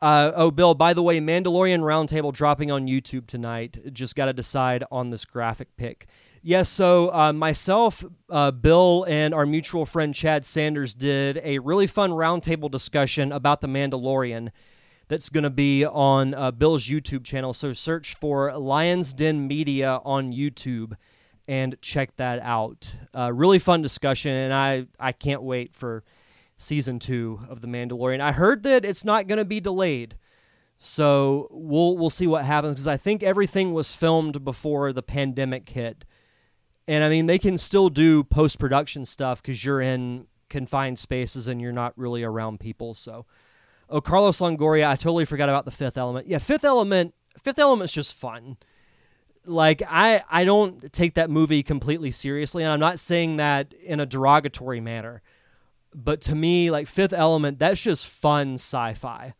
Uh, 0.00 0.30
oh, 0.34 0.50
Bill, 0.50 0.74
by 0.74 0.94
the 0.94 1.02
way, 1.02 1.20
Mandalorian 1.20 1.80
Roundtable 1.80 2.32
dropping 2.32 2.70
on 2.70 2.86
YouTube 2.86 3.26
tonight. 3.26 3.78
Just 3.92 4.14
got 4.14 4.26
to 4.26 4.32
decide 4.32 4.84
on 4.90 5.10
this 5.10 5.24
graphic 5.24 5.76
pick. 5.76 6.06
Yes, 6.40 6.68
so 6.68 7.12
uh, 7.12 7.32
myself, 7.32 8.04
uh, 8.30 8.52
Bill, 8.52 9.04
and 9.08 9.34
our 9.34 9.44
mutual 9.44 9.84
friend 9.84 10.14
Chad 10.14 10.46
Sanders 10.46 10.94
did 10.94 11.40
a 11.42 11.58
really 11.58 11.88
fun 11.88 12.10
roundtable 12.10 12.70
discussion 12.70 13.32
about 13.32 13.60
The 13.60 13.66
Mandalorian 13.66 14.50
that's 15.08 15.30
going 15.30 15.44
to 15.44 15.50
be 15.50 15.84
on 15.84 16.34
uh, 16.34 16.52
Bill's 16.52 16.86
YouTube 16.86 17.24
channel. 17.24 17.52
So 17.52 17.72
search 17.72 18.14
for 18.14 18.56
Lyons 18.56 19.12
Den 19.12 19.48
Media 19.48 20.00
on 20.04 20.32
YouTube 20.32 20.92
and 21.48 21.76
check 21.80 22.16
that 22.18 22.38
out. 22.40 22.94
Uh, 23.16 23.32
really 23.32 23.58
fun 23.58 23.82
discussion, 23.82 24.32
and 24.32 24.54
I, 24.54 24.86
I 25.00 25.12
can't 25.12 25.42
wait 25.42 25.74
for 25.74 26.04
season 26.58 26.98
two 26.98 27.40
of 27.48 27.62
The 27.62 27.68
Mandalorian. 27.68 28.20
I 28.20 28.32
heard 28.32 28.62
that 28.64 28.84
it's 28.84 29.04
not 29.04 29.26
going 29.26 29.38
to 29.38 29.44
be 29.46 29.60
delayed. 29.60 30.16
So 30.80 31.48
we'll 31.50 31.96
we'll 31.96 32.10
see 32.10 32.26
what 32.26 32.44
happens 32.44 32.74
because 32.74 32.86
I 32.86 32.96
think 32.98 33.22
everything 33.22 33.72
was 33.72 33.94
filmed 33.94 34.44
before 34.44 34.92
the 34.92 35.02
pandemic 35.02 35.68
hit, 35.70 36.04
and 36.86 37.02
I 37.02 37.08
mean 37.08 37.26
they 37.26 37.38
can 37.38 37.58
still 37.58 37.88
do 37.88 38.22
post 38.22 38.60
production 38.60 39.04
stuff 39.04 39.42
because 39.42 39.64
you're 39.64 39.80
in 39.80 40.26
confined 40.48 41.00
spaces 41.00 41.48
and 41.48 41.60
you're 41.60 41.72
not 41.72 41.98
really 41.98 42.22
around 42.22 42.60
people. 42.60 42.94
So 42.94 43.26
Oh, 43.90 44.00
Carlos 44.00 44.38
Longoria. 44.40 44.86
I 44.86 44.96
totally 44.96 45.24
forgot 45.24 45.48
about 45.48 45.64
the 45.64 45.70
Fifth 45.70 45.96
Element. 45.96 46.26
Yeah, 46.26 46.38
Fifth 46.38 46.64
Element. 46.64 47.14
Fifth 47.42 47.58
Element's 47.58 47.92
just 47.92 48.14
fun. 48.14 48.58
Like 49.46 49.82
I, 49.88 50.22
I 50.30 50.44
don't 50.44 50.92
take 50.92 51.14
that 51.14 51.30
movie 51.30 51.62
completely 51.62 52.10
seriously, 52.10 52.62
and 52.62 52.72
I'm 52.72 52.80
not 52.80 52.98
saying 52.98 53.36
that 53.38 53.72
in 53.72 53.98
a 53.98 54.06
derogatory 54.06 54.80
manner. 54.80 55.22
But 55.94 56.20
to 56.22 56.34
me, 56.34 56.70
like 56.70 56.86
Fifth 56.86 57.12
Element, 57.12 57.58
that's 57.58 57.80
just 57.80 58.06
fun 58.06 58.54
sci-fi. 58.54 59.34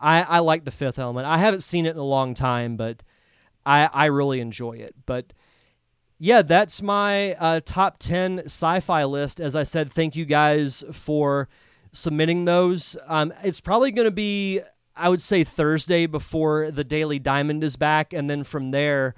I, 0.00 0.22
I 0.22 0.38
like 0.40 0.64
the 0.64 0.70
Fifth 0.70 0.98
Element. 0.98 1.26
I 1.26 1.38
haven't 1.38 1.62
seen 1.62 1.86
it 1.86 1.90
in 1.90 1.98
a 1.98 2.04
long 2.04 2.34
time, 2.34 2.76
but 2.76 3.02
I, 3.64 3.88
I 3.92 4.06
really 4.06 4.40
enjoy 4.40 4.74
it. 4.74 4.94
But 5.06 5.32
yeah, 6.18 6.42
that's 6.42 6.82
my 6.82 7.34
uh, 7.34 7.60
top 7.64 7.98
10 7.98 8.42
sci 8.46 8.80
fi 8.80 9.04
list. 9.04 9.40
As 9.40 9.56
I 9.56 9.62
said, 9.62 9.92
thank 9.92 10.14
you 10.14 10.24
guys 10.24 10.84
for 10.92 11.48
submitting 11.92 12.44
those. 12.44 12.96
Um, 13.06 13.32
it's 13.42 13.60
probably 13.60 13.90
going 13.90 14.06
to 14.06 14.14
be, 14.14 14.60
I 14.94 15.08
would 15.08 15.22
say, 15.22 15.44
Thursday 15.44 16.06
before 16.06 16.70
the 16.70 16.84
Daily 16.84 17.18
Diamond 17.18 17.64
is 17.64 17.76
back, 17.76 18.12
and 18.12 18.28
then 18.28 18.44
from 18.44 18.70
there, 18.70 19.14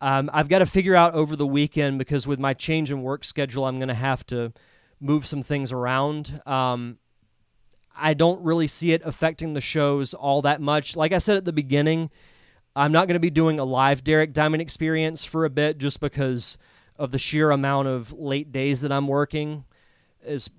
um, 0.00 0.30
I've 0.32 0.48
got 0.48 0.60
to 0.60 0.66
figure 0.66 0.94
out 0.94 1.14
over 1.14 1.34
the 1.34 1.46
weekend 1.46 1.98
because 1.98 2.26
with 2.26 2.38
my 2.38 2.54
change 2.54 2.90
in 2.90 3.02
work 3.02 3.24
schedule, 3.24 3.64
I'm 3.64 3.78
going 3.78 3.88
to 3.88 3.94
have 3.94 4.24
to 4.28 4.52
move 5.00 5.26
some 5.26 5.42
things 5.42 5.72
around. 5.72 6.40
Um, 6.46 6.98
I 7.94 8.14
don't 8.14 8.42
really 8.42 8.66
see 8.66 8.92
it 8.92 9.02
affecting 9.04 9.54
the 9.54 9.60
shows 9.60 10.14
all 10.14 10.42
that 10.42 10.60
much. 10.60 10.96
Like 10.96 11.12
I 11.12 11.18
said 11.18 11.36
at 11.36 11.44
the 11.44 11.52
beginning, 11.52 12.10
I'm 12.76 12.92
not 12.92 13.08
going 13.08 13.14
to 13.14 13.20
be 13.20 13.30
doing 13.30 13.58
a 13.58 13.64
live 13.64 14.04
Derek 14.04 14.32
Diamond 14.32 14.62
experience 14.62 15.24
for 15.24 15.44
a 15.44 15.50
bit 15.50 15.78
just 15.78 15.98
because 16.00 16.58
of 16.96 17.10
the 17.10 17.18
sheer 17.18 17.50
amount 17.50 17.88
of 17.88 18.12
late 18.12 18.52
days 18.52 18.80
that 18.82 18.92
I'm 18.92 19.08
working. 19.08 19.64
Is 20.24 20.50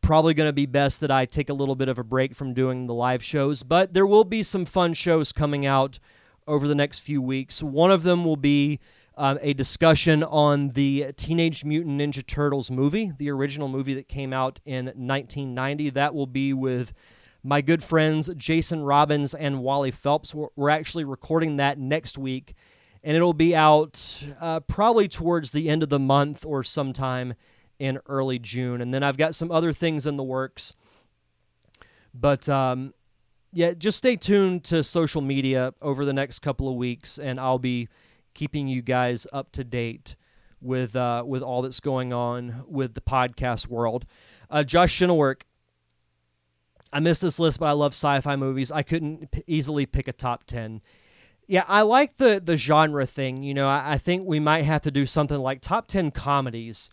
probably 0.00 0.34
going 0.34 0.48
to 0.48 0.52
be 0.52 0.66
best 0.66 1.00
that 1.00 1.10
I 1.10 1.24
take 1.24 1.48
a 1.48 1.54
little 1.54 1.74
bit 1.74 1.88
of 1.88 1.98
a 1.98 2.04
break 2.04 2.34
from 2.34 2.52
doing 2.52 2.86
the 2.86 2.94
live 2.94 3.24
shows, 3.24 3.62
but 3.62 3.94
there 3.94 4.06
will 4.06 4.24
be 4.24 4.42
some 4.42 4.66
fun 4.66 4.92
shows 4.92 5.32
coming 5.32 5.64
out 5.64 5.98
over 6.46 6.68
the 6.68 6.74
next 6.74 7.00
few 7.00 7.22
weeks. 7.22 7.62
One 7.62 7.90
of 7.90 8.02
them 8.02 8.24
will 8.24 8.36
be 8.36 8.80
um, 9.16 9.38
a 9.40 9.52
discussion 9.52 10.22
on 10.22 10.70
the 10.70 11.12
Teenage 11.16 11.64
Mutant 11.64 12.00
Ninja 12.00 12.26
Turtles 12.26 12.70
movie, 12.70 13.12
the 13.16 13.30
original 13.30 13.68
movie 13.68 13.94
that 13.94 14.08
came 14.08 14.32
out 14.32 14.60
in 14.64 14.86
1990. 14.86 15.90
That 15.90 16.14
will 16.14 16.26
be 16.26 16.52
with 16.52 16.92
my 17.42 17.60
good 17.60 17.82
friends 17.82 18.30
Jason 18.36 18.82
Robbins 18.82 19.34
and 19.34 19.62
Wally 19.62 19.90
Phelps. 19.90 20.34
We're 20.34 20.70
actually 20.70 21.04
recording 21.04 21.56
that 21.56 21.78
next 21.78 22.18
week, 22.18 22.54
and 23.02 23.16
it'll 23.16 23.34
be 23.34 23.54
out 23.54 24.24
uh, 24.40 24.60
probably 24.60 25.08
towards 25.08 25.52
the 25.52 25.68
end 25.68 25.82
of 25.82 25.90
the 25.90 25.98
month 25.98 26.44
or 26.44 26.64
sometime 26.64 27.34
in 27.78 28.00
early 28.06 28.38
June. 28.38 28.80
And 28.80 28.92
then 28.92 29.02
I've 29.02 29.16
got 29.16 29.34
some 29.34 29.50
other 29.50 29.72
things 29.72 30.06
in 30.06 30.16
the 30.16 30.24
works. 30.24 30.74
But 32.12 32.48
um, 32.48 32.94
yeah, 33.52 33.72
just 33.72 33.98
stay 33.98 34.16
tuned 34.16 34.64
to 34.64 34.82
social 34.82 35.20
media 35.20 35.74
over 35.82 36.04
the 36.04 36.12
next 36.12 36.40
couple 36.40 36.68
of 36.68 36.74
weeks, 36.74 37.18
and 37.18 37.38
I'll 37.38 37.58
be 37.58 37.88
keeping 38.34 38.68
you 38.68 38.82
guys 38.82 39.26
up 39.32 39.52
to 39.52 39.64
date 39.64 40.16
with 40.60 40.96
uh, 40.96 41.22
with 41.26 41.42
all 41.42 41.62
that's 41.62 41.80
going 41.80 42.12
on 42.12 42.64
with 42.66 42.94
the 42.94 43.00
podcast 43.00 43.68
world. 43.68 44.06
Uh, 44.50 44.62
Josh 44.62 44.98
Shinnework, 44.98 45.42
I 46.92 47.00
missed 47.00 47.22
this 47.22 47.38
list, 47.38 47.60
but 47.60 47.66
I 47.66 47.72
love 47.72 47.92
sci-fi 47.92 48.36
movies. 48.36 48.70
I 48.70 48.82
couldn't 48.82 49.30
p- 49.30 49.44
easily 49.46 49.86
pick 49.86 50.08
a 50.08 50.12
top 50.12 50.44
ten. 50.44 50.80
Yeah, 51.46 51.64
I 51.68 51.82
like 51.82 52.16
the 52.16 52.40
the 52.44 52.56
genre 52.56 53.06
thing. 53.06 53.42
You 53.42 53.54
know, 53.54 53.68
I, 53.68 53.92
I 53.92 53.98
think 53.98 54.26
we 54.26 54.40
might 54.40 54.64
have 54.64 54.82
to 54.82 54.90
do 54.90 55.06
something 55.06 55.38
like 55.38 55.60
top 55.60 55.86
ten 55.86 56.10
comedies 56.10 56.90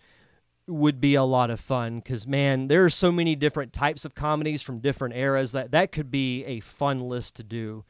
would 0.67 1.01
be 1.01 1.15
a 1.15 1.23
lot 1.23 1.49
of 1.49 1.59
fun 1.59 1.99
because 1.99 2.27
man, 2.27 2.67
there 2.67 2.85
are 2.85 2.89
so 2.89 3.11
many 3.11 3.35
different 3.35 3.73
types 3.73 4.05
of 4.05 4.15
comedies 4.15 4.61
from 4.61 4.79
different 4.79 5.15
eras 5.15 5.53
that 5.53 5.71
that 5.71 5.91
could 5.91 6.11
be 6.11 6.45
a 6.45 6.59
fun 6.59 6.99
list 6.99 7.35
to 7.37 7.43
do. 7.43 7.83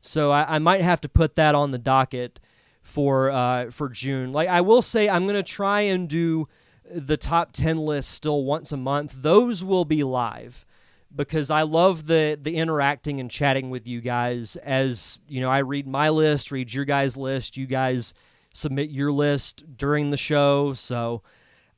So 0.00 0.30
I, 0.30 0.56
I 0.56 0.58
might 0.58 0.82
have 0.82 1.00
to 1.02 1.08
put 1.08 1.36
that 1.36 1.54
on 1.54 1.70
the 1.70 1.78
docket 1.78 2.40
for 2.82 3.30
uh, 3.30 3.70
for 3.70 3.88
June. 3.88 4.32
Like 4.32 4.48
I 4.48 4.60
will 4.60 4.82
say, 4.82 5.08
I'm 5.08 5.26
gonna 5.26 5.42
try 5.42 5.82
and 5.82 6.08
do 6.08 6.48
the 6.90 7.16
top 7.16 7.52
ten 7.52 7.78
list 7.78 8.10
still 8.10 8.44
once 8.44 8.72
a 8.72 8.76
month. 8.76 9.22
Those 9.22 9.64
will 9.64 9.84
be 9.84 10.04
live 10.04 10.66
because 11.14 11.50
I 11.50 11.62
love 11.62 12.06
the 12.06 12.38
the 12.40 12.56
interacting 12.56 13.20
and 13.20 13.30
chatting 13.30 13.70
with 13.70 13.86
you 13.86 14.00
guys. 14.00 14.56
As 14.56 15.18
you 15.28 15.40
know, 15.40 15.48
I 15.48 15.58
read 15.58 15.86
my 15.86 16.10
list, 16.10 16.50
read 16.50 16.72
your 16.72 16.84
guys' 16.84 17.16
list. 17.16 17.56
You 17.56 17.66
guys 17.66 18.14
submit 18.52 18.90
your 18.90 19.12
list 19.12 19.64
during 19.76 20.10
the 20.10 20.16
show, 20.16 20.72
so 20.74 21.22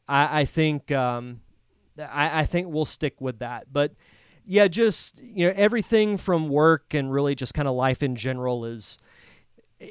I, 0.08 0.40
I 0.40 0.44
think 0.44 0.90
um, 0.90 1.40
I, 1.98 2.40
I 2.40 2.46
think 2.46 2.68
we'll 2.68 2.84
stick 2.84 3.20
with 3.20 3.38
that. 3.38 3.72
But 3.72 3.92
yeah, 4.44 4.68
just 4.68 5.22
you 5.22 5.46
know, 5.46 5.54
everything 5.56 6.16
from 6.16 6.48
work 6.48 6.94
and 6.94 7.12
really 7.12 7.34
just 7.34 7.54
kind 7.54 7.68
of 7.68 7.74
life 7.74 8.02
in 8.02 8.16
general 8.16 8.64
is 8.64 8.98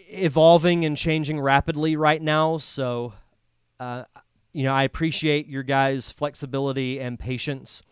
evolving 0.09 0.85
and 0.85 0.97
changing 0.97 1.39
rapidly 1.39 1.95
right 1.95 2.21
now. 2.21 2.57
So, 2.57 3.13
uh, 3.79 4.03
you 4.51 4.63
know, 4.63 4.73
I 4.73 4.83
appreciate 4.83 5.47
your 5.47 5.63
guys' 5.63 6.11
flexibility 6.11 6.99
and 6.99 7.19
patience 7.19 7.83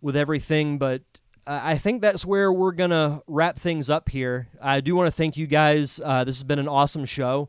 with 0.00 0.16
everything, 0.16 0.78
but 0.78 1.02
uh, 1.46 1.60
I 1.62 1.78
think 1.78 2.02
that's 2.02 2.26
where 2.26 2.52
we're 2.52 2.72
gonna 2.72 3.22
wrap 3.26 3.58
things 3.58 3.88
up 3.88 4.08
here. 4.08 4.48
I 4.60 4.80
do 4.80 4.94
want 4.94 5.06
to 5.06 5.12
thank 5.12 5.36
you 5.36 5.46
guys. 5.46 6.00
Uh, 6.02 6.24
this 6.24 6.36
has 6.36 6.44
been 6.44 6.58
an 6.58 6.68
awesome 6.68 7.04
show 7.04 7.48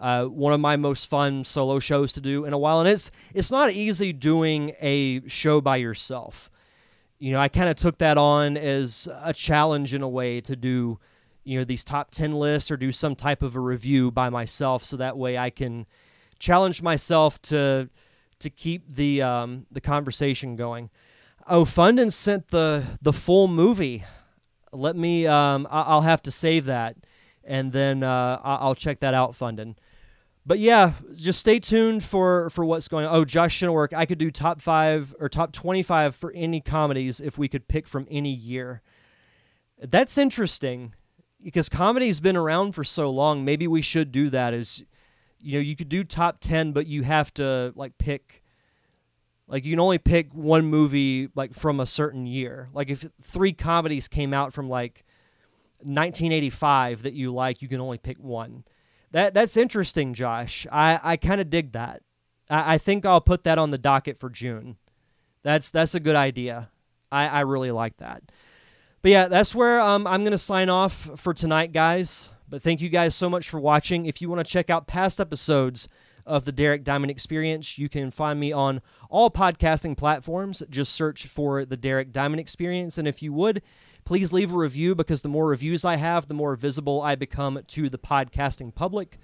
uh, 0.00 0.24
one 0.24 0.52
of 0.52 0.60
my 0.60 0.76
most 0.76 1.08
fun 1.08 1.44
solo 1.44 1.78
shows 1.78 2.12
to 2.12 2.20
do 2.20 2.44
in 2.44 2.52
a 2.52 2.58
while, 2.58 2.80
and 2.80 2.88
it's 2.88 3.10
it's 3.34 3.50
not 3.50 3.72
easy 3.72 4.12
doing 4.12 4.72
a 4.80 5.26
show 5.28 5.60
by 5.60 5.76
yourself. 5.76 6.50
You 7.18 7.32
know, 7.32 7.40
I 7.40 7.48
kind 7.48 7.68
of 7.68 7.76
took 7.76 7.98
that 7.98 8.16
on 8.16 8.56
as 8.56 9.08
a 9.22 9.32
challenge 9.32 9.92
in 9.92 10.02
a 10.02 10.08
way 10.08 10.40
to 10.42 10.54
do, 10.54 11.00
you 11.48 11.58
know, 11.58 11.64
these 11.64 11.82
top 11.82 12.10
ten 12.10 12.32
lists 12.32 12.70
or 12.70 12.76
do 12.76 12.92
some 12.92 13.16
type 13.16 13.42
of 13.42 13.56
a 13.56 13.60
review 13.60 14.10
by 14.10 14.28
myself, 14.28 14.84
so 14.84 14.96
that 14.98 15.16
way 15.16 15.38
I 15.38 15.50
can 15.50 15.86
challenge 16.38 16.82
myself 16.82 17.40
to 17.42 17.88
to 18.40 18.50
keep 18.50 18.94
the 18.94 19.22
um, 19.22 19.66
the 19.70 19.80
conversation 19.80 20.56
going. 20.56 20.90
Oh, 21.46 21.64
Fundin 21.64 22.12
sent 22.12 22.48
the 22.48 22.84
the 23.00 23.12
full 23.12 23.48
movie. 23.48 24.04
Let 24.72 24.94
me. 24.94 25.26
Um, 25.26 25.66
I'll 25.70 26.02
have 26.02 26.22
to 26.24 26.30
save 26.30 26.66
that, 26.66 26.96
and 27.42 27.72
then 27.72 28.02
uh, 28.02 28.40
I'll 28.44 28.74
check 28.74 28.98
that 28.98 29.14
out. 29.14 29.32
Fundin 29.32 29.76
but 30.48 30.58
yeah, 30.58 30.94
just 31.14 31.38
stay 31.38 31.60
tuned 31.60 32.02
for 32.02 32.48
for 32.48 32.64
what's 32.64 32.88
going 32.88 33.04
on. 33.04 33.14
Oh, 33.14 33.24
Josh 33.26 33.60
Shinnework, 33.60 33.92
I 33.92 34.06
could 34.06 34.16
do 34.16 34.30
top 34.30 34.62
five 34.62 35.14
or 35.20 35.28
top 35.28 35.52
twenty 35.52 35.82
five 35.82 36.14
for 36.14 36.32
any 36.32 36.62
comedies 36.62 37.20
if 37.20 37.36
we 37.36 37.48
could 37.48 37.68
pick 37.68 37.86
from 37.86 38.06
any 38.10 38.32
year. 38.32 38.80
That's 39.78 40.16
interesting 40.16 40.94
because 41.42 41.68
comedy's 41.68 42.20
been 42.20 42.36
around 42.36 42.72
for 42.72 42.84
so 42.84 43.10
long. 43.10 43.44
Maybe 43.44 43.66
we 43.66 43.82
should 43.82 44.12
do 44.12 44.30
that. 44.30 44.54
Is 44.54 44.84
you 45.40 45.54
know, 45.54 45.60
you 45.60 45.76
could 45.76 45.88
do 45.88 46.04
top 46.04 46.40
ten, 46.40 46.72
but 46.72 46.86
you 46.86 47.02
have 47.02 47.32
to 47.34 47.72
like 47.76 47.98
pick. 47.98 48.42
Like 49.46 49.64
you 49.64 49.72
can 49.72 49.80
only 49.80 49.98
pick 49.98 50.34
one 50.34 50.66
movie 50.66 51.30
like 51.34 51.54
from 51.54 51.80
a 51.80 51.86
certain 51.86 52.26
year. 52.26 52.68
Like 52.74 52.90
if 52.90 53.06
three 53.22 53.54
comedies 53.54 54.06
came 54.06 54.34
out 54.34 54.52
from 54.52 54.68
like 54.68 55.06
1985 55.78 57.04
that 57.04 57.14
you 57.14 57.32
like, 57.32 57.62
you 57.62 57.68
can 57.68 57.80
only 57.80 57.96
pick 57.96 58.18
one 58.18 58.64
that 59.12 59.34
that's 59.34 59.56
interesting, 59.56 60.14
Josh. 60.14 60.66
I, 60.70 61.00
I 61.02 61.16
kind 61.16 61.40
of 61.40 61.50
dig 61.50 61.72
that. 61.72 62.02
I, 62.50 62.74
I 62.74 62.78
think 62.78 63.06
I'll 63.06 63.20
put 63.20 63.44
that 63.44 63.58
on 63.58 63.70
the 63.70 63.78
docket 63.78 64.18
for 64.18 64.30
June. 64.30 64.76
That's 65.42 65.70
that's 65.70 65.94
a 65.94 66.00
good 66.00 66.16
idea. 66.16 66.70
I, 67.10 67.26
I 67.28 67.40
really 67.40 67.70
like 67.70 67.96
that. 67.98 68.22
But 69.02 69.10
yeah, 69.10 69.28
that's 69.28 69.54
where 69.54 69.80
um, 69.80 70.06
I'm 70.06 70.22
going 70.22 70.32
to 70.32 70.38
sign 70.38 70.68
off 70.68 71.20
for 71.20 71.32
tonight, 71.32 71.72
guys. 71.72 72.30
But 72.48 72.62
thank 72.62 72.80
you 72.80 72.88
guys 72.88 73.14
so 73.14 73.28
much 73.28 73.48
for 73.48 73.60
watching. 73.60 74.06
If 74.06 74.20
you 74.22 74.28
want 74.28 74.44
to 74.44 74.50
check 74.50 74.70
out 74.70 74.86
past 74.86 75.20
episodes 75.20 75.88
of 76.26 76.44
the 76.44 76.52
Derek 76.52 76.84
Diamond 76.84 77.10
Experience, 77.10 77.78
you 77.78 77.88
can 77.88 78.10
find 78.10 78.40
me 78.40 78.52
on 78.52 78.80
all 79.08 79.30
podcasting 79.30 79.96
platforms. 79.96 80.62
Just 80.68 80.94
search 80.94 81.26
for 81.26 81.64
the 81.64 81.76
Derek 81.76 82.12
Diamond 82.12 82.40
Experience. 82.40 82.98
And 82.98 83.06
if 83.06 83.22
you 83.22 83.32
would, 83.32 83.62
Please 84.08 84.32
leave 84.32 84.54
a 84.54 84.56
review 84.56 84.94
because 84.94 85.20
the 85.20 85.28
more 85.28 85.46
reviews 85.46 85.84
I 85.84 85.96
have, 85.96 86.28
the 86.28 86.32
more 86.32 86.56
visible 86.56 87.02
I 87.02 87.14
become 87.14 87.60
to 87.66 87.90
the 87.90 87.98
podcasting 87.98 88.74
public. 88.74 89.18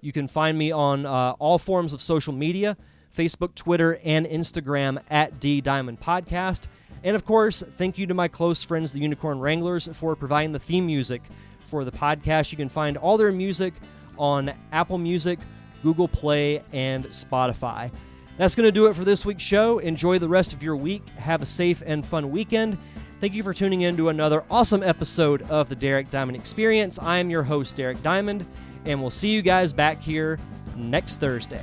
You 0.00 0.10
can 0.10 0.26
find 0.26 0.56
me 0.56 0.72
on 0.72 1.04
uh, 1.04 1.32
all 1.38 1.58
forms 1.58 1.92
of 1.92 2.00
social 2.00 2.32
media 2.32 2.78
Facebook, 3.14 3.54
Twitter, 3.54 4.00
and 4.02 4.24
Instagram 4.24 5.02
at 5.10 5.38
D 5.38 5.60
Diamond 5.60 6.00
Podcast. 6.00 6.66
And 7.04 7.16
of 7.16 7.24
course, 7.24 7.62
thank 7.76 7.98
you 7.98 8.06
to 8.06 8.14
my 8.14 8.28
close 8.28 8.62
friends, 8.62 8.92
the 8.92 9.00
Unicorn 9.00 9.38
Wranglers, 9.40 9.88
for 9.92 10.14
providing 10.14 10.52
the 10.52 10.58
theme 10.58 10.86
music 10.86 11.22
for 11.64 11.84
the 11.84 11.92
podcast. 11.92 12.52
You 12.52 12.56
can 12.56 12.68
find 12.68 12.96
all 12.96 13.16
their 13.16 13.32
music 13.32 13.74
on 14.18 14.52
Apple 14.70 14.98
Music, 14.98 15.38
Google 15.82 16.08
Play, 16.08 16.62
and 16.72 17.06
Spotify. 17.06 17.90
That's 18.38 18.54
going 18.54 18.66
to 18.66 18.72
do 18.72 18.86
it 18.86 18.96
for 18.96 19.04
this 19.04 19.26
week's 19.26 19.42
show. 19.42 19.78
Enjoy 19.78 20.18
the 20.18 20.28
rest 20.28 20.52
of 20.52 20.62
your 20.62 20.76
week. 20.76 21.08
Have 21.10 21.42
a 21.42 21.46
safe 21.46 21.82
and 21.84 22.04
fun 22.04 22.30
weekend. 22.30 22.78
Thank 23.20 23.34
you 23.34 23.42
for 23.42 23.54
tuning 23.54 23.82
in 23.82 23.96
to 23.98 24.08
another 24.08 24.42
awesome 24.50 24.82
episode 24.82 25.42
of 25.42 25.68
the 25.68 25.76
Derek 25.76 26.10
Diamond 26.10 26.36
Experience. 26.36 26.98
I 26.98 27.18
am 27.18 27.30
your 27.30 27.44
host, 27.44 27.76
Derek 27.76 28.02
Diamond, 28.02 28.46
and 28.84 29.00
we'll 29.00 29.10
see 29.10 29.28
you 29.28 29.42
guys 29.42 29.72
back 29.72 30.00
here 30.00 30.40
next 30.76 31.20
Thursday. 31.20 31.62